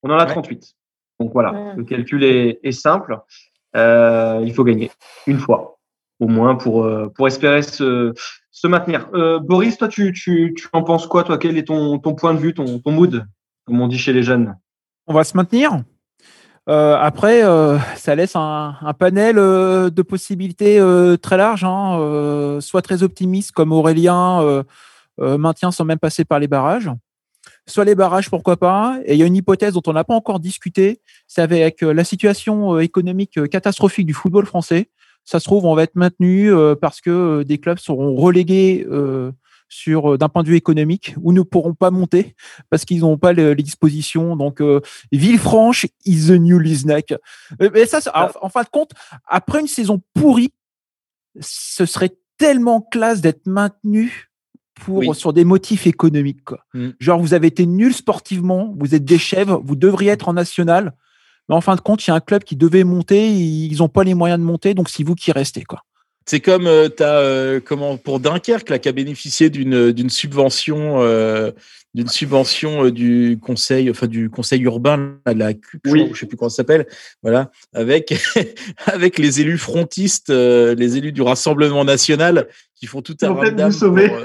On 0.03 0.11
en 0.11 0.19
a 0.19 0.27
38. 0.27 0.75
Donc 1.21 1.33
voilà, 1.33 1.75
le 1.77 1.85
calcul 1.85 2.23
est, 2.23 2.61
est 2.63 2.73
simple. 2.73 3.19
Euh, 3.77 4.41
il 4.45 4.55
faut 4.55 4.65
gagner 4.65 4.91
une 5.27 5.39
fois, 5.39 5.79
au 6.21 6.29
moins, 6.29 6.55
pour, 6.55 6.85
euh, 6.85 7.09
pour 7.09 7.27
espérer 7.27 7.63
se, 7.63 8.15
se 8.51 8.67
maintenir. 8.67 9.09
Euh, 9.15 9.39
Boris, 9.41 9.79
toi, 9.79 9.89
tu, 9.89 10.13
tu, 10.13 10.55
tu 10.57 10.69
en 10.73 10.83
penses 10.83 11.07
quoi 11.07 11.25
Toi, 11.25 11.39
quel 11.39 11.59
est 11.59 11.67
ton, 11.67 11.99
ton 11.99 12.15
point 12.15 12.35
de 12.35 12.39
vue, 12.39 12.55
ton, 12.55 12.79
ton 12.79 12.93
mood, 12.93 13.27
comme 13.67 13.81
on 13.81 13.89
dit 13.89 13.99
chez 13.99 14.13
les 14.13 14.23
jeunes? 14.23 14.57
On 15.07 15.15
va 15.15 15.25
se 15.25 15.37
maintenir? 15.37 15.83
Euh, 16.69 16.97
après, 17.01 17.43
euh, 17.45 17.79
ça 17.97 18.15
laisse 18.15 18.37
un, 18.37 18.75
panel 18.99 19.39
euh, 19.39 19.89
de 19.89 20.03
possibilités 20.03 20.79
très 21.23 21.37
large, 21.37 21.65
hein, 21.65 22.59
soit 22.61 22.83
très 22.83 23.03
optimiste 23.03 23.53
comme 23.53 23.73
Aurélien 23.73 24.65
maintient 25.19 25.73
sans 25.73 25.85
même 25.85 25.99
passer 25.99 26.25
par 26.25 26.39
les 26.39 26.47
barrages, 26.47 26.91
soit 27.67 27.85
les 27.85 27.95
barrages, 27.95 28.31
pourquoi 28.31 28.57
pas. 28.57 28.99
Et 29.05 29.15
il 29.15 29.19
y 29.19 29.23
a 29.23 29.27
une 29.27 29.37
hypothèse 29.37 29.73
dont 29.73 29.83
on 29.87 29.93
n'a 29.93 30.05
pas 30.05 30.15
encore 30.15 30.41
discuté, 30.41 31.01
c'est 31.27 31.43
avec 31.43 31.81
la 31.83 32.05
situation 32.05 32.79
économique 32.79 33.49
catastrophique 33.49 34.07
du 34.07 34.15
football 34.15 34.47
français. 34.47 34.91
Ça 35.25 35.41
se 35.41 35.45
trouve, 35.45 35.67
on 35.67 35.75
va 35.75 35.83
être 35.83 35.97
maintenu 35.97 36.53
parce 36.81 37.01
que 37.01 37.43
des 37.43 37.59
clubs 37.59 37.79
seront 37.79 38.15
relégués 38.15 38.87
sur 39.69 40.15
euh, 40.15 40.19
d'un 40.19 40.29
point 40.29 40.43
de 40.43 40.49
vue 40.49 40.57
économique 40.57 41.15
ou 41.21 41.33
ne 41.33 41.43
pourront 41.43 41.75
pas 41.75 41.91
monter 41.91 42.35
parce 42.71 42.85
qu'ils 42.85 43.01
n'ont 43.01 43.19
pas 43.19 43.33
le- 43.33 43.53
les 43.55 43.63
dispositions. 43.63 44.35
Donc, 44.37 44.61
euh, 44.61 44.81
Villefranche 45.13 45.87
is 46.05 46.29
the 46.29 46.39
new 46.39 46.59
Lisnac. 46.59 47.13
Euh, 47.61 47.71
Mais 47.73 47.87
ça, 47.87 47.99
alors, 48.15 48.39
en 48.43 48.49
fin 48.49 48.63
de 48.63 48.69
compte, 48.69 48.93
après 49.27 49.61
une 49.61 49.67
saison 49.69 50.01
pourrie, 50.15 50.53
ce 51.41 51.87
serait 51.87 52.17
tellement 52.39 52.81
classe 52.81 53.21
d'être 53.21 53.47
maintenu 53.47 54.31
pour 54.75 55.03
sur 55.15 55.33
des 55.33 55.45
motifs 55.45 55.87
économiques. 55.87 56.45
Quoi. 56.45 56.61
Genre, 57.01 57.21
vous 57.21 57.35
avez 57.35 57.49
été 57.49 57.67
nul 57.67 57.93
sportivement, 57.93 58.75
vous 58.79 58.95
êtes 58.95 59.05
des 59.05 59.19
chèvres, 59.19 59.61
vous 59.65 59.75
devriez 59.77 60.13
être 60.13 60.29
en 60.29 60.33
national. 60.35 60.95
Mais 61.49 61.55
en 61.57 61.61
fin 61.61 61.75
de 61.77 61.81
compte, 61.81 62.07
il 62.07 62.11
y 62.11 62.13
a 62.13 62.15
un 62.15 62.21
club 62.21 62.45
qui 62.45 62.57
devait 62.57 62.85
monter, 62.85 63.29
ils 63.29 63.77
n'ont 63.79 63.89
pas 63.89 64.05
les 64.05 64.15
moyens 64.15 64.39
de 64.39 64.45
monter, 64.45 64.75
donc 64.75 64.89
c'est 64.89 65.03
vous 65.03 65.15
qui 65.15 65.33
restez. 65.33 65.65
Quoi. 65.65 65.81
C'est 66.29 66.41
comme 66.41 66.67
euh, 66.67 66.91
t'as, 66.91 67.23
euh, 67.23 67.59
comment 67.59 67.97
pour 67.97 68.21
Dunkerque 68.21 68.69
là 68.69 68.79
qui 68.79 68.91
a 68.91 68.93
bénéficié 68.93 69.49
d'une 69.49 69.93
d'une 69.93 70.11
subvention 70.11 71.01
euh, 71.01 71.53
d'une 71.95 72.09
subvention 72.09 72.85
euh, 72.85 72.93
du 72.93 73.39
conseil 73.41 73.89
enfin 73.89 74.07
du 74.07 74.29
conseil 74.29 74.61
urbain 74.61 75.17
là, 75.25 75.33
de 75.33 75.39
la 75.39 75.55
CUP, 75.55 75.81
je, 75.87 75.91
crois, 75.91 76.09
je 76.13 76.21
sais 76.21 76.27
plus 76.27 76.37
comment 76.37 76.51
ça 76.51 76.57
s'appelle 76.57 76.87
voilà 77.23 77.51
avec 77.73 78.15
avec 78.85 79.19
les 79.19 79.41
élus 79.41 79.57
frontistes 79.57 80.29
les 80.29 80.99
élus 80.99 81.13
du 81.13 81.23
Rassemblement 81.23 81.87
national 81.87 82.49
qui 82.79 82.87
font 82.87 83.03
tout 83.03 83.17
un 83.23 83.27
Ils 83.27 83.29
vont 83.31 83.41
peut-être 83.41 83.51
ramdam 83.51 83.71
vous 83.71 83.79
sauver. 83.79 84.09
pour, 84.09 84.19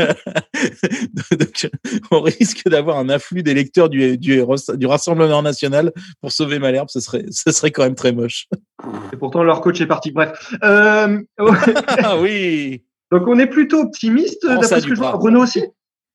euh, 0.00 0.12
Donc, 1.38 1.70
on 2.10 2.20
risque 2.20 2.68
d'avoir 2.68 2.98
un 2.98 3.08
afflux 3.08 3.42
d'électeurs 3.42 3.88
du, 3.88 4.18
du, 4.18 4.42
du 4.74 4.86
Rassemblement 4.86 5.42
national 5.42 5.92
pour 6.20 6.32
sauver 6.32 6.58
Malherbe 6.58 6.88
ce 6.90 7.00
serait 7.00 7.24
ce 7.30 7.52
serait 7.52 7.70
quand 7.70 7.82
même 7.84 7.94
très 7.94 8.12
moche 8.12 8.46
Et 9.12 9.16
pourtant, 9.16 9.42
leur 9.42 9.60
coach 9.60 9.80
est 9.80 9.86
parti. 9.86 10.10
Bref. 10.12 10.52
Euh, 10.64 11.20
Ah 12.02 12.18
oui. 12.18 12.82
Donc, 13.12 13.22
on 13.28 13.38
est 13.38 13.46
plutôt 13.46 13.80
optimiste, 13.82 14.44
d'après 14.46 14.80
ce 14.80 14.86
que 14.86 14.94
je 14.94 14.98
vois. 15.00 15.12
Renaud 15.12 15.42
aussi? 15.44 15.60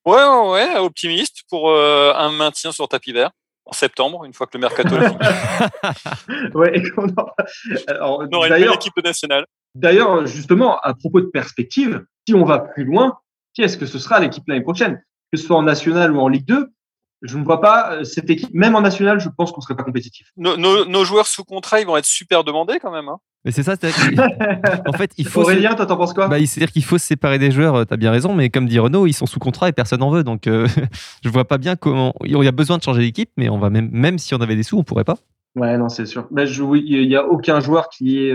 Ouais, 0.05 0.15
ouais, 0.15 0.49
ouais, 0.51 0.77
optimiste 0.77 1.43
pour 1.49 1.69
euh, 1.69 2.11
un 2.15 2.31
maintien 2.31 2.71
sur 2.71 2.87
tapis 2.89 3.13
vert 3.13 3.31
en 3.65 3.71
septembre, 3.73 4.25
une 4.25 4.33
fois 4.33 4.47
que 4.47 4.57
le 4.57 4.61
mercato 4.61 4.95
est 4.97 5.07
fini. 5.07 6.51
Ouais, 6.55 6.77
et 6.77 6.89
qu'on 6.89 7.07
aura- 7.07 7.35
Alors, 7.87 8.09
On 8.09 8.13
aura 8.15 8.23
une 8.25 8.29
belle 8.29 8.49
d'ailleurs, 8.49 8.73
équipe 8.75 9.01
nationale. 9.03 9.45
D'ailleurs, 9.75 10.25
justement, 10.27 10.77
à 10.79 10.93
propos 10.93 11.21
de 11.21 11.27
perspective, 11.27 12.03
si 12.27 12.33
on 12.35 12.43
va 12.45 12.59
plus 12.59 12.83
loin, 12.85 13.17
qui 13.53 13.61
est-ce 13.61 13.77
que 13.77 13.85
ce 13.85 13.99
sera 13.99 14.19
l'équipe 14.19 14.43
l'année 14.47 14.61
prochaine? 14.63 15.01
Que 15.31 15.37
ce 15.39 15.45
soit 15.45 15.57
en 15.57 15.63
national 15.63 16.11
ou 16.15 16.19
en 16.19 16.27
Ligue 16.27 16.45
2, 16.45 16.67
je 17.23 17.37
ne 17.37 17.43
vois 17.43 17.61
pas 17.61 17.93
euh, 17.93 18.03
cette 18.03 18.29
équipe, 18.29 18.49
même 18.53 18.75
en 18.75 18.81
national, 18.81 19.19
je 19.19 19.29
pense 19.29 19.51
qu'on 19.51 19.59
ne 19.59 19.63
serait 19.63 19.75
pas 19.75 19.83
compétitif. 19.83 20.27
Nos, 20.37 20.57
nos- 20.57 20.85
nos 20.85 21.05
joueurs 21.05 21.27
sous 21.27 21.43
contrat, 21.43 21.79
ils 21.79 21.85
vont 21.85 21.95
être 21.97 22.05
super 22.05 22.43
demandés 22.43 22.79
quand 22.81 22.91
même. 22.91 23.09
hein. 23.09 23.17
Mais 23.45 23.51
c'est 23.51 23.63
ça, 23.63 23.75
c'est 23.79 23.89
en 24.87 24.93
fait, 24.93 25.11
il 25.17 25.27
faut. 25.27 25.41
Aurélien, 25.41 25.71
se- 25.71 25.75
toi, 25.77 25.85
t'en 25.85 25.97
penses 25.97 26.13
quoi? 26.13 26.27
Bah, 26.27 26.37
C'est-à-dire 26.39 26.71
qu'il 26.71 26.83
faut 26.83 26.97
se 26.97 27.05
séparer 27.05 27.39
des 27.39 27.51
joueurs, 27.51 27.75
euh, 27.75 27.85
t'as 27.85 27.97
bien 27.97 28.11
raison, 28.11 28.33
mais 28.35 28.49
comme 28.49 28.67
dit 28.67 28.77
Renaud, 28.79 29.07
ils 29.07 29.13
sont 29.13 29.25
sous 29.25 29.39
contrat 29.39 29.69
et 29.69 29.71
personne 29.71 29.99
n'en 29.99 30.09
veut. 30.11 30.23
Donc, 30.23 30.47
euh, 30.47 30.67
je 31.23 31.29
vois 31.29 31.45
pas 31.45 31.57
bien 31.57 31.75
comment. 31.75 32.13
Il 32.23 32.31
y 32.43 32.47
a 32.47 32.51
besoin 32.51 32.77
de 32.77 32.83
changer 32.83 33.01
d'équipe, 33.01 33.29
mais 33.37 33.49
on 33.49 33.57
va 33.59 33.69
même, 33.69 33.89
même 33.91 34.17
si 34.19 34.33
on 34.35 34.41
avait 34.41 34.55
des 34.55 34.63
sous, 34.63 34.77
on 34.77 34.83
pourrait 34.83 35.03
pas. 35.03 35.17
Ouais, 35.55 35.77
non, 35.77 35.89
c'est 35.89 36.05
sûr. 36.05 36.27
Mais 36.31 36.45
je- 36.47 36.61
oui, 36.63 36.83
il 36.87 37.07
n'y 37.07 37.15
a 37.15 37.25
aucun 37.25 37.59
joueur 37.59 37.89
qui 37.89 38.19
est. 38.19 38.33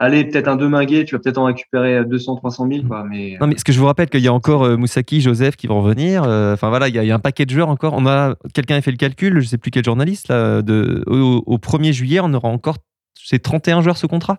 euh, 0.00 0.04
allez, 0.04 0.24
peut-être 0.24 0.48
un 0.48 0.56
Deminguet, 0.56 1.04
tu 1.04 1.14
vas 1.14 1.20
peut-être 1.20 1.38
en 1.38 1.44
récupérer 1.46 2.04
200, 2.04 2.36
300 2.36 2.68
000, 2.70 2.86
quoi. 2.86 3.04
Mais 3.04 3.36
Non, 3.40 3.46
mais 3.46 3.56
ce 3.56 3.64
que 3.64 3.72
je 3.72 3.78
vous 3.80 3.86
rappelle 3.86 4.08
qu'il 4.08 4.20
y 4.20 4.28
a 4.28 4.32
encore 4.32 4.64
euh, 4.64 4.76
Moussaki, 4.76 5.20
Joseph 5.20 5.56
qui 5.56 5.66
vont 5.66 5.82
revenir. 5.82 6.22
euh, 6.24 6.54
Enfin 6.54 6.68
voilà, 6.68 6.88
il 6.88 6.94
y, 6.94 6.98
a- 6.98 7.04
il 7.04 7.06
y 7.06 7.10
a 7.12 7.14
un 7.14 7.18
paquet 7.20 7.46
de 7.46 7.50
joueurs 7.50 7.68
encore. 7.68 7.94
On 7.96 8.06
a 8.06 8.36
quelqu'un 8.54 8.76
a 8.76 8.80
fait 8.82 8.90
le 8.90 8.96
calcul, 8.96 9.40
je 9.40 9.46
sais 9.46 9.58
plus 9.58 9.70
quel 9.70 9.84
journaliste 9.84 10.28
là. 10.28 10.62
De, 10.62 11.02
au, 11.06 11.42
au 11.46 11.58
1er 11.58 11.92
juillet, 11.92 12.20
on 12.22 12.32
aura 12.34 12.48
encore 12.48 12.76
ces 13.14 13.38
31 13.38 13.80
joueurs 13.82 13.96
sous 13.96 14.08
contrat. 14.08 14.38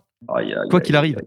Quoi 0.70 0.82
qu'il 0.82 0.96
arrive. 0.96 1.18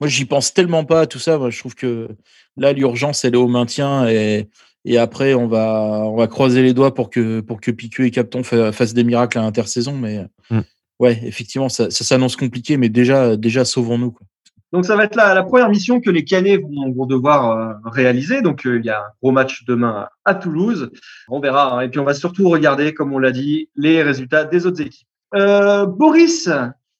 Moi, 0.00 0.08
j'y 0.08 0.24
pense 0.24 0.52
tellement 0.52 0.84
pas 0.84 1.02
à 1.02 1.06
tout 1.06 1.18
ça. 1.20 1.38
Moi, 1.38 1.50
je 1.50 1.58
trouve 1.60 1.74
que 1.76 2.08
là, 2.56 2.72
l'urgence, 2.72 3.24
elle 3.24 3.34
est 3.34 3.38
au 3.38 3.46
maintien 3.46 4.08
et, 4.08 4.48
et 4.84 4.98
après, 4.98 5.34
on 5.34 5.46
va, 5.46 6.02
on 6.06 6.16
va 6.16 6.26
croiser 6.26 6.60
les 6.62 6.74
doigts 6.74 6.92
pour 6.92 7.08
que, 7.08 7.38
pour 7.40 7.60
que 7.60 7.70
Piqueux 7.70 8.06
et 8.06 8.10
Capton 8.10 8.42
fa- 8.42 8.72
fassent 8.72 8.94
des 8.94 9.04
miracles 9.04 9.38
à 9.38 9.42
l'intersaison. 9.42 9.92
Mais 9.96 10.26
Mm. 10.50 10.60
Ouais, 11.02 11.20
effectivement, 11.24 11.68
ça, 11.68 11.90
ça 11.90 12.04
s'annonce 12.04 12.36
compliqué, 12.36 12.76
mais 12.76 12.88
déjà, 12.88 13.36
déjà 13.36 13.64
sauvons-nous. 13.64 14.12
quoi. 14.12 14.26
Donc 14.72 14.86
ça 14.86 14.96
va 14.96 15.04
être 15.04 15.16
la, 15.16 15.34
la 15.34 15.42
première 15.42 15.68
mission 15.68 16.00
que 16.00 16.08
les 16.08 16.24
Canets 16.24 16.62
vont, 16.62 16.90
vont 16.92 17.04
devoir 17.04 17.50
euh, 17.50 17.74
réaliser. 17.84 18.40
Donc 18.40 18.64
euh, 18.66 18.78
il 18.78 18.86
y 18.86 18.88
a 18.90 19.00
un 19.00 19.10
gros 19.22 19.30
match 19.30 19.64
demain 19.66 20.08
à 20.24 20.34
Toulouse. 20.34 20.90
On 21.28 21.40
verra. 21.40 21.74
hein. 21.76 21.80
Et 21.82 21.90
puis 21.90 22.00
on 22.00 22.04
va 22.04 22.14
surtout 22.14 22.48
regarder, 22.48 22.94
comme 22.94 23.12
on 23.12 23.18
l'a 23.18 23.32
dit, 23.32 23.68
les 23.76 24.02
résultats 24.02 24.44
des 24.44 24.64
autres 24.64 24.80
équipes. 24.80 25.06
Euh, 25.34 25.84
Boris, 25.84 26.48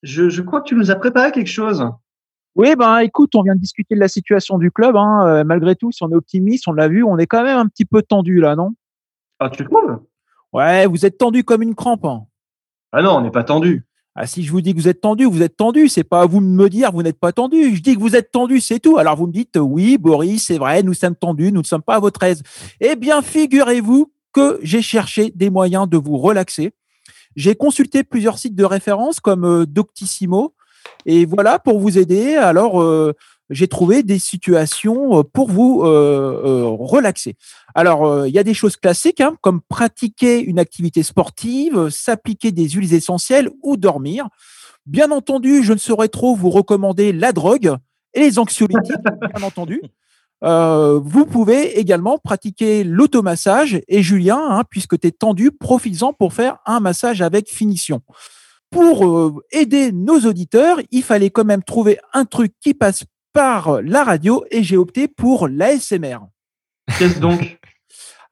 je, 0.03 0.29
je 0.29 0.43
crois 0.43 0.61
que 0.61 0.69
tu 0.69 0.75
nous 0.75 0.91
as 0.91 0.97
préparé 0.97 1.33
quelque 1.33 1.51
chose. 1.51 1.83
Oui, 2.57 2.77
ben 2.77 2.99
écoute, 2.99 3.35
on 3.35 3.43
vient 3.43 3.55
de 3.55 3.61
discuter 3.61 3.95
de 3.95 4.01
la 4.01 4.09
situation 4.09 4.59
du 4.59 4.71
club. 4.71 4.95
Hein. 4.97 5.43
Malgré 5.45 5.75
tout, 5.75 5.91
si 5.93 6.03
on 6.05 6.11
est 6.11 6.15
optimiste, 6.15 6.69
on 6.69 6.73
l'a 6.75 6.89
vu, 6.89 7.03
on 7.03 7.17
est 7.17 7.27
quand 7.27 7.43
même 7.43 7.57
un 7.57 7.67
petit 7.69 7.87
peu 7.87 8.03
tendu 8.03 8.39
là, 8.41 8.55
non? 8.55 8.73
Ah, 9.41 9.49
tu 9.49 9.65
trouves? 9.65 9.99
Ouais, 10.53 10.87
vous 10.87 11.07
êtes 11.07 11.17
tendu 11.17 11.43
comme 11.45 11.63
une 11.63 11.75
crampe. 11.75 12.05
hein. 12.05 12.25
Ah 12.93 13.01
non, 13.01 13.13
on 13.17 13.21
n'est 13.23 13.31
pas 13.31 13.45
tendu. 13.45 13.87
Ah, 14.15 14.27
si 14.27 14.43
je 14.43 14.53
vous 14.53 14.61
dis 14.61 14.75
que 14.75 14.79
vous 14.79 14.89
êtes 14.89 15.01
tendu, 15.01 15.25
vous 15.25 15.43
êtes 15.43 15.57
tendu. 15.57 15.89
C'est 15.89 16.05
pas 16.05 16.21
à 16.21 16.27
vous 16.27 16.41
de 16.41 16.47
me 16.47 16.69
dire 16.69 16.93
vous 16.93 17.03
n'êtes 17.03 17.19
pas 17.19 17.33
tendu. 17.33 17.75
Je 17.75 17.83
dis 17.83 17.95
que 17.95 18.01
vous 18.01 18.15
êtes 18.15 18.31
tendu, 18.31 18.61
c'est 18.61 18.79
tout. 18.79 18.99
Alors 18.99 19.17
vous 19.17 19.27
me 19.27 19.33
dites 19.33 19.57
oui, 19.59 19.97
Boris, 19.97 20.45
c'est 20.45 20.59
vrai, 20.59 20.83
nous 20.83 20.95
sommes 20.95 21.17
tendus, 21.17 21.51
nous 21.51 21.63
ne 21.63 21.67
sommes 21.67 21.83
pas 21.83 21.97
à 21.97 22.01
votre 22.01 22.23
aise. 22.23 22.43
Eh 22.81 22.95
bien, 22.95 23.23
figurez-vous 23.23 24.13
que 24.33 24.59
j'ai 24.63 24.83
cherché 24.83 25.33
des 25.35 25.51
moyens 25.51 25.89
de 25.89 25.97
vous 25.97 26.19
relaxer. 26.19 26.73
J'ai 27.37 27.55
consulté 27.55 28.05
plusieurs 28.05 28.39
sites 28.39 28.55
de 28.55 28.65
référence 28.65 29.21
comme 29.21 29.45
euh, 29.45 29.67
Doctissimo. 29.67 30.55
Et 31.07 31.25
voilà, 31.25 31.59
pour 31.59 31.79
vous 31.79 31.97
aider, 31.97 32.35
alors 32.35 32.83
euh, 32.83 33.15
j'ai 33.53 33.69
trouvé 33.69 34.03
des 34.03 34.19
situations 34.19 35.21
euh, 35.21 35.23
pour 35.23 35.51
vous 35.51 35.79
relaxer. 35.81 37.37
Alors, 37.75 38.27
il 38.27 38.35
y 38.35 38.39
a 38.39 38.45
des 38.45 38.55
choses 38.55 38.77
classiques, 38.77 39.21
hein, 39.21 39.37
comme 39.41 39.61
pratiquer 39.61 40.41
une 40.41 40.59
activité 40.59 41.03
sportive, 41.03 41.89
s'appliquer 41.91 42.53
des 42.53 42.69
huiles 42.69 42.93
essentielles 42.95 43.51
ou 43.63 43.77
dormir. 43.77 44.29
Bien 44.87 45.11
entendu, 45.11 45.63
je 45.63 45.73
ne 45.73 45.79
saurais 45.79 46.09
trop 46.09 46.35
vous 46.35 46.51
recommander 46.51 47.13
la 47.13 47.33
drogue 47.33 47.77
et 48.15 48.21
les 48.21 48.39
anxiolytiques, 48.39 48.97
bien 49.35 49.47
entendu. 49.47 49.81
Euh, 50.45 50.99
vous 51.03 51.25
pouvez 51.25 51.79
également 51.79 52.19
pratiquer 52.19 52.85
l'automassage. 52.85 53.81
Et 53.89 54.03
Julien, 54.03 54.41
hein, 54.51 54.63
puisque 54.69 54.99
tu 54.99 55.07
es 55.07 55.13
tendu, 55.13 55.53
profites-en 55.53 56.13
pour 56.13 56.33
faire 56.33 56.59
un 56.67 56.81
massage 56.81 57.23
avec 57.23 57.49
finition. 57.49 58.03
Pour 58.71 59.07
euh, 59.07 59.45
aider 59.53 59.93
nos 59.93 60.21
auditeurs, 60.21 60.79
il 60.91 61.03
fallait 61.03 61.31
quand 61.31 61.45
même 61.45 61.63
trouver 61.63 61.99
un 62.13 62.25
truc 62.25 62.55
qui 62.61 62.75
passe 62.75 63.05
par 63.33 63.83
la 63.83 64.05
radio 64.05 64.45
et 64.51 64.63
j'ai 64.63 64.77
opté 64.77 65.09
pour 65.09 65.49
l'ASMR. 65.49 66.19
Qu'est-ce 66.99 67.19
donc? 67.19 67.59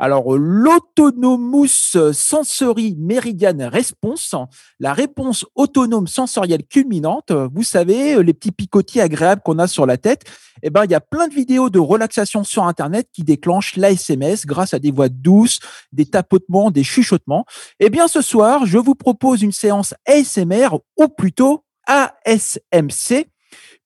Alors, 0.02 0.38
l'autonomous 0.38 1.68
sensory 2.14 2.96
meridian 2.98 3.68
response, 3.68 4.34
la 4.78 4.94
réponse 4.94 5.44
autonome 5.54 6.06
sensorielle 6.06 6.64
culminante, 6.64 7.32
vous 7.32 7.62
savez, 7.62 8.22
les 8.22 8.32
petits 8.32 8.50
picotis 8.50 9.02
agréables 9.02 9.42
qu'on 9.42 9.58
a 9.58 9.66
sur 9.66 9.84
la 9.84 9.98
tête, 9.98 10.22
eh 10.62 10.70
ben, 10.70 10.86
il 10.86 10.90
y 10.90 10.94
a 10.94 11.02
plein 11.02 11.28
de 11.28 11.34
vidéos 11.34 11.68
de 11.68 11.78
relaxation 11.78 12.44
sur 12.44 12.64
Internet 12.64 13.08
qui 13.12 13.24
déclenchent 13.24 13.76
l'ASMS 13.76 14.46
grâce 14.46 14.72
à 14.72 14.78
des 14.78 14.90
voix 14.90 15.10
douces, 15.10 15.60
des 15.92 16.06
tapotements, 16.06 16.70
des 16.70 16.82
chuchotements. 16.82 17.44
Eh 17.78 17.90
bien, 17.90 18.08
ce 18.08 18.22
soir, 18.22 18.64
je 18.64 18.78
vous 18.78 18.94
propose 18.94 19.42
une 19.42 19.52
séance 19.52 19.92
ASMR 20.06 20.68
ou 20.96 21.08
plutôt 21.08 21.66
ASMC 21.86 23.26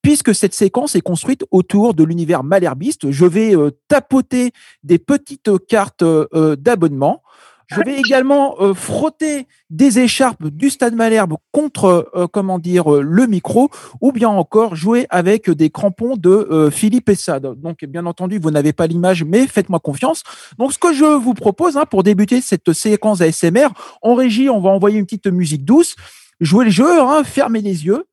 puisque 0.05 0.35
cette 0.35 0.53
séquence 0.53 0.95
est 0.95 1.01
construite 1.01 1.45
autour 1.51 1.95
de 1.95 2.05
l'univers 2.05 2.45
malherbiste. 2.45 3.11
Je 3.11 3.25
vais 3.25 3.57
euh, 3.57 3.71
tapoter 3.89 4.53
des 4.83 4.99
petites 4.99 5.51
cartes 5.67 6.03
euh, 6.03 6.57
d'abonnement. 6.57 7.23
Je 7.69 7.81
vais 7.81 7.99
également 7.99 8.57
euh, 8.61 8.75
frotter 8.75 9.49
des 9.71 9.99
écharpes 9.99 10.47
du 10.47 10.69
Stade 10.69 10.95
Malherbe 10.95 11.37
contre, 11.53 12.29
comment 12.31 12.59
dire, 12.59 12.91
le 12.91 13.27
micro, 13.27 13.71
ou 14.03 14.13
bien 14.13 14.29
encore 14.29 14.77
jouer 14.77 15.07
avec 15.09 15.51
des 15.51 15.71
crampons 15.71 16.17
de 16.17 16.69
Philippe 16.71 17.09
Essad. 17.09 17.59
Donc, 17.59 17.83
bien 17.87 18.05
entendu, 18.05 18.39
vous 18.39 18.51
n'avez 18.51 18.75
pas 18.75 18.87
l'image, 18.87 19.25
mais 19.25 19.47
faites-moi 19.47 19.81
confiance. 19.81 20.23
Donc, 20.59 20.75
ce 20.75 20.79
que 20.79 20.93
je 20.93 21.07
vous 21.07 21.33
propose 21.33 21.79
hein, 21.79 21.87
pour 21.91 22.03
débuter 22.03 22.43
cette 22.43 22.75
séquence 22.75 23.23
ASMR, 23.23 23.69
en 24.03 24.15
régie, 24.15 24.51
on 24.51 24.61
va 24.61 24.69
envoyer 24.69 24.99
une 24.99 25.07
petite 25.07 25.27
musique 25.29 25.65
douce, 25.65 25.97
jouer 26.41 26.67
le 26.67 26.71
jeu, 26.71 27.01
hein, 27.01 27.25
fermez 27.25 27.63
les 27.63 27.87
yeux, 27.87 28.05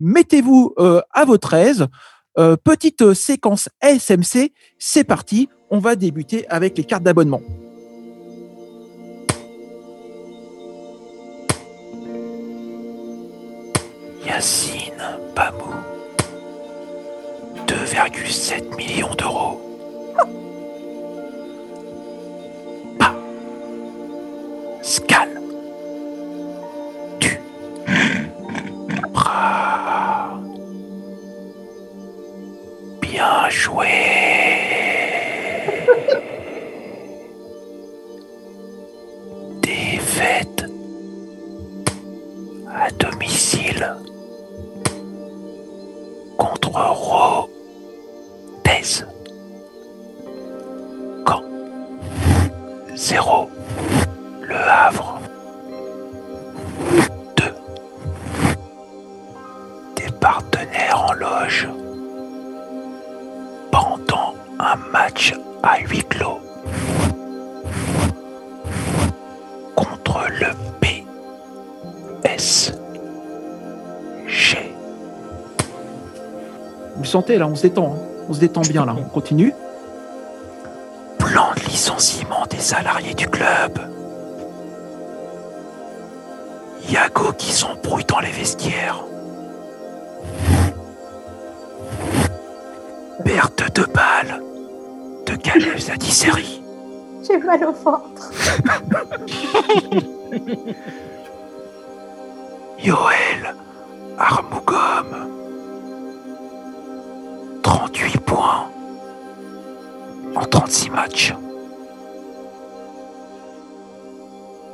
mettez-vous 0.00 0.74
euh, 0.78 1.00
à 1.12 1.24
votre 1.24 1.54
aise. 1.54 1.86
Euh, 2.38 2.56
petite 2.56 3.12
séquence 3.14 3.68
ASMC, 3.80 4.52
c'est 4.78 5.04
parti. 5.04 5.48
On 5.70 5.78
va 5.78 5.96
débuter 5.96 6.48
avec 6.48 6.76
les 6.78 6.84
cartes 6.84 7.02
d'abonnement. 7.02 7.42
Yacine 14.26 15.18
Pamou, 15.34 15.74
2,7 17.66 18.76
millions 18.76 19.14
d'euros. 19.14 19.60
Scal. 24.82 25.40
Bien 33.10 33.50
joué. 33.50 33.86
Défaite 39.62 40.59
Là, 77.28 77.46
on 77.46 77.54
se 77.54 77.62
détend, 77.62 77.94
hein. 77.94 77.98
on 78.28 78.32
se 78.32 78.40
détend 78.40 78.62
bien 78.62 78.84
là, 78.86 78.96
on 78.98 79.04
continue. 79.04 79.54
Plan 81.18 81.50
de 81.54 81.60
licenciement 81.70 82.44
des 82.48 82.58
salariés 82.58 83.14
du 83.14 83.28
club. 83.28 83.78
Yago 86.88 87.32
qui 87.38 87.52
s'embrouille 87.52 88.06
dans 88.06 88.20
les 88.20 88.30
vestiaires. 88.30 89.04
Perte 93.24 93.76
de 93.76 93.84
balles 93.84 94.42
de 95.26 95.36
Caleb 95.36 95.78
Zadisseri. 95.78 96.62
J'ai 97.28 97.38
mal 97.38 97.62
au 97.64 97.72
ventre. 97.72 98.32
Yoel 102.82 103.54
Armougom. 104.18 105.29
36 110.50 110.90
matchs. 110.90 111.34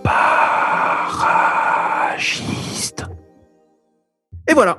Paragiste. 0.03 0.27
Et 4.49 4.55
voilà. 4.55 4.79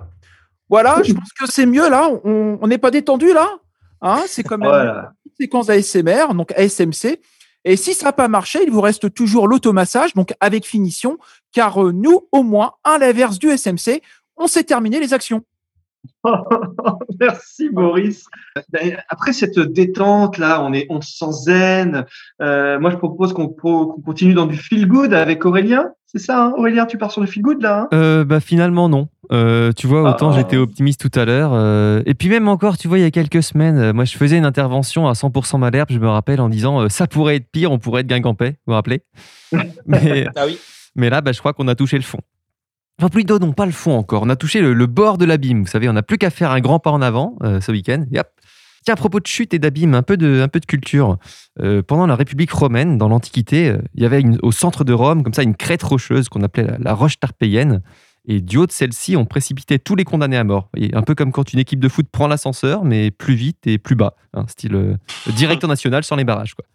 Voilà, 0.70 1.02
je 1.04 1.14
pense 1.14 1.32
que 1.40 1.46
c'est 1.50 1.66
mieux 1.66 1.90
là. 1.90 2.10
On 2.24 2.68
n'est 2.68 2.78
pas 2.78 2.92
détendu 2.92 3.32
là. 3.34 3.48
Hein 4.02 4.24
c'est 4.28 4.44
comme 4.44 4.62
même 4.62 4.72
une 5.26 5.32
séquence 5.40 5.70
ASMR, 5.70 6.34
donc 6.34 6.52
ASMC. 6.52 7.20
Et 7.64 7.76
si 7.76 7.94
ça 7.94 8.08
n'a 8.08 8.14
pas 8.14 8.28
marché, 8.28 8.60
il 8.64 8.72
vous 8.72 8.82
reste 8.82 9.14
toujours 9.14 9.48
l'automassage, 9.48 10.14
donc 10.14 10.34
avec 10.40 10.66
finition, 10.66 11.18
car 11.52 11.84
euh, 11.84 11.92
nous, 11.92 12.28
au 12.32 12.44
moins, 12.44 12.74
à 12.84 12.98
l'inverse 12.98 13.40
du 13.40 13.50
SMC, 13.50 14.02
on 14.38 14.48
sait 14.48 14.64
terminer 14.64 15.00
les 15.00 15.14
actions. 15.14 15.44
Merci 17.20 17.70
Boris. 17.70 18.26
Après 19.10 19.34
cette 19.34 19.60
détente 19.60 20.38
là, 20.38 20.64
on 20.64 20.74
est 20.74 20.86
on 20.90 21.02
se 21.02 21.18
sent 21.18 21.32
zen. 21.46 22.06
Euh, 22.42 22.80
moi 22.80 22.92
je 22.92 22.98
propose 22.98 23.34
qu'on 23.34 23.48
continue 23.48 24.34
dans 24.34 24.46
du 24.46 24.58
feel 24.58 24.88
good 24.88 25.14
avec 25.14 25.46
Aurélien. 25.46 25.92
C'est 26.06 26.20
ça, 26.20 26.46
hein 26.46 26.54
Aurélien, 26.58 26.86
tu 26.86 26.98
pars 26.98 27.12
sur 27.12 27.22
du 27.22 27.28
feel 27.28 27.42
good 27.42 27.62
là 27.62 27.82
hein? 27.82 27.88
Euh, 27.94 28.24
Bah 28.24 28.40
finalement 28.40 28.90
non. 28.90 29.10
Euh, 29.32 29.74
tu 29.74 29.88
vois, 29.88 30.10
autant 30.10 30.30
ah. 30.30 30.38
j'étais 30.38 30.56
optimiste 30.56 31.10
tout 31.10 31.20
à 31.20 31.26
l'heure. 31.26 31.54
et 32.06 32.14
puis 32.14 32.30
même 32.30 32.48
encore, 32.48 32.78
tu 32.78 32.88
vois, 32.88 32.98
il 32.98 33.02
y 33.02 33.06
a 33.06 33.12
quelques 33.12 33.44
semaines, 33.44 33.92
moi 33.92 34.06
je 34.06 34.16
faisais 34.16 34.38
une 34.38 34.46
intervention 34.46 35.08
à 35.08 35.14
100% 35.14 35.60
Malherbe, 35.60 35.90
je 35.92 36.00
me 36.00 36.08
rappelle, 36.08 36.40
en 36.40 36.50
disant 36.50 36.88
ça 36.90 37.08
pourrait 37.08 37.36
être 37.36 37.52
pire, 37.52 37.72
on 37.72 37.80
pourrait 37.80 38.02
être 38.02 38.08
Guingampais, 38.08 38.52
vous 38.52 38.72
vous 38.72 38.74
rappelez? 38.74 39.02
Mais, 39.86 40.28
ah 40.36 40.46
oui. 40.46 40.58
mais 40.96 41.10
là, 41.10 41.22
bah, 41.22 41.32
je 41.32 41.40
crois 41.40 41.54
qu'on 41.54 41.68
a 41.68 41.76
touché 41.76 41.98
le 41.98 42.04
fond. 42.04 42.20
Enfin, 43.00 43.10
plutôt, 43.10 43.38
non, 43.38 43.54
pas 43.54 43.68
le 43.68 43.72
fond 43.72 43.96
encore. 43.96 44.24
On 44.24 44.30
a 44.30 44.36
touché 44.36 44.60
le, 44.60 44.88
bord 44.88 45.20
de 45.20 45.26
l'abîme. 45.26 45.62
Vous 45.62 45.70
savez, 45.70 45.88
on 45.88 45.94
n'a 45.94 46.02
plus 46.02 46.18
qu'à 46.18 46.32
faire 46.32 46.50
un 46.50 46.60
grand 46.60 46.80
pas 46.80 46.90
en 46.90 47.02
avant 47.02 47.36
euh, 47.44 47.62
ce 47.62 47.72
week-end. 47.72 48.06
Tiens, 48.10 48.94
à 48.94 48.98
propos 48.98 49.20
de 49.20 49.28
chute 49.28 49.54
et 49.54 49.60
d'abîme, 49.60 49.94
un, 49.94 50.02
peu 50.02 50.18
de, 50.18 50.50
culture. 50.68 51.18
Euh, 51.62 51.84
pendant 51.84 52.08
la 52.08 52.16
République 52.16 52.52
romaine, 52.52 52.98
dans 52.98 53.08
l'Antiquité, 53.08 53.70
euh, 53.70 53.78
il 53.94 54.02
y 54.02 54.06
avait 54.06 54.24
au 54.42 54.52
centre 54.52 54.84
de 54.84 54.94
Rome, 54.94 55.22
comme 55.22 55.34
ça, 55.34 55.44
une 55.44 55.56
crête 55.56 55.84
rocheuse 55.84 56.28
qu'on 56.28 56.42
appelait 56.42 56.68
la, 56.80 56.94
roche 56.96 57.20
tarpéienne. 57.20 57.84
Et 58.26 58.42
du 58.42 58.58
haut 58.58 58.66
de 58.66 58.72
celle-ci, 58.72 59.16
on 59.16 59.26
précipitait 59.26 59.78
tous 59.78 59.96
les 59.96 60.04
condamnés 60.04 60.38
à 60.38 60.44
mort. 60.44 60.70
un 60.94 61.02
peu 61.04 61.14
comme 61.14 61.32
quand 61.32 61.54
une 61.54 61.60
équipe 61.60 61.80
de 61.80 61.90
foot 61.90 62.08
prend 62.12 62.28
l'ascenseur, 62.28 62.84
mais 62.84 63.12
plus 63.12 63.36
vite 63.36 63.68
et 63.68 63.78
plus 63.78 63.96
bas. 63.96 64.16
Hein, 64.34 64.46
style 64.48 64.98
directeur 65.36 65.70
national 65.70 66.04
sans 66.04 66.16
les 66.16 66.26
barrages. 66.26 66.56
Quoi. 66.56 66.66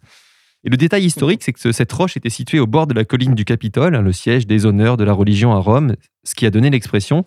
Et 0.65 0.69
le 0.69 0.77
détail 0.77 1.05
historique, 1.05 1.43
c'est 1.43 1.53
que 1.53 1.71
cette 1.71 1.91
roche 1.91 2.15
était 2.15 2.29
située 2.29 2.59
au 2.59 2.67
bord 2.67 2.87
de 2.87 2.93
la 2.93 3.03
colline 3.03 3.35
du 3.35 3.45
Capitole, 3.45 3.95
hein, 3.95 4.01
le 4.01 4.13
siège 4.13 4.47
des 4.47 4.65
honneurs 4.65 4.95
de 4.97 5.03
la 5.03 5.13
religion 5.13 5.53
à 5.53 5.57
Rome, 5.57 5.95
ce 6.23 6.35
qui 6.35 6.45
a 6.45 6.49
donné 6.49 6.69
l'expression 6.69 7.25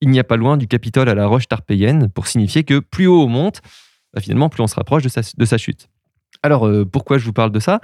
il 0.00 0.08
n'y 0.08 0.18
a 0.18 0.24
pas 0.24 0.36
loin 0.36 0.56
du 0.56 0.66
Capitole 0.66 1.08
à 1.08 1.14
la 1.14 1.26
roche 1.26 1.48
tarpéienne, 1.48 2.08
pour 2.10 2.26
signifier 2.26 2.64
que 2.64 2.78
plus 2.78 3.06
haut 3.06 3.22
on 3.22 3.28
monte, 3.28 3.60
bah, 4.14 4.20
finalement, 4.20 4.48
plus 4.48 4.62
on 4.62 4.66
se 4.66 4.74
rapproche 4.74 5.02
de 5.02 5.08
sa, 5.08 5.20
de 5.36 5.44
sa 5.44 5.58
chute. 5.58 5.88
Alors, 6.42 6.66
euh, 6.66 6.84
pourquoi 6.84 7.18
je 7.18 7.24
vous 7.24 7.32
parle 7.32 7.52
de 7.52 7.60
ça? 7.60 7.80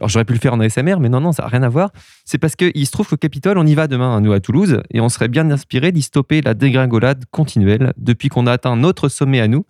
Alors 0.00 0.08
j'aurais 0.08 0.24
pu 0.24 0.32
le 0.32 0.40
faire 0.40 0.54
en 0.54 0.58
ASMR, 0.58 0.96
mais 0.98 1.08
non, 1.08 1.20
non, 1.20 1.30
ça 1.30 1.44
n'a 1.44 1.48
rien 1.48 1.62
à 1.62 1.68
voir. 1.68 1.90
C'est 2.24 2.38
parce 2.38 2.56
qu'il 2.56 2.86
se 2.86 2.90
trouve 2.90 3.08
qu'au 3.08 3.16
Capitole, 3.16 3.56
on 3.58 3.66
y 3.66 3.74
va 3.74 3.86
demain, 3.86 4.20
nous 4.20 4.32
à 4.32 4.40
Toulouse, 4.40 4.80
et 4.90 5.00
on 5.00 5.08
serait 5.08 5.28
bien 5.28 5.48
inspiré 5.50 5.92
d'y 5.92 6.02
stopper 6.02 6.40
la 6.40 6.54
dégringolade 6.54 7.24
continuelle 7.30 7.92
depuis 7.98 8.28
qu'on 8.28 8.46
a 8.46 8.52
atteint 8.52 8.74
notre 8.74 9.08
sommet 9.08 9.40
à 9.40 9.46
nous, 9.46 9.64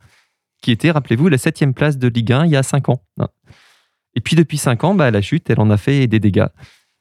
qui 0.63 0.71
était, 0.71 0.91
rappelez-vous, 0.91 1.29
la 1.29 1.37
septième 1.37 1.75
place 1.75 1.99
de 1.99 2.09
Ligue 2.09 2.33
1 2.33 2.47
il 2.47 2.53
y 2.53 2.57
a 2.57 2.63
cinq 2.63 2.89
ans. 2.89 3.03
Et 4.15 4.21
puis 4.21 4.37
depuis 4.37 4.59
cinq 4.59 4.85
ans, 4.85 4.95
bah, 4.95 5.11
la 5.11 5.23
chute, 5.23 5.49
elle 5.51 5.61
en 5.61 5.71
a 5.71 5.77
fait 5.77 6.07
des 6.07 6.21
dégâts. 6.21 6.47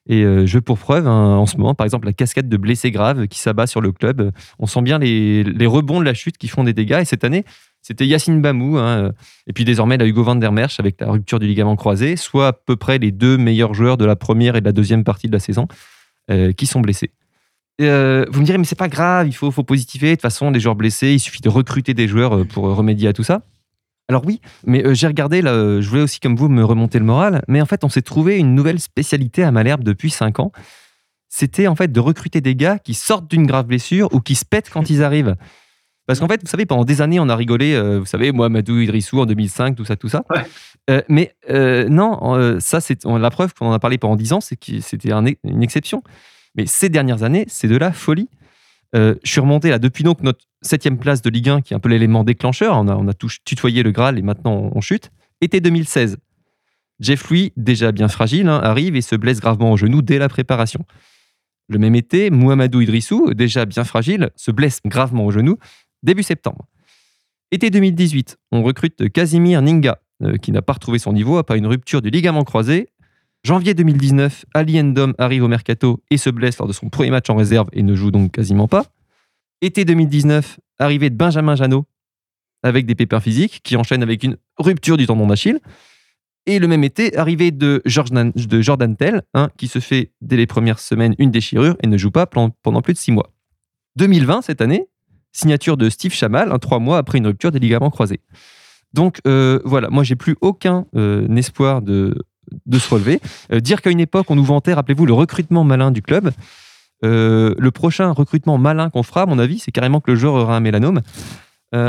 Et 0.07 0.23
euh, 0.23 0.47
je 0.47 0.57
pour 0.57 0.79
preuve, 0.79 1.07
hein, 1.07 1.37
en 1.37 1.45
ce 1.45 1.57
moment, 1.57 1.75
par 1.75 1.85
exemple, 1.85 2.07
la 2.07 2.13
cascade 2.13 2.49
de 2.49 2.57
blessés 2.57 2.91
graves 2.91 3.27
qui 3.27 3.39
s'abat 3.39 3.67
sur 3.67 3.81
le 3.81 3.91
club, 3.91 4.31
on 4.57 4.65
sent 4.65 4.81
bien 4.81 4.97
les, 4.97 5.43
rebonds 5.67 5.99
de 5.99 6.05
la 6.05 6.13
chute 6.13 6.37
qui 6.37 6.47
font 6.47 6.63
des 6.63 6.73
dégâts. 6.73 6.99
Et 7.01 7.05
cette 7.05 7.23
année, 7.23 7.45
c'était 7.81 8.07
Yacine 8.07 8.41
Bamou, 8.41 8.77
hein, 8.77 9.11
et 9.47 9.53
puis 9.53 9.65
désormais 9.65 9.97
la 9.97 10.05
Hugo 10.05 10.23
van 10.23 10.35
der 10.35 10.51
Merch 10.51 10.79
avec 10.79 10.99
la 11.01 11.11
rupture 11.11 11.39
du 11.39 11.47
ligament 11.47 11.75
croisé, 11.75 12.15
soit 12.15 12.47
à 12.47 12.53
peu 12.53 12.75
près 12.75 12.97
les 12.97 13.11
deux 13.11 13.37
meilleurs 13.37 13.73
joueurs 13.73 13.97
de 13.97 14.05
la 14.05 14.15
première 14.15 14.55
et 14.55 14.61
de 14.61 14.65
la 14.65 14.71
deuxième 14.71 15.03
partie 15.03 15.27
de 15.27 15.33
la 15.33 15.39
saison 15.39 15.67
euh, 16.29 16.51
qui 16.51 16.65
sont 16.65 16.81
blessés. 16.81 17.11
Euh, 17.81 18.25
vous 18.29 18.41
me 18.41 18.45
direz, 18.45 18.57
mais 18.57 18.63
c'est 18.63 18.77
pas 18.77 18.89
grave, 18.89 19.27
il 19.27 19.33
faut, 19.33 19.49
faut 19.49 19.63
positiver. 19.63 20.09
De 20.09 20.15
toute 20.15 20.21
façon, 20.21 20.51
les 20.51 20.59
joueurs 20.59 20.75
blessés, 20.75 21.13
il 21.13 21.19
suffit 21.19 21.41
de 21.41 21.49
recruter 21.49 21.93
des 21.93 22.07
joueurs 22.07 22.37
euh, 22.37 22.45
pour 22.45 22.65
remédier 22.75 23.07
à 23.07 23.13
tout 23.13 23.23
ça. 23.23 23.41
Alors 24.11 24.25
oui, 24.25 24.41
mais 24.65 24.93
j'ai 24.93 25.07
regardé, 25.07 25.41
là, 25.41 25.79
je 25.79 25.89
voulais 25.89 26.01
aussi 26.01 26.19
comme 26.19 26.35
vous 26.35 26.49
me 26.49 26.65
remonter 26.65 26.99
le 26.99 27.05
moral, 27.05 27.43
mais 27.47 27.61
en 27.61 27.65
fait, 27.65 27.85
on 27.85 27.89
s'est 27.89 28.01
trouvé 28.01 28.37
une 28.37 28.55
nouvelle 28.55 28.81
spécialité 28.81 29.41
à 29.41 29.51
Malherbe 29.51 29.85
depuis 29.85 30.09
5 30.09 30.41
ans. 30.41 30.51
C'était 31.29 31.67
en 31.67 31.75
fait 31.75 31.93
de 31.93 31.99
recruter 32.01 32.41
des 32.41 32.55
gars 32.55 32.77
qui 32.77 32.93
sortent 32.93 33.31
d'une 33.31 33.47
grave 33.47 33.67
blessure 33.67 34.13
ou 34.13 34.19
qui 34.19 34.35
se 34.35 34.43
pètent 34.43 34.69
quand 34.69 34.89
ils 34.89 35.01
arrivent. 35.01 35.37
Parce 36.05 36.19
qu'en 36.19 36.27
fait, 36.27 36.41
vous 36.43 36.49
savez, 36.49 36.65
pendant 36.65 36.83
des 36.83 37.01
années, 37.01 37.21
on 37.21 37.29
a 37.29 37.35
rigolé, 37.37 37.73
euh, 37.73 37.99
vous 37.99 38.05
savez, 38.05 38.33
moi, 38.33 38.49
Madou 38.49 38.79
Idrissou 38.79 39.21
en 39.21 39.25
2005, 39.25 39.77
tout 39.77 39.85
ça, 39.85 39.95
tout 39.95 40.09
ça. 40.09 40.25
Euh, 40.89 41.01
mais 41.07 41.33
euh, 41.49 41.87
non, 41.87 42.59
ça, 42.59 42.81
c'est 42.81 43.05
la 43.05 43.29
preuve 43.29 43.53
qu'on 43.53 43.67
en 43.67 43.71
a 43.71 43.79
parlé 43.79 43.97
pendant 43.97 44.17
10 44.17 44.33
ans, 44.33 44.41
c'est 44.41 44.57
que 44.57 44.81
c'était 44.81 45.11
une 45.11 45.63
exception. 45.63 46.03
Mais 46.55 46.65
ces 46.65 46.89
dernières 46.89 47.23
années, 47.23 47.45
c'est 47.47 47.69
de 47.69 47.77
la 47.77 47.93
folie. 47.93 48.27
Je 48.93 49.15
suis 49.23 49.39
remonté 49.39 49.69
là 49.69 49.79
depuis 49.79 50.03
donc 50.03 50.21
notre 50.21 50.45
septième 50.61 50.97
place 50.97 51.21
de 51.21 51.29
Ligue 51.29 51.49
1, 51.49 51.61
qui 51.61 51.73
est 51.73 51.75
un 51.75 51.79
peu 51.79 51.89
l'élément 51.89 52.23
déclencheur. 52.23 52.75
On 52.77 52.87
a, 52.87 52.95
on 52.95 53.07
a 53.07 53.13
tutoyé 53.13 53.83
le 53.83 53.91
Graal 53.91 54.17
et 54.17 54.21
maintenant 54.21 54.71
on, 54.73 54.81
chute. 54.81 55.11
Été 55.41 55.59
2016. 55.59 56.17
Jeff 56.99 57.29
Louis, 57.29 57.51
déjà 57.57 57.91
bien 57.91 58.07
fragile, 58.07 58.47
hein, 58.47 58.59
arrive 58.61 58.95
et 58.95 59.01
se 59.01 59.15
blesse 59.15 59.39
gravement 59.39 59.71
au 59.71 59.77
genou 59.77 60.01
dès 60.01 60.19
la 60.19 60.29
préparation. 60.29 60.85
Le 61.67 61.79
même 61.79 61.95
été, 61.95 62.29
Mouhamadou 62.29 62.81
Idrissou, 62.81 63.33
déjà 63.33 63.65
bien 63.65 63.83
fragile, 63.83 64.29
se 64.35 64.51
blesse 64.51 64.81
gravement 64.85 65.25
au 65.25 65.31
genou 65.31 65.57
début 66.03 66.23
septembre. 66.23 66.67
Été 67.51 67.69
2018, 67.69 68.37
on 68.51 68.61
recrute 68.61 69.09
Casimir 69.11 69.61
Ninga, 69.61 69.99
euh, 70.21 70.37
qui 70.37 70.51
n'a 70.51 70.61
pas 70.61 70.73
retrouvé 70.73 70.99
son 70.99 71.13
niveau 71.13 71.37
après 71.37 71.57
une 71.57 71.67
rupture 71.67 72.01
du 72.01 72.09
ligament 72.09 72.43
croisé. 72.43 72.89
Janvier 73.43 73.73
2019, 73.73 74.45
Ali 74.53 74.79
Endom 74.79 75.13
arrive 75.17 75.43
au 75.43 75.47
mercato 75.47 76.03
et 76.11 76.17
se 76.17 76.29
blesse 76.29 76.59
lors 76.59 76.67
de 76.67 76.73
son 76.73 76.89
premier 76.89 77.09
match 77.09 77.29
en 77.29 77.35
réserve 77.35 77.69
et 77.73 77.81
ne 77.81 77.95
joue 77.95 78.11
donc 78.11 78.31
quasiment 78.31 78.67
pas. 78.67 78.85
Été 79.61 79.83
2019, 79.83 80.59
arrivée 80.77 81.09
de 81.09 81.15
Benjamin 81.15 81.55
Janot 81.55 81.85
avec 82.61 82.85
des 82.85 82.93
pépins 82.93 83.19
physiques 83.19 83.61
qui 83.63 83.75
enchaînent 83.75 84.03
avec 84.03 84.23
une 84.23 84.37
rupture 84.59 84.95
du 84.97 85.07
tendon 85.07 85.25
d'Achille. 85.25 85.59
Et 86.45 86.59
le 86.59 86.67
même 86.67 86.83
été, 86.83 87.17
arrivée 87.17 87.51
de, 87.51 87.81
Jordan 87.85 88.31
Tell, 88.95 89.23
hein, 89.33 89.49
qui 89.57 89.67
se 89.67 89.79
fait 89.79 90.11
dès 90.21 90.37
les 90.37 90.47
premières 90.47 90.79
semaines 90.79 91.15
une 91.17 91.31
déchirure 91.31 91.75
et 91.81 91.87
ne 91.87 91.97
joue 91.97 92.11
pas 92.11 92.27
pendant 92.27 92.81
plus 92.81 92.93
de 92.93 92.97
six 92.99 93.11
mois. 93.11 93.31
2020, 93.95 94.43
cette 94.43 94.61
année, 94.61 94.87
signature 95.31 95.77
de 95.77 95.89
Steve 95.89 96.13
Chamal, 96.13 96.51
un 96.51 96.59
trois 96.59 96.79
mois 96.79 96.97
après 96.97 97.17
une 97.17 97.27
rupture 97.27 97.51
des 97.51 97.59
ligaments 97.59 97.89
croisés. 97.89 98.21
Donc 98.93 99.19
euh, 99.27 99.59
voilà, 99.65 99.89
moi 99.89 100.03
j'ai 100.03 100.15
plus 100.15 100.35
aucun 100.41 100.85
euh, 100.95 101.27
espoir 101.35 101.81
de, 101.81 102.15
de 102.65 102.79
se 102.79 102.93
relever. 102.93 103.19
Euh, 103.51 103.59
dire 103.59 103.81
qu'à 103.81 103.89
une 103.89 103.99
époque 103.99 104.29
on 104.29 104.35
nous 104.35 104.43
vantait, 104.43 104.73
rappelez-vous, 104.73 105.05
le 105.05 105.13
recrutement 105.13 105.63
malin 105.63 105.91
du 105.91 106.01
club. 106.01 106.31
le 107.03 107.69
prochain 107.69 108.11
recrutement 108.11 108.57
malin 108.57 108.89
qu'on 108.89 109.03
fera, 109.03 109.23
à 109.23 109.25
mon 109.25 109.39
avis, 109.39 109.59
c'est 109.59 109.71
carrément 109.71 109.99
que 110.01 110.11
le 110.11 110.17
joueur 110.17 110.35
aura 110.35 110.55
un 110.55 110.59
mélanome. 110.59 111.01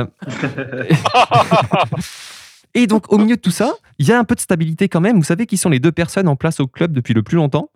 Et 2.74 2.86
donc, 2.86 3.12
au 3.12 3.18
milieu 3.18 3.36
de 3.36 3.40
tout 3.40 3.50
ça, 3.50 3.74
il 3.98 4.06
y 4.06 4.12
a 4.12 4.18
un 4.18 4.24
peu 4.24 4.34
de 4.34 4.40
stabilité 4.40 4.88
quand 4.88 5.00
même. 5.00 5.16
Vous 5.16 5.24
savez 5.24 5.46
qui 5.46 5.58
sont 5.58 5.68
les 5.68 5.78
deux 5.80 5.92
personnes 5.92 6.28
en 6.28 6.36
place 6.36 6.60
au 6.60 6.66
club 6.66 6.92
depuis 6.92 7.12
le 7.14 7.22
plus 7.22 7.36
longtemps? 7.36 7.70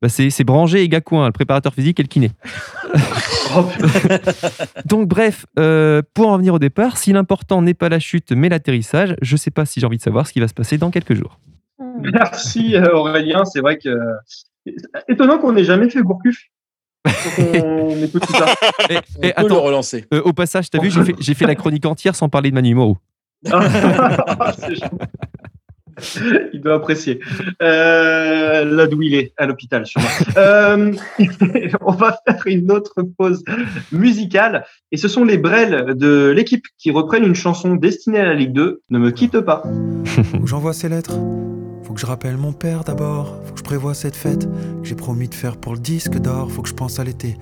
Bah 0.00 0.08
c'est 0.08 0.44
Branger 0.44 0.80
et 0.80 0.88
Gacouin, 0.88 1.26
le 1.26 1.32
préparateur 1.32 1.74
physique 1.74 1.98
et 1.98 2.02
le 2.02 2.08
kiné. 2.08 2.30
Oh, 3.56 3.66
Donc 4.84 5.08
bref, 5.08 5.46
euh, 5.58 6.02
pour 6.12 6.28
en 6.28 6.34
revenir 6.34 6.52
au 6.52 6.58
départ, 6.58 6.98
si 6.98 7.14
l'important 7.14 7.62
n'est 7.62 7.72
pas 7.72 7.88
la 7.88 7.98
chute 7.98 8.32
mais 8.32 8.50
l'atterrissage, 8.50 9.16
je 9.22 9.34
ne 9.34 9.38
sais 9.38 9.50
pas 9.50 9.64
si 9.64 9.80
j'ai 9.80 9.86
envie 9.86 9.96
de 9.96 10.02
savoir 10.02 10.26
ce 10.26 10.34
qui 10.34 10.40
va 10.40 10.48
se 10.48 10.52
passer 10.52 10.76
dans 10.76 10.90
quelques 10.90 11.14
jours. 11.14 11.40
Merci 11.78 12.76
euh, 12.76 12.92
Aurélien, 12.94 13.44
c'est 13.44 13.60
vrai 13.60 13.78
que 13.78 13.90
étonnant 15.08 15.38
qu'on 15.38 15.52
n'ait 15.52 15.64
jamais 15.64 15.88
fait 15.88 16.02
Gourcuff. 16.02 16.38
on 17.38 18.02
écoute 18.02 18.26
tout 18.26 18.32
ça. 18.32 18.46
Et, 18.90 18.98
et 19.28 19.32
attends, 19.34 19.54
le 19.56 19.60
relancer. 19.60 20.04
Euh, 20.12 20.22
au 20.24 20.32
passage, 20.32 20.70
tu 20.70 20.78
as 20.78 20.80
vu, 20.82 20.90
j'ai 20.90 21.04
fait, 21.04 21.34
fait, 21.34 21.46
la 21.46 21.54
chronique 21.54 21.86
entière 21.86 22.14
sans 22.14 22.28
parler 22.28 22.50
de 22.50 22.54
Manu 22.54 22.74
Moreau. 22.74 22.98
il 26.52 26.60
doit 26.60 26.74
apprécier. 26.74 27.20
Euh, 27.62 28.64
là 28.64 28.86
d'où 28.86 29.02
il 29.02 29.14
est, 29.14 29.32
à 29.36 29.46
l'hôpital, 29.46 29.86
sûrement. 29.86 30.08
euh, 30.36 30.92
on 31.80 31.92
va 31.92 32.18
faire 32.26 32.42
une 32.46 32.70
autre 32.72 33.02
pause 33.16 33.44
musicale. 33.92 34.66
Et 34.92 34.96
ce 34.96 35.08
sont 35.08 35.24
les 35.24 35.38
Brels 35.38 35.94
de 35.96 36.30
l'équipe 36.30 36.66
qui 36.78 36.90
reprennent 36.90 37.24
une 37.24 37.34
chanson 37.34 37.74
destinée 37.76 38.20
à 38.20 38.26
la 38.26 38.34
Ligue 38.34 38.52
2, 38.52 38.82
Ne 38.90 38.98
me 38.98 39.10
quitte 39.10 39.40
pas. 39.40 39.62
J'envoie 40.44 40.72
ces 40.72 40.88
lettres. 40.88 41.14
Faut 41.88 41.94
que 41.94 42.00
je 42.00 42.06
rappelle 42.06 42.36
mon 42.36 42.52
père 42.52 42.84
d'abord. 42.84 43.34
Faut 43.46 43.52
que 43.54 43.58
je 43.60 43.64
prévoie 43.64 43.94
cette 43.94 44.14
fête 44.14 44.46
que 44.46 44.84
j'ai 44.84 44.94
promis 44.94 45.26
de 45.26 45.34
faire 45.34 45.56
pour 45.56 45.72
le 45.72 45.78
disque 45.78 46.18
d'or. 46.18 46.52
Faut 46.52 46.60
que 46.60 46.68
je 46.68 46.74
pense 46.74 46.98
à 46.98 47.04
l'été 47.04 47.38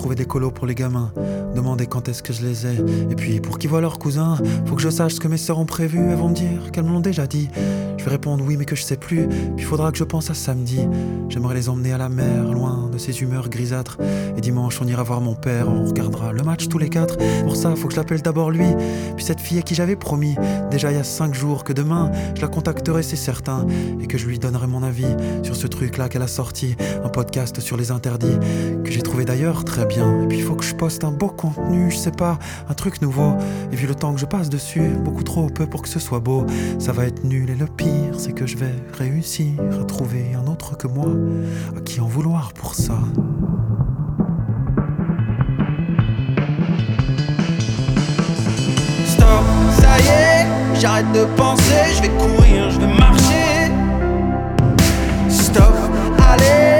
trouver 0.00 0.14
des 0.16 0.24
colos 0.24 0.50
pour 0.50 0.66
les 0.66 0.74
gamins, 0.74 1.12
demander 1.54 1.86
quand 1.86 2.08
est-ce 2.08 2.22
que 2.22 2.32
je 2.32 2.42
les 2.42 2.66
ai. 2.66 2.76
Et 3.10 3.14
puis 3.14 3.38
pour 3.38 3.58
qu'ils 3.58 3.68
voient 3.68 3.82
leurs 3.82 3.98
cousins, 3.98 4.38
faut 4.64 4.74
que 4.74 4.80
je 4.80 4.88
sache 4.88 5.16
ce 5.16 5.20
que 5.20 5.28
mes 5.28 5.36
sœurs 5.36 5.58
ont 5.58 5.66
prévu. 5.66 5.98
Elles 5.98 6.16
vont 6.16 6.30
me 6.30 6.34
dire 6.34 6.72
qu'elles 6.72 6.84
me 6.84 6.92
l'ont 6.92 7.00
déjà 7.00 7.26
dit. 7.26 7.50
Je 7.98 8.06
vais 8.06 8.12
répondre 8.12 8.42
oui, 8.46 8.56
mais 8.56 8.64
que 8.64 8.74
je 8.74 8.82
sais 8.82 8.96
plus. 8.96 9.28
Puis 9.56 9.66
faudra 9.66 9.92
que 9.92 9.98
je 9.98 10.04
pense 10.04 10.30
à 10.30 10.34
samedi. 10.34 10.80
J'aimerais 11.28 11.54
les 11.54 11.68
emmener 11.68 11.92
à 11.92 11.98
la 11.98 12.08
mer, 12.08 12.50
loin 12.50 12.88
de 12.90 12.96
ces 12.96 13.20
humeurs 13.20 13.50
grisâtres. 13.50 13.98
Et 14.38 14.40
dimanche, 14.40 14.80
on 14.80 14.86
ira 14.86 15.02
voir 15.02 15.20
mon 15.20 15.34
père, 15.34 15.68
on 15.68 15.84
regardera 15.84 16.32
le 16.32 16.42
match 16.42 16.68
tous 16.68 16.78
les 16.78 16.88
quatre. 16.88 17.18
Pour 17.42 17.56
ça, 17.56 17.76
faut 17.76 17.88
que 17.88 17.92
je 17.92 17.98
l'appelle 17.98 18.22
d'abord 18.22 18.50
lui, 18.50 18.64
puis 19.16 19.24
cette 19.24 19.40
fille 19.40 19.58
à 19.58 19.62
qui 19.62 19.74
j'avais 19.74 19.96
promis, 19.96 20.34
déjà 20.70 20.90
il 20.90 20.96
y 20.96 21.00
a 21.00 21.04
cinq 21.04 21.34
jours, 21.34 21.62
que 21.62 21.74
demain, 21.74 22.10
je 22.34 22.40
la 22.40 22.48
contacterai, 22.48 23.02
c'est 23.02 23.16
certain. 23.16 23.66
Et 24.00 24.06
que 24.06 24.16
je 24.16 24.26
lui 24.26 24.38
donnerai 24.38 24.66
mon 24.66 24.82
avis 24.82 25.14
sur 25.42 25.54
ce 25.54 25.66
truc-là 25.66 26.08
qu'elle 26.08 26.22
a 26.22 26.26
sorti, 26.26 26.76
un 27.04 27.10
podcast 27.10 27.60
sur 27.60 27.76
les 27.76 27.90
interdits, 27.90 28.38
que 28.82 28.90
j'ai 28.90 29.02
trouvé 29.02 29.26
d'ailleurs 29.26 29.66
très 29.66 29.84
Et 29.98 30.26
puis 30.28 30.38
il 30.38 30.44
faut 30.44 30.54
que 30.54 30.64
je 30.64 30.74
poste 30.74 31.02
un 31.02 31.10
beau 31.10 31.28
contenu, 31.28 31.90
je 31.90 31.96
sais 31.96 32.12
pas, 32.12 32.38
un 32.68 32.74
truc 32.74 33.02
nouveau. 33.02 33.34
Et 33.72 33.76
vu 33.76 33.88
le 33.88 33.94
temps 33.94 34.14
que 34.14 34.20
je 34.20 34.26
passe 34.26 34.48
dessus, 34.48 34.90
beaucoup 35.04 35.24
trop 35.24 35.46
peu 35.48 35.66
pour 35.66 35.82
que 35.82 35.88
ce 35.88 35.98
soit 35.98 36.20
beau, 36.20 36.46
ça 36.78 36.92
va 36.92 37.06
être 37.06 37.24
nul. 37.24 37.50
Et 37.50 37.56
le 37.56 37.66
pire, 37.66 38.14
c'est 38.18 38.32
que 38.32 38.46
je 38.46 38.56
vais 38.56 38.72
réussir 38.92 39.48
à 39.80 39.84
trouver 39.84 40.32
un 40.34 40.46
autre 40.46 40.76
que 40.76 40.86
moi, 40.86 41.08
à 41.76 41.80
qui 41.80 42.00
en 42.00 42.06
vouloir 42.06 42.52
pour 42.52 42.74
ça. 42.74 42.98
Stop, 49.06 49.44
ça 49.80 49.98
y 49.98 50.06
est, 50.06 50.80
j'arrête 50.80 51.10
de 51.12 51.24
penser, 51.36 51.94
je 51.96 52.02
vais 52.02 52.10
courir, 52.10 52.70
je 52.70 52.78
vais 52.78 52.86
marcher. 52.86 53.72
Stop, 55.28 55.74
allez 56.30 56.79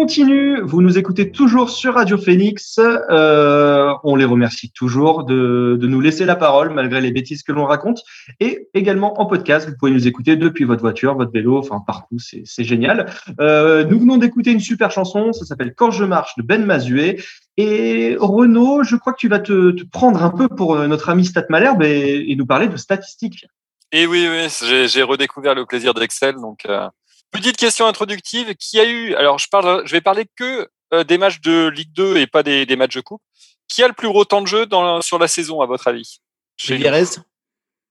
continue. 0.00 0.62
Vous 0.62 0.80
nous 0.80 0.96
écoutez 0.96 1.30
toujours 1.30 1.68
sur 1.68 1.92
Radio 1.92 2.16
Phoenix. 2.16 2.80
Euh, 2.80 3.92
on 4.02 4.16
les 4.16 4.24
remercie 4.24 4.70
toujours 4.70 5.24
de, 5.24 5.78
nous 5.78 6.00
laisser 6.00 6.24
la 6.24 6.36
parole 6.36 6.70
malgré 6.72 7.02
les 7.02 7.10
bêtises 7.10 7.42
que 7.42 7.52
l'on 7.52 7.66
raconte. 7.66 8.00
Et 8.40 8.70
également 8.72 9.20
en 9.20 9.26
podcast, 9.26 9.68
vous 9.68 9.74
pouvez 9.78 9.90
nous 9.90 10.08
écouter 10.08 10.36
depuis 10.36 10.64
votre 10.64 10.80
voiture, 10.80 11.14
votre 11.16 11.32
vélo, 11.32 11.58
enfin 11.58 11.82
partout. 11.86 12.16
C'est 12.18 12.64
génial. 12.64 13.12
Euh, 13.40 13.84
nous 13.84 14.00
venons 14.00 14.16
d'écouter 14.16 14.52
une 14.52 14.60
super 14.60 14.90
chanson. 14.90 15.34
Ça 15.34 15.44
s'appelle 15.44 15.74
Quand 15.74 15.90
je 15.90 16.06
marche 16.06 16.34
de 16.38 16.42
Ben 16.42 16.64
Mazué. 16.64 17.20
Et 17.58 18.16
Renaud, 18.18 18.82
je 18.82 18.96
crois 18.96 19.12
que 19.12 19.18
tu 19.18 19.28
vas 19.28 19.38
te, 19.38 19.84
prendre 19.84 20.24
un 20.24 20.30
peu 20.30 20.48
pour 20.48 20.76
euh, 20.76 20.86
notre 20.86 21.10
ami 21.10 21.26
Stat 21.26 21.44
Malherbe 21.50 21.82
et, 21.82 22.34
nous 22.38 22.46
parler 22.46 22.68
de 22.68 22.76
statistiques. 22.78 23.44
Et 23.92 24.06
oui, 24.06 24.26
oui, 24.30 24.86
j'ai 24.88 25.02
redécouvert 25.02 25.54
le 25.54 25.66
plaisir 25.66 25.92
d'Excel. 25.92 26.36
Donc, 26.36 26.64
petite 27.30 27.56
question 27.56 27.86
introductive. 27.86 28.54
Qui 28.56 28.80
a 28.80 28.84
eu 28.84 29.14
Alors, 29.14 29.38
je 29.38 29.48
parle, 29.48 29.86
je 29.86 29.92
vais 29.92 30.00
parler 30.00 30.26
que 30.36 30.68
euh, 30.92 31.04
des 31.04 31.18
matchs 31.18 31.40
de 31.40 31.68
Ligue 31.68 31.92
2 31.92 32.18
et 32.18 32.26
pas 32.26 32.42
des, 32.42 32.66
des 32.66 32.76
matchs 32.76 32.96
de 32.96 33.00
coupe. 33.00 33.22
Qui 33.68 33.82
a 33.82 33.88
le 33.88 33.94
plus 33.94 34.08
gros 34.08 34.24
temps 34.24 34.42
de 34.42 34.46
jeu 34.46 34.66
dans, 34.66 35.00
sur 35.00 35.18
la 35.18 35.28
saison, 35.28 35.60
à 35.60 35.66
votre 35.66 35.88
avis? 35.88 36.20
Chez. 36.56 36.74
Rivierez? 36.74 37.20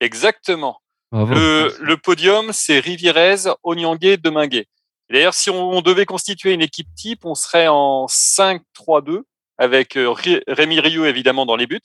Exactement. 0.02 0.82
Bravo. 1.12 1.34
Le, 1.34 1.76
le 1.80 1.98
podium, 1.98 2.52
c'est 2.54 2.80
Rivierez, 2.80 3.50
Onyangé, 3.64 4.18
Deminguet. 4.18 4.68
Et 5.10 5.14
D'ailleurs, 5.14 5.34
si 5.34 5.50
on 5.50 5.82
devait 5.82 6.06
constituer 6.06 6.54
une 6.54 6.62
équipe 6.62 6.94
type, 6.96 7.26
on 7.26 7.34
serait 7.34 7.68
en 7.68 8.06
5-3-2 8.06 9.24
avec 9.58 9.98
euh, 9.98 10.14
Rémi 10.48 10.80
Rioux 10.80 11.06
évidemment 11.06 11.46
dans 11.46 11.56
les 11.56 11.68
buts. 11.68 11.82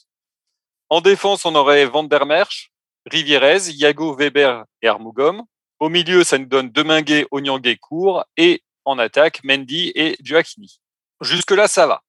En 0.91 1.01
défense, 1.01 1.45
on 1.45 1.55
aurait 1.55 1.87
Van 1.87 2.05
der 2.05 2.27
Merch, 2.27 2.71
Rivierez, 3.07 3.71
Iago, 3.71 4.15
Weber 4.15 4.65
et 4.83 4.89
Armugom. 4.89 5.45
Au 5.81 5.89
milieu, 5.89 6.25
ça 6.25 6.39
nous 6.39 6.47
donne 6.47 6.70
Deminguet, 6.70 7.27
Onyangé, 7.31 7.77
Court. 7.77 8.25
Et 8.37 8.62
en 8.85 8.99
attaque, 8.99 9.43
Mendy 9.45 9.93
et 9.95 10.16
Giacchini. 10.20 10.81
Jusque-là, 11.20 11.68
ça 11.68 11.87
va. 11.87 12.03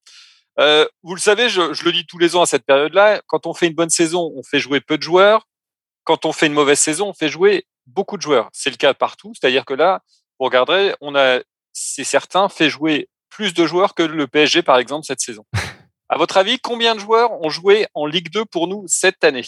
Euh, 0.60 0.88
vous 1.04 1.16
le 1.16 1.22
savez, 1.22 1.50
je, 1.50 1.74
je 1.74 1.84
le 1.84 1.92
dis 1.92 2.06
tous 2.06 2.18
les 2.18 2.36
ans 2.36 2.42
à 2.42 2.46
cette 2.46 2.66
période-là, 2.66 3.22
quand 3.28 3.46
on 3.46 3.54
fait 3.54 3.68
une 3.68 3.74
bonne 3.74 3.90
saison, 3.90 4.32
on 4.36 4.44
fait 4.44 4.60
jouer 4.60 4.80
peu 4.80 4.98
de 4.98 5.04
joueurs. 5.04 5.48
Quand 6.04 6.26
on 6.26 6.32
fait 6.32 6.48
une 6.48 6.54
mauvaise 6.54 6.80
saison, 6.80 7.10
on 7.10 7.14
fait 7.14 7.30
jouer 7.30 7.66
beaucoup 7.88 8.18
de 8.18 8.22
joueurs. 8.22 8.50
C'est 8.54 8.70
le 8.70 8.78
cas 8.78 8.94
partout. 8.94 9.34
C'est-à-dire 9.34 9.66
que 9.66 9.74
là, 9.74 10.02
vous 10.40 10.46
regarderez, 10.46 10.96
on 11.02 11.16
a, 11.16 11.40
c'est 11.74 12.04
certain, 12.04 12.50
fait 12.50 12.70
jouer 12.70 13.10
plus 13.30 13.54
de 13.54 13.66
joueurs 13.66 13.96
que 13.96 14.04
le 14.04 14.28
PSG, 14.28 14.62
par 14.62 14.78
exemple, 14.78 15.06
cette 15.06 15.22
saison. 15.22 15.46
À 16.08 16.20
votre 16.20 16.38
avis, 16.38 16.60
combien 16.60 16.94
de 16.94 17.00
joueurs 17.00 17.32
ont 17.42 17.50
joué 17.50 17.88
en 17.96 18.06
Ligue 18.06 18.30
2 18.30 18.46
pour 18.46 18.68
nous 18.68 18.84
cette 18.86 19.24
année? 19.24 19.46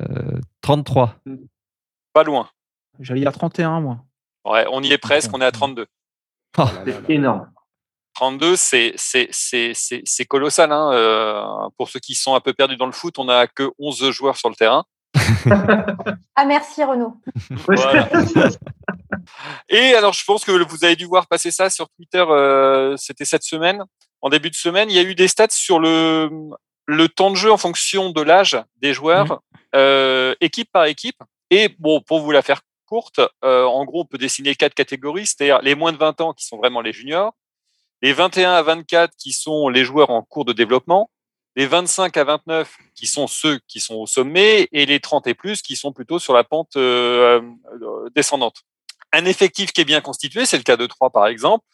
Euh, 0.00 0.40
33. 0.60 1.14
Pas 2.12 2.24
loin. 2.24 2.50
J'allais 3.00 3.20
dire 3.20 3.32
31, 3.32 3.80
moi. 3.80 3.98
Ouais, 4.44 4.66
on 4.70 4.82
y 4.82 4.92
est 4.92 4.98
presque, 4.98 5.30
on 5.34 5.40
est 5.40 5.44
à 5.44 5.52
32. 5.52 5.86
C'est 6.56 7.10
énorme. 7.10 7.50
32, 8.14 8.54
c'est 8.54 8.92
c'est 8.96 9.26
c'est 9.32 9.72
c'est 9.74 10.02
c'est 10.04 10.24
colossal. 10.24 10.70
Hein. 10.70 10.92
euh, 10.92 11.42
pour 11.76 11.88
ceux 11.88 11.98
qui 11.98 12.14
sont 12.14 12.36
un 12.36 12.40
peu 12.40 12.52
perdus 12.52 12.76
dans 12.76 12.86
le 12.86 12.92
foot, 12.92 13.18
on 13.18 13.28
a 13.28 13.48
que 13.48 13.72
11 13.80 14.10
joueurs 14.10 14.36
sur 14.36 14.48
le 14.48 14.54
terrain. 14.54 14.84
Ah, 16.36 16.44
merci 16.46 16.82
Renaud. 16.82 17.20
Voilà. 17.66 18.08
Et 19.68 19.94
alors, 19.94 20.12
je 20.12 20.24
pense 20.24 20.44
que 20.44 20.50
vous 20.50 20.84
avez 20.84 20.96
dû 20.96 21.04
voir 21.04 21.26
passer 21.26 21.50
ça 21.50 21.70
sur 21.70 21.88
Twitter. 21.90 22.24
euh, 22.28 22.96
C'était 22.96 23.24
cette 23.24 23.44
semaine, 23.44 23.84
en 24.20 24.28
début 24.28 24.50
de 24.50 24.54
semaine. 24.56 24.90
Il 24.90 24.96
y 24.96 24.98
a 24.98 25.02
eu 25.02 25.14
des 25.14 25.28
stats 25.28 25.46
sur 25.50 25.78
le 25.78 26.30
le 26.86 27.08
temps 27.08 27.30
de 27.30 27.36
jeu 27.36 27.50
en 27.50 27.56
fonction 27.56 28.10
de 28.10 28.20
l'âge 28.20 28.58
des 28.82 28.92
joueurs, 28.92 29.40
euh, 29.74 30.34
équipe 30.40 30.70
par 30.72 30.84
équipe. 30.84 31.16
Et 31.50 31.74
bon, 31.78 32.00
pour 32.00 32.20
vous 32.20 32.30
la 32.30 32.42
faire 32.42 32.60
euh, 33.44 33.64
en 33.64 33.84
gros, 33.84 34.02
on 34.02 34.04
peut 34.04 34.18
dessiner 34.18 34.54
quatre 34.54 34.74
catégories, 34.74 35.26
c'est-à-dire 35.26 35.60
les 35.62 35.74
moins 35.74 35.92
de 35.92 35.98
20 35.98 36.20
ans 36.20 36.32
qui 36.32 36.44
sont 36.44 36.56
vraiment 36.56 36.80
les 36.80 36.92
juniors, 36.92 37.34
les 38.02 38.12
21 38.12 38.52
à 38.52 38.62
24 38.62 39.14
qui 39.16 39.32
sont 39.32 39.68
les 39.68 39.84
joueurs 39.84 40.10
en 40.10 40.22
cours 40.22 40.44
de 40.44 40.52
développement, 40.52 41.10
les 41.56 41.66
25 41.66 42.16
à 42.16 42.24
29 42.24 42.76
qui 42.94 43.06
sont 43.06 43.26
ceux 43.26 43.60
qui 43.68 43.80
sont 43.80 43.94
au 43.94 44.06
sommet 44.06 44.68
et 44.72 44.86
les 44.86 45.00
30 45.00 45.26
et 45.26 45.34
plus 45.34 45.62
qui 45.62 45.76
sont 45.76 45.92
plutôt 45.92 46.18
sur 46.18 46.34
la 46.34 46.44
pente 46.44 46.76
euh, 46.76 47.40
euh, 47.82 48.10
descendante. 48.14 48.62
Un 49.12 49.24
effectif 49.24 49.72
qui 49.72 49.80
est 49.80 49.84
bien 49.84 50.00
constitué, 50.00 50.46
c'est 50.46 50.56
le 50.56 50.64
cas 50.64 50.76
de 50.76 50.86
3 50.86 51.10
par 51.10 51.26
exemple, 51.26 51.64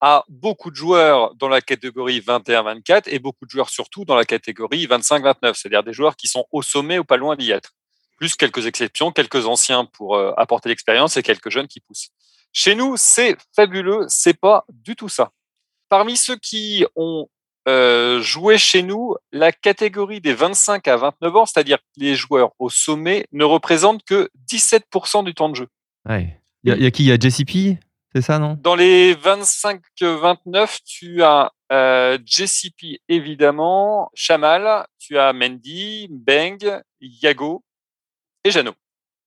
a 0.00 0.24
beaucoup 0.28 0.70
de 0.70 0.76
joueurs 0.76 1.34
dans 1.34 1.48
la 1.48 1.60
catégorie 1.60 2.20
21-24 2.20 3.04
et 3.06 3.18
beaucoup 3.18 3.46
de 3.46 3.50
joueurs 3.50 3.68
surtout 3.68 4.04
dans 4.04 4.16
la 4.16 4.24
catégorie 4.24 4.86
25-29, 4.86 5.54
c'est-à-dire 5.54 5.82
des 5.82 5.92
joueurs 5.92 6.16
qui 6.16 6.28
sont 6.28 6.46
au 6.52 6.62
sommet 6.62 6.98
ou 6.98 7.04
pas 7.04 7.16
loin 7.16 7.36
d'y 7.36 7.50
être. 7.50 7.72
Plus 8.18 8.34
quelques 8.36 8.66
exceptions, 8.66 9.12
quelques 9.12 9.46
anciens 9.46 9.84
pour 9.86 10.16
euh, 10.16 10.32
apporter 10.36 10.68
l'expérience 10.68 11.16
et 11.16 11.22
quelques 11.22 11.50
jeunes 11.50 11.68
qui 11.68 11.80
poussent. 11.80 12.08
Chez 12.52 12.74
nous, 12.74 12.96
c'est 12.96 13.36
fabuleux, 13.56 14.04
c'est 14.08 14.38
pas 14.38 14.64
du 14.68 14.94
tout 14.96 15.08
ça. 15.08 15.30
Parmi 15.88 16.16
ceux 16.16 16.36
qui 16.36 16.84
ont 16.96 17.28
euh, 17.68 18.20
joué 18.20 18.58
chez 18.58 18.82
nous, 18.82 19.14
la 19.32 19.52
catégorie 19.52 20.20
des 20.20 20.34
25 20.34 20.86
à 20.88 20.96
29 20.96 21.36
ans, 21.36 21.46
c'est-à-dire 21.46 21.78
les 21.96 22.14
joueurs 22.16 22.50
au 22.58 22.68
sommet, 22.70 23.26
ne 23.32 23.44
représente 23.44 24.02
que 24.04 24.28
17% 24.50 25.24
du 25.24 25.34
temps 25.34 25.48
de 25.48 25.54
jeu. 25.56 25.68
Ouais. 26.08 26.40
Il 26.64 26.70
y, 26.70 26.72
a- 26.72 26.76
il 26.76 26.82
y 26.82 26.86
a 26.86 26.90
qui? 26.90 27.04
Il 27.04 27.08
y 27.08 27.12
a 27.12 27.16
JCP 27.18 27.78
C'est 28.14 28.22
ça, 28.22 28.38
non? 28.38 28.58
Dans 28.60 28.74
les 28.74 29.14
25-29, 29.14 30.78
tu 30.84 31.22
as 31.22 31.52
euh, 31.70 32.18
JCP 32.24 33.00
évidemment, 33.08 34.10
Chamal, 34.14 34.86
tu 34.98 35.18
as 35.18 35.32
Mendy, 35.32 36.08
Beng, 36.10 36.80
Yago 37.00 37.62
et 38.48 38.52
Jano. 38.52 38.72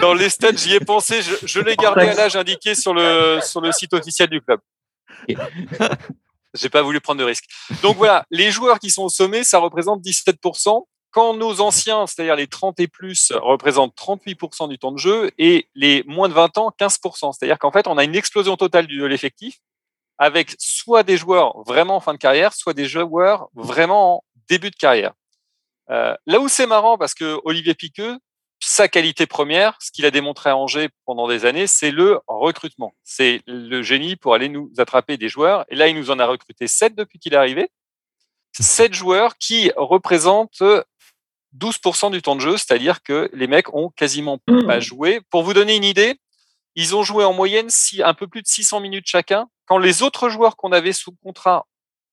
dans 0.00 0.14
les 0.14 0.28
stats, 0.28 0.56
j'y 0.56 0.74
ai 0.74 0.80
pensé, 0.80 1.22
je, 1.22 1.34
je 1.44 1.60
l'ai 1.60 1.76
gardé 1.76 2.08
à 2.08 2.14
l'âge 2.14 2.34
indiqué 2.36 2.74
sur 2.74 2.92
le, 2.92 3.38
sur 3.42 3.60
le 3.60 3.70
site 3.72 3.92
officiel 3.92 4.28
du 4.28 4.40
club. 4.40 4.60
J'ai 6.54 6.70
pas 6.70 6.82
voulu 6.82 7.00
prendre 7.00 7.20
de 7.20 7.24
risque. 7.24 7.44
Donc 7.82 7.96
voilà, 7.96 8.24
les 8.30 8.50
joueurs 8.50 8.78
qui 8.78 8.90
sont 8.90 9.04
au 9.04 9.08
sommet, 9.08 9.44
ça 9.44 9.58
représente 9.58 10.02
17%. 10.02 10.84
Quand 11.10 11.34
nos 11.34 11.60
anciens, 11.60 12.06
c'est-à-dire 12.06 12.36
les 12.36 12.46
30 12.46 12.80
et 12.80 12.88
plus, 12.88 13.32
représentent 13.34 13.94
38% 13.96 14.68
du 14.68 14.78
temps 14.78 14.92
de 14.92 14.98
jeu 14.98 15.30
et 15.38 15.68
les 15.74 16.02
moins 16.06 16.28
de 16.28 16.34
20 16.34 16.58
ans, 16.58 16.72
15%. 16.78 17.32
C'est-à-dire 17.32 17.58
qu'en 17.58 17.70
fait, 17.70 17.86
on 17.86 17.96
a 17.96 18.04
une 18.04 18.16
explosion 18.16 18.56
totale 18.56 18.86
de 18.86 19.04
l'effectif 19.04 19.58
avec 20.18 20.54
soit 20.58 21.02
des 21.02 21.16
joueurs 21.16 21.62
vraiment 21.64 21.96
en 21.96 22.00
fin 22.00 22.14
de 22.14 22.18
carrière, 22.18 22.54
soit 22.54 22.74
des 22.74 22.86
joueurs 22.86 23.48
vraiment 23.54 24.16
en 24.16 24.24
début 24.48 24.70
de 24.70 24.76
carrière. 24.76 25.12
Euh, 25.90 26.16
là 26.26 26.40
où 26.40 26.48
c'est 26.48 26.66
marrant, 26.66 26.98
parce 26.98 27.14
que 27.14 27.38
Olivier 27.44 27.74
Piqueux, 27.74 28.18
sa 28.60 28.88
qualité 28.88 29.26
première, 29.26 29.76
ce 29.80 29.90
qu'il 29.90 30.06
a 30.06 30.10
démontré 30.10 30.50
à 30.50 30.56
Angers 30.56 30.88
pendant 31.04 31.28
des 31.28 31.44
années, 31.44 31.66
c'est 31.66 31.90
le 31.90 32.20
recrutement. 32.26 32.94
C'est 33.04 33.42
le 33.46 33.82
génie 33.82 34.16
pour 34.16 34.34
aller 34.34 34.48
nous 34.48 34.72
attraper 34.78 35.16
des 35.16 35.28
joueurs. 35.28 35.64
Et 35.68 35.74
là, 35.74 35.88
il 35.88 35.96
nous 35.96 36.10
en 36.10 36.18
a 36.18 36.26
recruté 36.26 36.66
sept 36.66 36.94
depuis 36.94 37.18
qu'il 37.18 37.34
est 37.34 37.36
arrivé. 37.36 37.70
Sept 38.58 38.94
joueurs 38.94 39.36
qui 39.36 39.70
représentent 39.76 40.62
12% 41.58 42.10
du 42.10 42.22
temps 42.22 42.36
de 42.36 42.40
jeu, 42.40 42.56
c'est-à-dire 42.56 43.02
que 43.02 43.30
les 43.32 43.46
mecs 43.46 43.72
ont 43.74 43.90
quasiment 43.90 44.38
pas 44.66 44.80
joué. 44.80 45.20
Pour 45.30 45.42
vous 45.42 45.54
donner 45.54 45.76
une 45.76 45.84
idée, 45.84 46.18
ils 46.76 46.94
ont 46.94 47.02
joué 47.02 47.24
en 47.24 47.32
moyenne 47.32 47.68
un 48.04 48.14
peu 48.14 48.28
plus 48.28 48.42
de 48.42 48.46
600 48.46 48.80
minutes 48.80 49.06
chacun, 49.06 49.48
quand 49.66 49.78
les 49.78 50.02
autres 50.02 50.28
joueurs 50.28 50.56
qu'on 50.56 50.72
avait 50.72 50.92
sous 50.92 51.12
contrat 51.22 51.66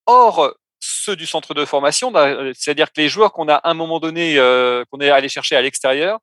hors 0.06 0.54
ceux 0.80 1.16
du 1.16 1.26
centre 1.26 1.54
de 1.54 1.64
formation, 1.64 2.12
c'est-à-dire 2.56 2.88
que 2.92 3.00
les 3.00 3.08
joueurs 3.08 3.32
qu'on 3.32 3.48
a 3.48 3.56
à 3.56 3.70
un 3.70 3.74
moment 3.74 4.00
donné, 4.00 4.38
euh, 4.38 4.84
qu'on 4.90 5.00
est 5.00 5.10
allé 5.10 5.30
chercher 5.30 5.56
à 5.56 5.62
l'extérieur, 5.62 6.20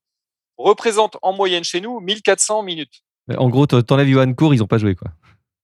représentent 0.58 1.16
en 1.22 1.32
moyenne 1.32 1.64
chez 1.64 1.80
nous 1.80 2.00
1400 2.00 2.62
minutes. 2.62 3.02
En 3.38 3.48
gros, 3.48 3.66
t'enlèves 3.66 4.08
Johan 4.08 4.32
Cour, 4.34 4.52
ils 4.54 4.58
n'ont 4.58 4.66
pas 4.66 4.78
joué. 4.78 4.94
quoi. 4.94 5.08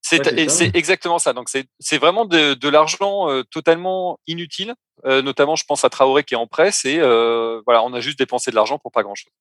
C'est 0.07 0.77
exactement 0.77 1.19
ça. 1.19 1.33
Donc 1.33 1.49
c'est 1.51 1.99
vraiment 1.99 2.25
de, 2.25 2.55
de 2.55 2.69
l'argent 2.69 3.29
euh, 3.29 3.43
totalement 3.43 4.19
inutile. 4.27 4.75
Euh, 5.05 5.21
notamment, 5.21 5.57
je 5.57 5.65
pense 5.65 5.85
à 5.85 5.91
Traoré 5.91 6.25
qui 6.25 6.35
est 6.35 6.39
en 6.39 6.47
presse 6.47 6.85
et 6.85 6.99
euh, 6.99 7.61
voilà, 7.67 7.83
on 7.83 7.93
a 7.93 8.01
juste 8.01 8.19
dépensé 8.19 8.51
de 8.51 8.57
l'argent 8.57 8.79
pour 8.79 8.93
pas 8.93 9.03
grand 9.03 9.15
chose. 9.15 9.33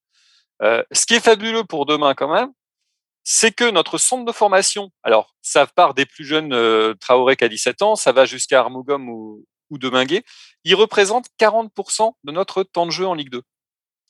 ce 0.61 1.05
qui 1.05 1.13
est 1.13 1.19
fabuleux 1.23 1.63
pour 1.63 1.85
demain 1.85 2.13
quand 2.13 2.33
même, 2.33 2.51
c'est 3.25 3.51
que 3.51 3.69
notre 3.69 3.97
centre 3.97 4.23
de 4.23 4.31
formation, 4.31 4.91
alors 5.03 5.35
ça 5.41 5.65
part 5.65 5.95
des 5.95 6.05
plus 6.05 6.23
jeunes 6.23 6.95
Traoré 6.99 7.35
qui 7.35 7.43
a 7.43 7.49
17 7.49 7.81
ans, 7.81 7.95
ça 7.95 8.11
va 8.11 8.25
jusqu'à 8.25 8.59
Armougom 8.59 9.09
ou, 9.09 9.43
ou 9.71 9.77
Deminguet, 9.77 10.23
il 10.63 10.75
représente 10.75 11.27
40% 11.39 12.13
de 12.23 12.31
notre 12.31 12.63
temps 12.63 12.85
de 12.85 12.91
jeu 12.91 13.07
en 13.07 13.15
Ligue 13.15 13.31
2. 13.31 13.41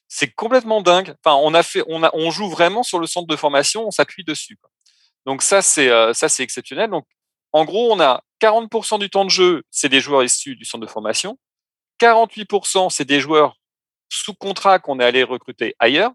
C'est 0.07 0.32
complètement 0.32 0.82
dingue. 0.82 1.16
Enfin, 1.24 1.36
on 1.41 1.53
a 1.53 1.63
fait, 1.63 1.84
on, 1.88 2.03
a, 2.03 2.11
on 2.13 2.30
joue 2.30 2.49
vraiment 2.49 2.84
sur 2.84 2.99
le 2.99 3.07
centre 3.07 3.28
de 3.28 3.36
formation, 3.36 3.88
on 3.88 3.91
s'appuie 3.91 4.24
dessus. 4.24 4.59
Donc 5.26 5.41
ça, 5.41 5.61
c'est 5.61 5.89
euh, 5.89 6.13
ça, 6.13 6.30
c'est 6.30 6.43
exceptionnel. 6.43 6.89
Donc, 6.89 7.05
en 7.53 7.66
gros, 7.66 7.91
on 7.91 7.99
a 7.99 8.22
40% 8.41 8.99
du 8.99 9.09
temps 9.09 9.26
de 9.26 9.30
jeu, 9.30 9.63
c'est 9.72 9.89
des 9.89 10.01
joueurs 10.01 10.24
issus 10.24 10.55
du 10.55 10.66
centre 10.66 10.86
de 10.86 10.91
formation. 10.91 11.39
48%, 11.99 12.89
c'est 12.89 13.05
des 13.05 13.22
joueurs 13.22 13.55
sous 14.09 14.34
contrat 14.34 14.80
qu'on 14.80 14.99
est 14.99 15.05
allé 15.05 15.24
recruter 15.24 15.74
ailleurs. 15.80 16.11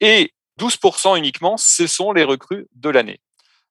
Et 0.00 0.32
12% 0.60 1.16
uniquement, 1.18 1.56
ce 1.56 1.86
sont 1.86 2.12
les 2.12 2.24
recrues 2.24 2.66
de 2.74 2.90
l'année. 2.90 3.20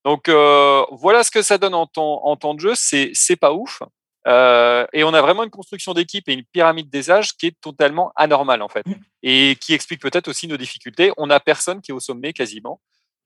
Donc 0.03 0.29
euh, 0.29 0.83
voilà 0.91 1.23
ce 1.23 1.31
que 1.31 1.41
ça 1.41 1.57
donne 1.57 1.73
en 1.73 1.88
temps, 1.88 2.25
en 2.25 2.36
temps 2.36 2.53
de 2.53 2.59
jeu. 2.59 2.73
C'est 2.75 3.11
c'est 3.13 3.36
pas 3.36 3.53
ouf. 3.53 3.81
Euh, 4.27 4.86
et 4.93 5.03
on 5.03 5.13
a 5.13 5.21
vraiment 5.21 5.43
une 5.43 5.51
construction 5.51 5.93
d'équipe 5.93 6.27
et 6.29 6.33
une 6.33 6.43
pyramide 6.43 6.89
des 6.89 7.11
âges 7.11 7.33
qui 7.33 7.47
est 7.47 7.61
totalement 7.61 8.11
anormale 8.15 8.63
en 8.63 8.69
fait, 8.69 8.86
et 9.21 9.55
qui 9.61 9.73
explique 9.73 10.01
peut-être 10.01 10.27
aussi 10.27 10.47
nos 10.47 10.57
difficultés. 10.57 11.11
On 11.17 11.27
n'a 11.27 11.39
personne 11.39 11.81
qui 11.81 11.91
est 11.91 11.93
au 11.93 11.99
sommet 11.99 12.33
quasiment. 12.33 12.79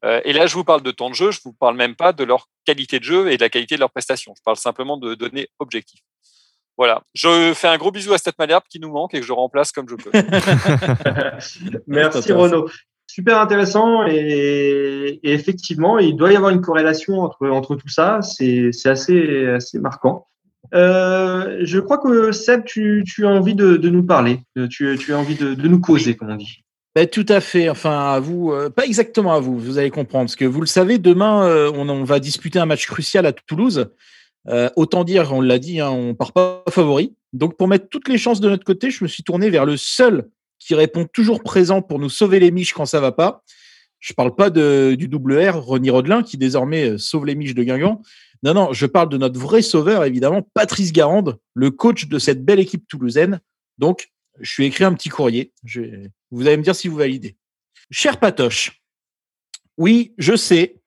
Euh, 0.06 0.22
et 0.24 0.34
là, 0.34 0.48
je 0.48 0.54
vous 0.54 0.64
parle 0.64 0.82
de 0.82 0.92
temps 0.92 1.10
de 1.10 1.16
jeu, 1.16 1.32
je 1.32 1.40
vous 1.44 1.54
parle 1.54 1.76
même 1.76 1.96
pas 1.96 2.14
de 2.14 2.24
leur 2.24 2.48
qualité 2.66 3.00
de 3.00 3.04
jeu 3.04 3.32
et 3.32 3.38
de 3.38 3.42
la 3.42 3.50
qualité 3.50 3.76
de 3.76 3.82
leurs 3.82 3.92
prestations. 3.92 4.34
Je 4.38 4.42
parle 4.44 4.58
simplement 4.58 4.98
de 4.98 5.16
données 5.16 5.50
objectives. 5.60 6.00
Voilà. 6.78 7.04
Je 7.14 7.54
fais 7.54 7.68
un 7.68 7.78
gros 7.78 7.92
bisou 7.92 8.14
à 8.14 8.18
Stat 8.18 8.32
Malherbe 8.40 8.64
qui 8.70 8.80
nous 8.80 8.92
manque 8.92 9.14
et 9.14 9.20
que 9.20 9.26
je 9.26 9.34
remplace 9.34 9.74
comme 9.74 9.90
je 9.90 9.96
peux. 9.96 10.12
Merci 11.88 12.32
Renaud. 12.32 12.70
Super 13.20 13.42
intéressant 13.42 14.06
et, 14.08 15.20
effectivement, 15.24 16.00
il 16.00 16.16
doit 16.16 16.32
y 16.32 16.38
avoir 16.38 16.52
une 16.52 16.62
corrélation 16.62 17.20
entre, 17.20 17.50
entre 17.50 17.76
tout 17.76 17.90
ça. 17.90 18.22
C'est 18.22 18.72
assez, 18.86 19.46
assez 19.46 19.78
marquant. 19.78 20.28
Euh, 20.74 21.60
je 21.64 21.80
crois 21.80 21.98
que 21.98 22.32
Seb, 22.32 22.64
tu, 22.64 23.04
tu 23.06 23.26
as 23.26 23.30
envie 23.30 23.56
de, 23.56 23.76
de 23.76 23.90
nous 23.90 24.04
parler, 24.04 24.40
tu, 24.70 24.98
tu, 24.98 25.14
as 25.14 25.18
envie 25.18 25.36
de, 25.36 25.54
de 25.54 25.68
nous 25.68 25.82
causer, 25.82 26.16
comme 26.16 26.30
on 26.30 26.38
dit. 26.38 26.64
Ben, 26.96 27.08
tout 27.08 27.26
à 27.28 27.42
fait. 27.42 27.70
Enfin, 27.70 28.14
à 28.14 28.22
vous, 28.22 28.54
euh, 28.54 28.70
pas 28.70 28.86
exactement 28.86 29.34
à 29.34 29.42
vous. 29.42 29.60
Vous 29.60 29.78
allez 29.78 29.90
comprendre, 29.90 30.28
parce 30.28 30.38
que 30.38 30.46
vous 30.46 30.62
le 30.62 30.68
savez, 30.68 30.98
demain, 30.98 31.44
euh, 31.44 31.70
on, 31.76 31.90
on, 31.90 32.06
va 32.06 32.22
disputer 32.22 32.58
un 32.58 32.66
match 32.66 32.88
crucial 32.88 33.26
à 33.26 33.34
Toulouse. 33.34 33.90
Euh, 34.48 34.70
autant 34.78 35.04
dire, 35.04 35.34
on 35.34 35.42
l'a 35.42 35.60
dit, 35.60 35.82
hein, 35.82 35.90
on 35.90 36.16
part 36.16 36.32
pas 36.32 36.64
favori. 36.70 37.16
Donc, 37.34 37.58
pour 37.58 37.68
mettre 37.68 37.90
toutes 37.90 38.08
les 38.08 38.18
chances 38.18 38.40
de 38.40 38.50
notre 38.50 38.64
côté, 38.64 38.92
je 38.92 39.04
me 39.04 39.10
suis 39.10 39.24
tourné 39.24 39.50
vers 39.50 39.66
le 39.66 39.76
seul 39.76 40.30
qui 40.60 40.76
répond 40.76 41.06
toujours 41.06 41.42
présent 41.42 41.82
pour 41.82 42.00
nous 42.00 42.10
sauver 42.10 42.40
les 42.40 42.52
miches 42.52 42.74
quand 42.74 42.86
ça 42.86 43.00
va 43.00 43.12
pas. 43.12 43.44
Je 44.00 44.14
parle 44.14 44.36
pas 44.36 44.50
du 44.50 45.08
double 45.08 45.40
R, 45.40 45.62
Ronnie 45.62 45.90
Rodelin, 45.90 46.24
qui 46.24 46.38
désormais 46.38 46.98
sauve 46.98 47.26
les 47.26 47.36
miches 47.36 47.56
de 47.56 47.64
Guingamp. 47.64 48.02
Non, 48.44 48.54
non, 48.54 48.72
je 48.72 48.86
parle 48.86 49.10
de 49.10 49.18
notre 49.18 49.40
vrai 49.40 49.62
sauveur, 49.62 50.06
évidemment, 50.06 50.42
Patrice 50.54 50.94
Garande, 50.94 51.38
le 51.54 51.72
coach 51.72 52.08
de 52.08 52.20
cette 52.20 52.46
belle 52.46 52.60
équipe 52.60 52.88
toulousaine. 52.88 53.42
Donc, 53.78 54.10
je 54.40 54.50
suis 54.50 54.66
écrit 54.66 54.86
un 54.86 54.94
petit 54.94 55.10
courrier. 55.10 55.52
Vous 56.32 56.48
allez 56.48 56.56
me 56.56 56.64
dire 56.64 56.76
si 56.76 56.88
vous 56.88 56.96
validez. 56.96 57.36
Cher 57.92 58.20
Patoche, 58.20 58.82
oui, 59.78 60.14
je 60.18 60.36
sais, 60.36 60.78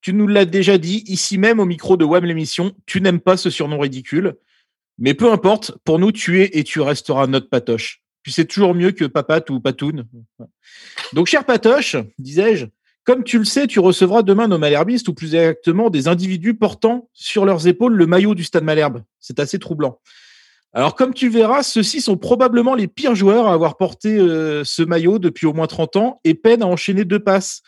tu 0.00 0.12
nous 0.12 0.26
l'as 0.26 0.44
déjà 0.44 0.78
dit 0.78 1.04
ici 1.06 1.38
même 1.38 1.60
au 1.60 1.64
micro 1.64 1.96
de 1.96 2.04
WAM 2.04 2.24
l'émission, 2.24 2.74
tu 2.86 3.00
n'aimes 3.00 3.20
pas 3.20 3.36
ce 3.36 3.50
surnom 3.50 3.78
ridicule. 3.78 4.36
Mais 4.98 5.14
peu 5.14 5.30
importe, 5.30 5.78
pour 5.84 6.00
nous, 6.00 6.10
tu 6.10 6.42
es 6.42 6.58
et 6.58 6.64
tu 6.64 6.80
resteras 6.80 7.28
notre 7.28 7.48
Patoche. 7.48 8.02
Puis 8.28 8.34
c'est 8.34 8.44
toujours 8.44 8.74
mieux 8.74 8.90
que 8.90 9.06
Papat 9.06 9.48
ou 9.48 9.58
Patoun. 9.58 10.04
Donc, 11.14 11.28
cher 11.28 11.46
Patoche, 11.46 11.96
disais-je, 12.18 12.66
comme 13.04 13.24
tu 13.24 13.38
le 13.38 13.46
sais, 13.46 13.66
tu 13.66 13.80
recevras 13.80 14.20
demain 14.20 14.48
nos 14.48 14.58
Malherbistes, 14.58 15.08
ou 15.08 15.14
plus 15.14 15.34
exactement 15.34 15.88
des 15.88 16.08
individus 16.08 16.52
portant 16.52 17.08
sur 17.14 17.46
leurs 17.46 17.66
épaules 17.66 17.94
le 17.94 18.04
maillot 18.06 18.34
du 18.34 18.44
Stade 18.44 18.64
Malherbe. 18.64 19.02
C'est 19.18 19.40
assez 19.40 19.58
troublant. 19.58 20.02
Alors, 20.74 20.94
comme 20.94 21.14
tu 21.14 21.30
verras, 21.30 21.62
ceux-ci 21.62 22.02
sont 22.02 22.18
probablement 22.18 22.74
les 22.74 22.86
pires 22.86 23.14
joueurs 23.14 23.46
à 23.46 23.54
avoir 23.54 23.78
porté 23.78 24.18
euh, 24.18 24.62
ce 24.62 24.82
maillot 24.82 25.18
depuis 25.18 25.46
au 25.46 25.54
moins 25.54 25.66
30 25.66 25.96
ans 25.96 26.20
et 26.24 26.34
peinent 26.34 26.62
à 26.62 26.66
enchaîner 26.66 27.06
deux 27.06 27.20
passes. 27.20 27.62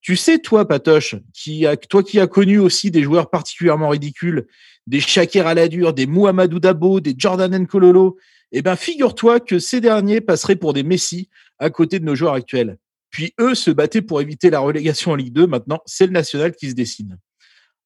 Tu 0.00 0.16
sais, 0.16 0.40
toi, 0.40 0.66
Patoche, 0.66 1.14
qui 1.32 1.66
toi 1.88 2.02
qui 2.02 2.18
as 2.18 2.26
connu 2.26 2.58
aussi 2.58 2.90
des 2.90 3.04
joueurs 3.04 3.30
particulièrement 3.30 3.90
ridicules, 3.90 4.48
des 4.88 4.98
Shakir 4.98 5.46
Aladur, 5.46 5.92
des 5.92 6.06
Mouhamadou 6.06 6.58
Dabo, 6.58 6.98
des 6.98 7.14
Jordan 7.16 7.56
Nkololo, 7.56 8.18
eh 8.52 8.62
ben, 8.62 8.76
figure-toi 8.76 9.40
que 9.40 9.58
ces 9.58 9.80
derniers 9.80 10.20
passeraient 10.20 10.56
pour 10.56 10.72
des 10.72 10.82
Messi 10.82 11.28
à 11.58 11.70
côté 11.70 12.00
de 12.00 12.04
nos 12.04 12.14
joueurs 12.14 12.34
actuels. 12.34 12.78
Puis 13.10 13.34
eux 13.40 13.54
se 13.54 13.70
battaient 13.70 14.02
pour 14.02 14.20
éviter 14.20 14.50
la 14.50 14.60
relégation 14.60 15.12
en 15.12 15.16
Ligue 15.16 15.32
2. 15.32 15.46
Maintenant, 15.46 15.80
c'est 15.86 16.06
le 16.06 16.12
national 16.12 16.54
qui 16.54 16.70
se 16.70 16.74
dessine. 16.74 17.18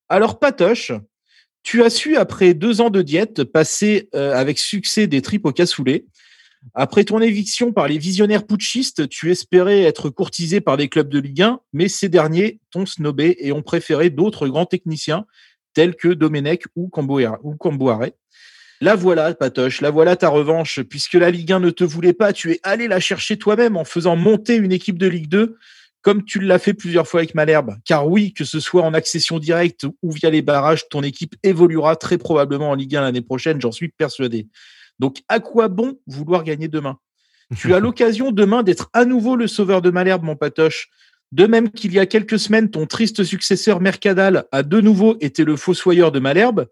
Alors, 0.08 0.38
Patoche, 0.38 0.92
tu 1.62 1.82
as 1.82 1.90
su, 1.90 2.16
après 2.16 2.52
deux 2.54 2.80
ans 2.80 2.90
de 2.90 3.02
diète, 3.02 3.44
passer 3.44 4.08
euh, 4.14 4.34
avec 4.34 4.58
succès 4.58 5.06
des 5.06 5.22
tripes 5.22 5.46
au 5.46 5.52
cassoulet. 5.52 6.04
Après 6.72 7.04
ton 7.04 7.20
éviction 7.20 7.72
par 7.72 7.88
les 7.88 7.98
visionnaires 7.98 8.46
putschistes, 8.46 9.08
tu 9.08 9.30
espérais 9.30 9.82
être 9.82 10.08
courtisé 10.08 10.60
par 10.60 10.76
des 10.76 10.88
clubs 10.88 11.08
de 11.08 11.18
Ligue 11.18 11.42
1, 11.42 11.60
mais 11.72 11.88
ces 11.88 12.08
derniers 12.08 12.60
t'ont 12.70 12.86
snobé 12.86 13.36
et 13.40 13.52
ont 13.52 13.62
préféré 13.62 14.08
d'autres 14.08 14.48
grands 14.48 14.66
techniciens 14.66 15.26
tels 15.74 15.94
que 15.94 16.08
Domenech 16.08 16.64
ou 16.76 16.88
Cambouaré. 16.88 18.14
La 18.80 18.96
voilà, 18.96 19.32
Patoche, 19.34 19.80
la 19.80 19.90
voilà 19.90 20.16
ta 20.16 20.28
revanche, 20.28 20.80
puisque 20.82 21.14
la 21.14 21.30
Ligue 21.30 21.52
1 21.52 21.60
ne 21.60 21.70
te 21.70 21.84
voulait 21.84 22.12
pas, 22.12 22.32
tu 22.32 22.52
es 22.52 22.60
allé 22.62 22.88
la 22.88 23.00
chercher 23.00 23.36
toi-même 23.38 23.76
en 23.76 23.84
faisant 23.84 24.16
monter 24.16 24.56
une 24.56 24.72
équipe 24.72 24.98
de 24.98 25.06
Ligue 25.06 25.28
2, 25.28 25.56
comme 26.02 26.24
tu 26.24 26.40
l'as 26.40 26.58
fait 26.58 26.74
plusieurs 26.74 27.06
fois 27.06 27.20
avec 27.20 27.34
Malherbe. 27.34 27.76
Car 27.84 28.08
oui, 28.08 28.32
que 28.32 28.44
ce 28.44 28.60
soit 28.60 28.82
en 28.82 28.92
accession 28.92 29.38
directe 29.38 29.86
ou 30.02 30.10
via 30.10 30.28
les 30.28 30.42
barrages, 30.42 30.88
ton 30.88 31.02
équipe 31.02 31.34
évoluera 31.42 31.96
très 31.96 32.18
probablement 32.18 32.70
en 32.70 32.74
Ligue 32.74 32.96
1 32.96 33.00
l'année 33.00 33.22
prochaine, 33.22 33.60
j'en 33.60 33.72
suis 33.72 33.88
persuadé. 33.88 34.48
Donc, 34.98 35.22
à 35.28 35.40
quoi 35.40 35.68
bon 35.68 35.98
vouloir 36.06 36.44
gagner 36.44 36.68
demain? 36.68 36.98
Tu 37.56 37.74
as 37.74 37.78
l'occasion 37.80 38.32
demain 38.32 38.62
d'être 38.62 38.90
à 38.92 39.04
nouveau 39.04 39.36
le 39.36 39.46
sauveur 39.46 39.82
de 39.82 39.90
Malherbe, 39.90 40.24
mon 40.24 40.36
Patoche. 40.36 40.88
De 41.32 41.46
même 41.46 41.70
qu'il 41.70 41.92
y 41.92 41.98
a 41.98 42.06
quelques 42.06 42.38
semaines, 42.38 42.70
ton 42.70 42.86
triste 42.86 43.24
successeur 43.24 43.80
Mercadal 43.80 44.44
a 44.52 44.62
de 44.62 44.80
nouveau 44.80 45.16
été 45.20 45.44
le 45.44 45.56
fossoyeur 45.56 46.12
de 46.12 46.20
Malherbe. 46.20 46.66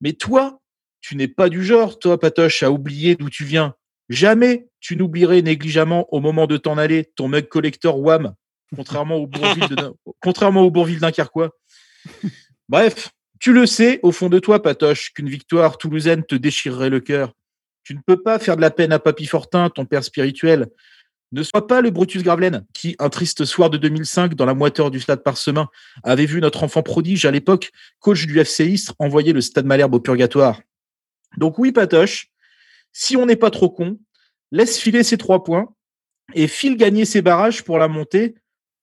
Mais 0.00 0.12
toi, 0.12 0.60
tu 1.06 1.14
n'es 1.14 1.28
pas 1.28 1.48
du 1.48 1.64
genre, 1.64 2.00
toi, 2.00 2.18
Patoche, 2.18 2.64
à 2.64 2.72
oublier 2.72 3.14
d'où 3.14 3.30
tu 3.30 3.44
viens. 3.44 3.76
Jamais 4.08 4.66
tu 4.80 4.96
n'oublierais 4.96 5.40
négligemment 5.40 6.12
au 6.12 6.18
moment 6.18 6.48
de 6.48 6.56
t'en 6.56 6.78
aller 6.78 7.04
ton 7.14 7.28
mug 7.28 7.46
collector 7.46 8.00
WAM, 8.00 8.34
contrairement 8.74 9.14
au 9.14 9.28
Bourville, 9.28 9.68
de, 9.68 9.92
contrairement 10.20 10.62
au 10.62 10.70
Bourville. 10.72 10.98
Bref, 12.68 13.10
tu 13.38 13.52
le 13.52 13.66
sais 13.66 14.00
au 14.02 14.10
fond 14.10 14.28
de 14.28 14.40
toi, 14.40 14.60
Patoche, 14.60 15.12
qu'une 15.12 15.28
victoire 15.28 15.78
toulousaine 15.78 16.24
te 16.24 16.34
déchirerait 16.34 16.90
le 16.90 16.98
cœur. 16.98 17.34
Tu 17.84 17.94
ne 17.94 18.00
peux 18.04 18.20
pas 18.20 18.40
faire 18.40 18.56
de 18.56 18.62
la 18.62 18.72
peine 18.72 18.90
à 18.90 18.98
Papy 18.98 19.26
Fortin, 19.26 19.70
ton 19.70 19.84
père 19.84 20.02
spirituel. 20.02 20.66
Ne 21.30 21.44
sois 21.44 21.68
pas 21.68 21.82
le 21.82 21.90
Brutus 21.90 22.24
Gravelaine 22.24 22.66
qui, 22.74 22.96
un 22.98 23.10
triste 23.10 23.44
soir 23.44 23.70
de 23.70 23.78
2005, 23.78 24.34
dans 24.34 24.44
la 24.44 24.54
moiteur 24.54 24.90
du 24.90 24.98
stade 24.98 25.22
parsemin, 25.22 25.68
avait 26.02 26.26
vu 26.26 26.40
notre 26.40 26.64
enfant 26.64 26.82
prodige 26.82 27.26
à 27.26 27.30
l'époque, 27.30 27.70
coach 28.00 28.26
du 28.26 28.40
FC 28.40 28.66
Istres, 28.66 28.94
envoyer 28.98 29.32
le 29.32 29.40
stade 29.40 29.66
Malherbe 29.66 29.94
au 29.94 30.00
purgatoire. 30.00 30.60
Donc 31.36 31.58
oui, 31.58 31.72
Patoche, 31.72 32.28
si 32.92 33.16
on 33.16 33.26
n'est 33.26 33.36
pas 33.36 33.50
trop 33.50 33.70
con, 33.70 33.98
laisse 34.52 34.78
filer 34.78 35.02
ces 35.02 35.18
trois 35.18 35.44
points 35.44 35.74
et 36.34 36.48
file 36.48 36.76
gagner 36.76 37.04
ces 37.04 37.22
barrages 37.22 37.62
pour 37.62 37.78
la 37.78 37.88
montée 37.88 38.34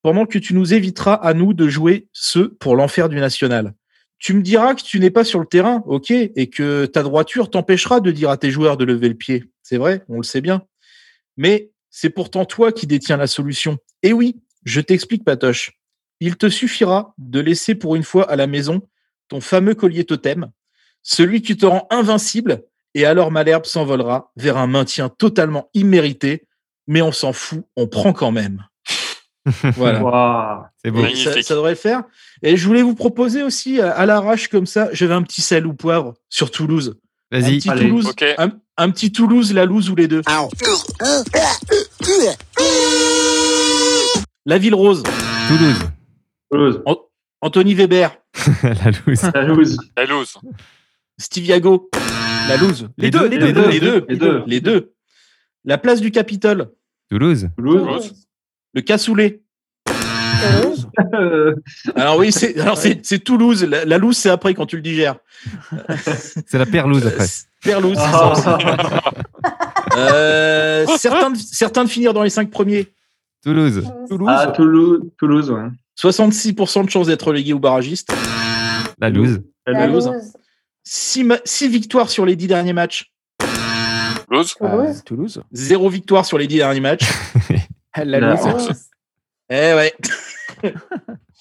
pendant 0.01 0.25
que 0.25 0.37
tu 0.37 0.53
nous 0.53 0.73
éviteras 0.73 1.13
à 1.13 1.33
nous 1.33 1.53
de 1.53 1.67
jouer 1.67 2.07
ceux 2.11 2.53
pour 2.55 2.75
l'enfer 2.75 3.09
du 3.09 3.15
national. 3.15 3.73
Tu 4.19 4.33
me 4.33 4.41
diras 4.41 4.75
que 4.75 4.83
tu 4.83 4.99
n'es 4.99 5.09
pas 5.09 5.23
sur 5.23 5.39
le 5.39 5.45
terrain, 5.45 5.83
ok, 5.85 6.11
et 6.11 6.49
que 6.49 6.85
ta 6.85 7.03
droiture 7.03 7.49
t'empêchera 7.49 7.99
de 7.99 8.11
dire 8.11 8.29
à 8.29 8.37
tes 8.37 8.51
joueurs 8.51 8.77
de 8.77 8.85
lever 8.85 9.09
le 9.09 9.15
pied. 9.15 9.45
C'est 9.63 9.77
vrai, 9.77 10.03
on 10.07 10.17
le 10.17 10.23
sait 10.23 10.41
bien. 10.41 10.63
Mais 11.35 11.71
c'est 11.89 12.09
pourtant 12.09 12.45
toi 12.45 12.71
qui 12.71 12.87
détiens 12.87 13.17
la 13.17 13.27
solution. 13.27 13.77
Et 14.01 14.13
oui, 14.13 14.41
je 14.65 14.81
t'explique, 14.81 15.23
Patoche. 15.23 15.71
Il 16.19 16.37
te 16.37 16.49
suffira 16.49 17.13
de 17.17 17.39
laisser 17.39 17.75
pour 17.75 17.95
une 17.95 18.03
fois 18.03 18.29
à 18.29 18.35
la 18.35 18.47
maison 18.47 18.81
ton 19.27 19.41
fameux 19.41 19.75
collier 19.75 20.05
totem, 20.05 20.51
celui 21.03 21.41
qui 21.41 21.55
te 21.57 21.65
rend 21.65 21.85
invincible, 21.91 22.63
et 22.95 23.05
alors 23.05 23.29
Malherbe 23.31 23.65
s'envolera 23.65 24.31
vers 24.35 24.57
un 24.57 24.67
maintien 24.67 25.09
totalement 25.09 25.69
immérité, 25.73 26.47
mais 26.87 27.01
on 27.01 27.11
s'en 27.11 27.33
fout, 27.33 27.63
on 27.75 27.87
prend 27.87 28.13
quand 28.13 28.31
même. 28.31 28.63
Voilà. 29.75 30.71
C'est 30.83 30.89
beau. 30.91 31.03
Ça, 31.15 31.41
ça 31.41 31.55
devrait 31.55 31.71
le 31.71 31.75
faire. 31.75 32.03
Et 32.43 32.55
je 32.55 32.65
voulais 32.65 32.81
vous 32.81 32.95
proposer 32.95 33.43
aussi, 33.43 33.81
à, 33.81 33.91
à 33.91 34.05
l'arrache 34.05 34.47
comme 34.47 34.65
ça, 34.65 34.87
j'avais 34.93 35.13
un 35.13 35.21
petit 35.21 35.41
sel 35.41 35.67
ou 35.67 35.73
poivre 35.73 36.13
sur 36.29 36.49
Toulouse. 36.49 36.97
Vas-y. 37.29 37.43
Un 37.43 37.57
petit 37.57 37.69
Allez. 37.69 37.81
Toulouse, 37.89 38.07
Ok. 38.07 38.23
un, 38.37 38.51
un 38.77 38.89
petit 38.89 39.11
Toulouse, 39.11 39.53
la 39.53 39.65
loose 39.65 39.89
ou 39.89 39.95
les 39.95 40.07
deux. 40.07 40.21
La 44.45 44.57
ville 44.57 44.75
rose. 44.75 45.03
Toulouse. 46.49 46.81
An- 46.85 46.97
Anthony 47.41 47.73
Weber. 47.75 48.11
la 48.63 48.91
loose. 49.05 49.23
La 49.33 49.43
loose. 49.43 49.77
La 49.97 50.05
loose. 50.05 50.37
Steve 51.17 51.45
Yago. 51.45 51.89
La 52.47 52.57
loose. 52.57 52.89
Les, 52.97 53.09
deux, 53.09 53.27
les 53.27 53.37
deux, 53.37 53.45
les 53.69 53.79
deux, 53.79 54.05
les 54.09 54.17
deux, 54.17 54.43
les 54.45 54.61
deux. 54.61 54.93
La 55.65 55.77
place 55.77 56.01
du 56.01 56.11
Capitole. 56.11 56.69
Toulouse. 57.09 57.49
Toulouse. 57.57 58.13
Le 58.73 58.81
cassoulet. 58.81 59.41
alors 61.95 62.17
oui, 62.17 62.31
c'est 62.31 62.59
alors 62.59 62.77
c'est 62.77 63.05
c'est 63.05 63.19
Toulouse. 63.19 63.63
La, 63.63 63.85
la 63.85 63.97
loose, 63.97 64.17
c'est 64.17 64.29
après 64.29 64.53
quand 64.53 64.65
tu 64.65 64.75
le 64.75 64.81
digères. 64.81 65.15
C'est 66.45 66.57
la 66.57 66.65
perlouse 66.65 67.05
après. 67.07 67.27
Perlouse, 67.61 67.97
c'est 67.97 68.11
ça 68.11 68.31
aussi. 68.31 68.65
Euh, 69.95 70.85
certains, 70.97 71.29
de, 71.29 71.37
certains 71.37 71.83
de 71.83 71.89
finir 71.89 72.13
dans 72.13 72.23
les 72.23 72.31
cinq 72.31 72.49
premiers. 72.49 72.87
Toulouse. 73.43 73.83
Toulouse. 74.09 74.27
Ah, 74.31 74.47
Toulouse, 74.47 75.01
Toulouse, 75.19 75.51
ouais. 75.51 75.67
66% 76.01 76.85
de 76.85 76.89
chances 76.89 77.07
d'être 77.07 77.27
relégué 77.27 77.53
ou 77.53 77.59
barragiste. 77.59 78.11
La 78.99 79.09
loose. 79.11 79.41
La 79.67 79.85
loose. 79.85 80.09
6 80.83 81.67
victoires 81.69 82.09
sur 82.09 82.25
les 82.25 82.35
10 82.35 82.47
derniers 82.47 82.73
matchs. 82.73 83.11
Toulouse. 84.27 84.55
Euh, 84.61 84.93
Toulouse. 85.05 85.43
Zéro 85.51 85.89
victoire 85.89 86.25
sur 86.25 86.37
les 86.37 86.47
10 86.47 86.57
derniers 86.57 86.79
matchs. 86.79 87.09
La 87.95 88.19
loose. 88.19 88.89
Eh 89.49 89.73
ouais. 89.73 89.93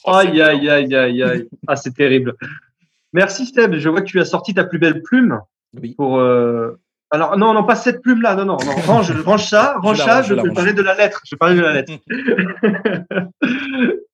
Aïe, 0.04 0.42
aïe, 0.42 0.68
aïe, 0.68 0.94
aïe, 0.94 1.22
aïe. 1.22 1.48
Ah, 1.68 1.76
c'est 1.76 1.94
terrible. 1.94 2.34
Merci, 3.12 3.46
Seb. 3.46 3.76
Je 3.76 3.88
vois 3.88 4.00
que 4.00 4.06
tu 4.06 4.20
as 4.20 4.24
sorti 4.24 4.52
ta 4.52 4.64
plus 4.64 4.80
belle 4.80 5.00
plume. 5.02 5.40
Oui. 5.80 5.94
Pour, 5.96 6.18
euh, 6.18 6.78
Alors, 7.10 7.38
non, 7.38 7.54
non, 7.54 7.62
pas 7.64 7.76
cette 7.76 8.02
plume-là. 8.02 8.34
Non, 8.34 8.44
non, 8.44 8.56
non. 8.64 8.72
Range, 8.84 9.12
range 9.24 9.48
ça. 9.48 9.76
Range 9.80 9.98
ça. 9.98 10.16
range, 10.16 10.26
Je 10.26 10.34
vais 10.34 10.52
parler 10.52 10.72
de 10.72 10.82
la 10.82 10.96
lettre. 10.96 11.20
Je 11.24 11.34
vais 11.34 11.38
parler 11.38 11.56
de 11.56 11.62
la 11.62 11.72
lettre. 11.72 11.92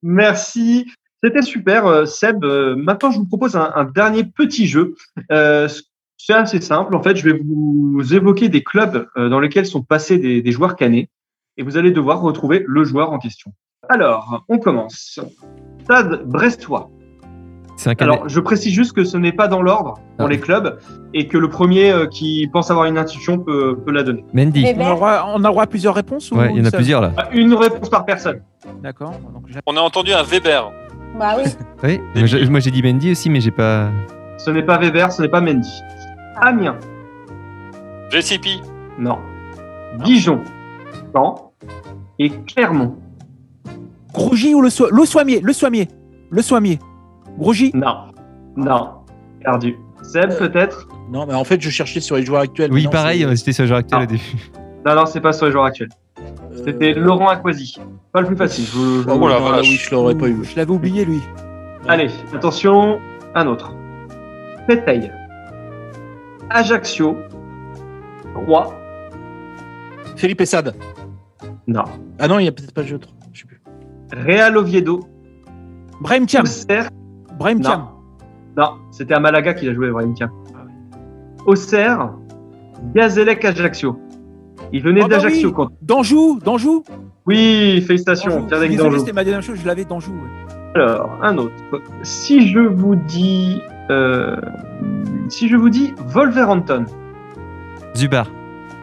Merci. 0.02 0.86
C'était 1.22 1.42
super, 1.42 1.86
euh, 1.86 2.04
Seb. 2.04 2.44
Euh, 2.44 2.76
Maintenant, 2.76 3.10
je 3.10 3.18
vous 3.18 3.26
propose 3.26 3.56
un, 3.56 3.70
un 3.74 3.84
dernier 3.84 4.24
petit 4.24 4.66
jeu. 4.66 4.94
Euh, 5.32 5.68
c'est 6.16 6.32
assez 6.34 6.60
simple. 6.60 6.94
En 6.94 7.02
fait, 7.02 7.16
je 7.16 7.24
vais 7.28 7.40
vous 7.44 8.02
évoquer 8.14 8.48
des 8.48 8.62
clubs 8.62 9.06
dans 9.16 9.40
lesquels 9.40 9.66
sont 9.66 9.82
passés 9.82 10.18
des, 10.18 10.42
des 10.42 10.52
joueurs 10.52 10.76
canés 10.76 11.08
et 11.56 11.62
vous 11.62 11.76
allez 11.76 11.90
devoir 11.92 12.20
retrouver 12.20 12.64
le 12.66 12.84
joueur 12.84 13.12
en 13.12 13.18
question. 13.18 13.52
Alors, 13.88 14.44
on 14.48 14.58
commence. 14.58 15.20
Stade 15.84 16.24
Brestois. 16.26 16.90
C'est 17.76 17.90
un 17.90 17.94
canet. 17.94 18.14
Alors, 18.14 18.28
je 18.28 18.40
précise 18.40 18.72
juste 18.74 18.92
que 18.92 19.04
ce 19.04 19.16
n'est 19.16 19.32
pas 19.32 19.46
dans 19.46 19.62
l'ordre 19.62 19.94
pour 20.16 20.26
Ah. 20.26 20.28
les 20.28 20.40
clubs 20.40 20.78
et 21.14 21.28
que 21.28 21.38
le 21.38 21.48
premier 21.48 21.92
euh, 21.92 22.06
qui 22.06 22.48
pense 22.52 22.70
avoir 22.72 22.86
une 22.86 22.98
institution 22.98 23.38
peut, 23.38 23.78
peut 23.84 23.92
la 23.92 24.02
donner. 24.02 24.24
Mendy. 24.34 24.66
On 24.76 24.90
aura, 24.90 25.32
on 25.34 25.44
aura 25.44 25.66
plusieurs 25.68 25.94
réponses 25.94 26.32
ou 26.32 26.36
Ouais, 26.36 26.50
il 26.52 26.58
y 26.58 26.60
en 26.60 26.64
a 26.64 26.70
plusieurs 26.72 27.00
là. 27.00 27.12
Une 27.32 27.54
réponse 27.54 27.88
par 27.88 28.04
personne. 28.04 28.42
D'accord. 28.82 29.14
On 29.66 29.76
a 29.76 29.80
entendu 29.80 30.12
un 30.12 30.24
Weber. 30.24 30.72
Bah 31.18 31.36
oui. 31.38 31.44
Oui. 31.84 32.00
Moi, 32.16 32.26
j'ai- 32.26 32.48
moi, 32.48 32.58
j'ai 32.60 32.70
dit 32.72 32.82
Mendy 32.82 33.12
aussi, 33.12 33.30
mais 33.30 33.40
j'ai 33.40 33.50
pas. 33.52 33.90
Ce 34.38 34.50
n'est 34.50 34.62
pas 34.64 34.78
Weber, 34.78 35.12
ce 35.12 35.22
n'est 35.22 35.28
pas 35.28 35.40
Mendy. 35.40 35.70
Amiens. 36.40 36.76
JCP. 38.10 38.60
Non. 38.98 39.18
Dijon. 40.04 40.40
Non. 41.14 41.34
Et 42.18 42.30
Clermont. 42.30 42.96
Grougy 44.12 44.54
ou 44.54 44.60
le, 44.62 44.70
so 44.70 44.88
le 44.90 45.04
Soimier 45.04 45.40
Le 45.40 45.52
Soimier. 45.52 45.88
Le 46.30 46.42
Soimier. 46.42 46.78
Grougy 47.38 47.70
Non. 47.74 47.96
Non. 48.56 48.90
Perdu. 49.44 49.76
Seb, 50.02 50.36
peut-être? 50.36 50.88
Non, 51.10 51.26
mais 51.26 51.34
en 51.34 51.44
fait, 51.44 51.60
je 51.60 51.70
cherchais 51.70 52.00
sur 52.00 52.16
les 52.16 52.24
joueurs 52.24 52.42
actuels. 52.42 52.72
Oui, 52.72 52.84
non, 52.84 52.90
pareil, 52.90 53.24
euh, 53.24 53.34
j'étais 53.34 53.52
sur 53.52 53.62
le 53.64 53.68
joueur 53.68 53.80
actuel 53.80 54.00
Ah. 54.00 54.04
au 54.04 54.06
début. 54.06 54.50
Non, 54.86 54.94
non, 54.94 55.06
c'est 55.06 55.20
pas 55.20 55.32
sur 55.32 55.46
les 55.46 55.52
joueurs 55.52 55.64
actuels. 55.64 55.88
C'était 56.64 56.94
Euh, 56.96 57.00
Laurent 57.00 57.28
Aquasi. 57.28 57.78
Pas 58.12 58.20
le 58.20 58.26
plus 58.26 58.36
facile. 58.36 58.64
je 58.66 58.76
vous- 58.76 59.02
je 59.02 59.08
oh, 59.08 59.12
vous- 59.14 59.18
non, 59.20 59.26
la 59.28 59.38
là, 59.40 59.50
vache. 59.50 59.66
oui, 59.68 59.76
je 59.76 59.90
l'aurais 59.90 60.14
pas 60.14 60.28
eu. 60.28 60.44
Je 60.44 60.56
l'avais 60.56 60.70
oublié, 60.72 61.04
lui. 61.04 61.20
Allez, 61.86 62.10
attention, 62.34 62.98
un 63.34 63.46
autre. 63.46 63.72
Péteil. 64.66 65.10
Ajaccio. 66.50 67.16
3. 68.34 68.74
Philippe 70.16 70.40
Essad. 70.40 70.74
Non. 71.66 71.84
Ah 72.18 72.28
non, 72.28 72.38
il 72.38 72.42
n'y 72.44 72.48
a 72.48 72.52
peut-être 72.52 72.72
pas 72.74 72.82
de 72.82 72.88
jeu. 72.88 73.00
Je 73.32 73.40
sais 73.40 73.46
plus. 73.46 73.60
Real 74.12 74.56
Oviedo. 74.56 75.00
Brahim 76.00 76.26
Thiam. 76.26 76.42
Auxerre. 76.44 76.88
Brahim 77.38 77.58
Non. 77.58 77.62
Thiam. 77.64 77.86
Non, 78.56 78.70
c'était 78.90 79.14
à 79.14 79.20
Malaga 79.20 79.54
qu'il 79.54 79.68
a 79.68 79.74
joué, 79.74 79.90
Brahim 79.90 80.14
Thiam. 80.14 80.30
Auxerre. 81.46 82.10
Gazélec 82.94 83.44
Ajaccio. 83.44 83.98
Il 84.72 84.82
venait 84.82 85.00
Ah 85.04 85.08
bah 85.08 85.16
d'Ajaccio. 85.16 85.48
oui. 85.48 85.54
quand- 85.54 85.68
D'Anjou. 85.82 86.38
D'Anjou. 86.44 86.84
Oui, 87.26 87.82
félicitations. 87.86 88.46
Pierre-Éric 88.46 88.72
Désolé, 88.72 88.90
Danjou. 88.90 89.00
c'était 89.00 89.12
ma 89.12 89.24
dernière 89.24 89.42
chose. 89.42 89.58
Je 89.62 89.66
l'avais 89.66 89.84
d'Anjou. 89.84 90.12
ouais. 90.12 90.80
Alors, 90.82 91.18
un 91.22 91.36
autre. 91.38 91.52
Si 92.02 92.48
je 92.48 92.60
vous 92.60 92.94
dis. 92.94 93.60
euh, 93.90 94.36
si 95.28 95.48
je 95.48 95.56
vous 95.56 95.70
dis 95.70 95.94
Wolverhampton. 96.08 96.84
Zubar. 97.96 98.26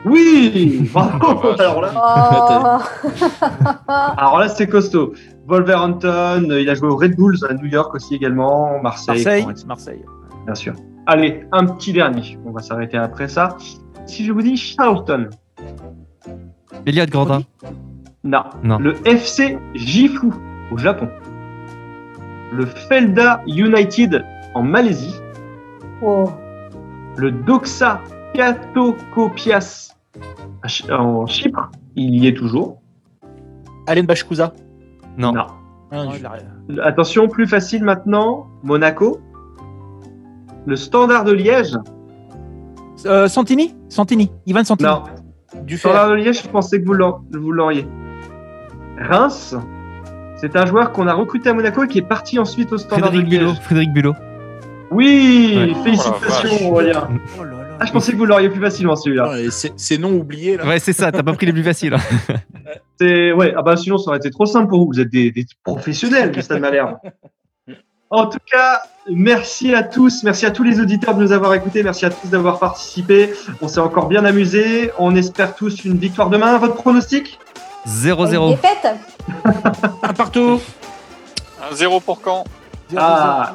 Oui 0.03 0.89
Bravo 0.93 1.51
Alors 1.59 1.81
là, 1.81 1.91
Oh. 1.95 3.09
alors 4.17 4.39
là 4.39 4.47
c'est 4.49 4.67
costaud. 4.67 5.13
Wolverhampton, 5.47 6.47
il 6.51 6.69
a 6.69 6.73
joué 6.75 6.87
aux 6.89 6.97
Red 6.97 7.15
Bulls 7.15 7.37
à 7.49 7.53
New 7.53 7.65
York 7.67 7.93
aussi 7.95 8.15
également, 8.15 8.81
Marseille. 8.81 9.23
Marseille. 9.23 9.45
Marseille. 9.67 10.01
Bien 10.45 10.55
sûr. 10.55 10.73
Allez, 11.07 11.45
un 11.51 11.65
petit 11.65 11.93
dernier. 11.93 12.37
On 12.45 12.51
va 12.51 12.61
s'arrêter 12.61 12.97
après 12.97 13.27
ça. 13.27 13.57
Si 14.05 14.25
je 14.25 14.31
vous 14.31 14.41
dis 14.41 14.57
Charlton. 14.57 15.27
Elliot 16.85 17.05
Grandin. 17.07 17.41
Non. 18.23 18.43
Non. 18.63 18.77
Le 18.79 18.95
FC 19.07 19.57
Gifu 19.73 20.31
au 20.71 20.77
Japon. 20.77 21.09
Le 22.51 22.65
Felda 22.65 23.41
United 23.47 24.23
en 24.53 24.63
Malaisie. 24.63 25.15
Oh. 26.01 26.25
Le 27.17 27.31
Doxa 27.31 28.01
Katokopias 28.33 29.95
en 30.91 31.25
Chypre. 31.27 31.69
Il 31.95 32.15
y 32.15 32.27
est 32.27 32.33
toujours. 32.33 32.81
Alain 33.87 34.03
Bachkouza. 34.03 34.53
Non. 35.17 35.31
Non. 35.31 35.45
Ah, 35.91 36.03
Oh, 36.07 36.11
je- 36.69 36.79
Attention, 36.81 37.27
plus 37.27 37.47
facile 37.47 37.83
maintenant. 37.83 38.47
Monaco. 38.63 39.19
Le 40.65 40.75
Standard 40.75 41.23
de 41.23 41.31
Liège. 41.31 41.77
Euh, 43.05 43.27
Santini? 43.27 43.75
Santini. 43.87 44.31
Ivan 44.47 44.63
Santini. 44.63 44.89
Non. 44.89 45.03
Du 45.63 45.77
Standard 45.77 46.07
fer. 46.07 46.11
de 46.11 46.15
Liège, 46.15 46.43
je 46.43 46.47
pensais 46.47 46.79
que 46.81 46.85
vous 46.85 46.93
l'aur- 46.93 47.23
vous 47.31 47.51
l'auriez. 47.51 47.87
Reims. 48.99 49.55
C'est 50.37 50.55
un 50.55 50.65
joueur 50.65 50.91
qu'on 50.91 51.07
a 51.07 51.13
recruté 51.13 51.49
à 51.49 51.53
Monaco 51.53 51.83
et 51.83 51.87
qui 51.87 51.99
est 51.99 52.07
parti 52.07 52.37
ensuite 52.39 52.71
au 52.73 52.77
Standard 52.77 53.09
Frédéric 53.09 53.29
de 53.29 53.37
Bulot. 53.37 53.53
Frédéric 53.61 53.93
Bulot. 53.93 54.13
Oui, 54.91 55.55
Ouais. 55.57 55.73
félicitations, 55.83 56.69
Aurélien. 56.71 57.07
Oh 57.39 57.43
là 57.43 57.51
là. 57.51 57.57
Ah, 57.79 57.85
je 57.85 57.91
pensais 57.91 58.13
que 58.13 58.17
vous 58.17 58.25
l'auriez 58.25 58.49
plus 58.49 58.61
facilement 58.61 58.95
celui-là. 58.95 59.29
Ouais, 59.31 59.47
c'est 59.49 59.97
non 59.97 60.13
oublié 60.13 60.55
là. 60.55 60.65
Ouais, 60.65 60.79
c'est 60.79 60.93
ça, 60.93 61.11
t'as 61.11 61.23
pas 61.23 61.33
pris 61.33 61.45
les 61.45 61.51
plus 61.53 61.63
faciles. 61.63 61.93
hein. 61.93 61.97
C'est 62.97 63.33
ouais, 63.33 63.53
ah 63.57 63.61
bah 63.61 63.75
sinon 63.75 63.97
ça 63.97 64.09
aurait 64.11 64.19
été 64.19 64.29
trop 64.31 64.45
simple 64.45 64.69
pour 64.69 64.79
vous. 64.79 64.87
Vous 64.93 65.01
êtes 65.01 65.09
des, 65.09 65.29
des 65.29 65.45
professionnels 65.65 66.31
du 66.31 66.41
Stade 66.41 66.61
Malherbe. 66.61 66.95
En 68.15 68.27
tout 68.27 68.39
cas, 68.49 68.81
merci 69.11 69.75
à 69.75 69.83
tous, 69.83 70.23
merci 70.23 70.45
à 70.45 70.51
tous 70.51 70.63
les 70.63 70.79
auditeurs 70.79 71.15
de 71.15 71.21
nous 71.21 71.33
avoir 71.33 71.53
écoutés, 71.53 71.83
merci 71.83 72.05
à 72.05 72.09
tous 72.09 72.29
d'avoir 72.29 72.59
participé. 72.59 73.33
On 73.61 73.67
s'est 73.67 73.81
encore 73.81 74.07
bien 74.07 74.23
amusé. 74.23 74.91
On 74.97 75.15
espère 75.17 75.53
tous 75.53 75.83
une 75.83 75.97
victoire 75.97 76.29
demain. 76.29 76.57
Votre 76.57 76.75
pronostic 76.75 77.37
0-0. 77.85 78.51
Défaite. 78.51 78.95
Un 80.01 80.13
partout. 80.13 80.61
Un 81.69 81.75
0 81.75 81.99
pour 81.99 82.21
quand 82.21 82.45
0-0. 82.93 82.97
Ah. 82.97 83.53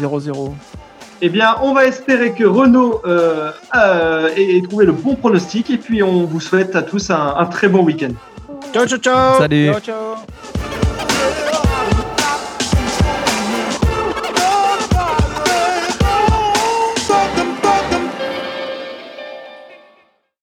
0-0. 0.00 0.52
Eh 1.20 1.28
bien, 1.28 1.56
on 1.62 1.74
va 1.74 1.86
espérer 1.86 2.32
que 2.32 2.44
Renault 2.44 3.02
euh, 3.04 3.50
euh, 3.74 4.28
ait 4.36 4.58
ait 4.58 4.62
trouvé 4.62 4.86
le 4.86 4.92
bon 4.92 5.16
pronostic 5.16 5.70
et 5.70 5.78
puis 5.78 6.04
on 6.04 6.24
vous 6.24 6.40
souhaite 6.40 6.76
à 6.76 6.82
tous 6.82 7.10
un, 7.10 7.34
un 7.36 7.46
très 7.46 7.66
bon 7.66 7.82
week-end. 7.82 8.12
Ciao, 8.72 8.86
ciao, 8.86 8.98
ciao. 8.98 9.38
Salut. 9.38 9.72
Ciao, 9.72 9.80
ciao. 9.80 10.57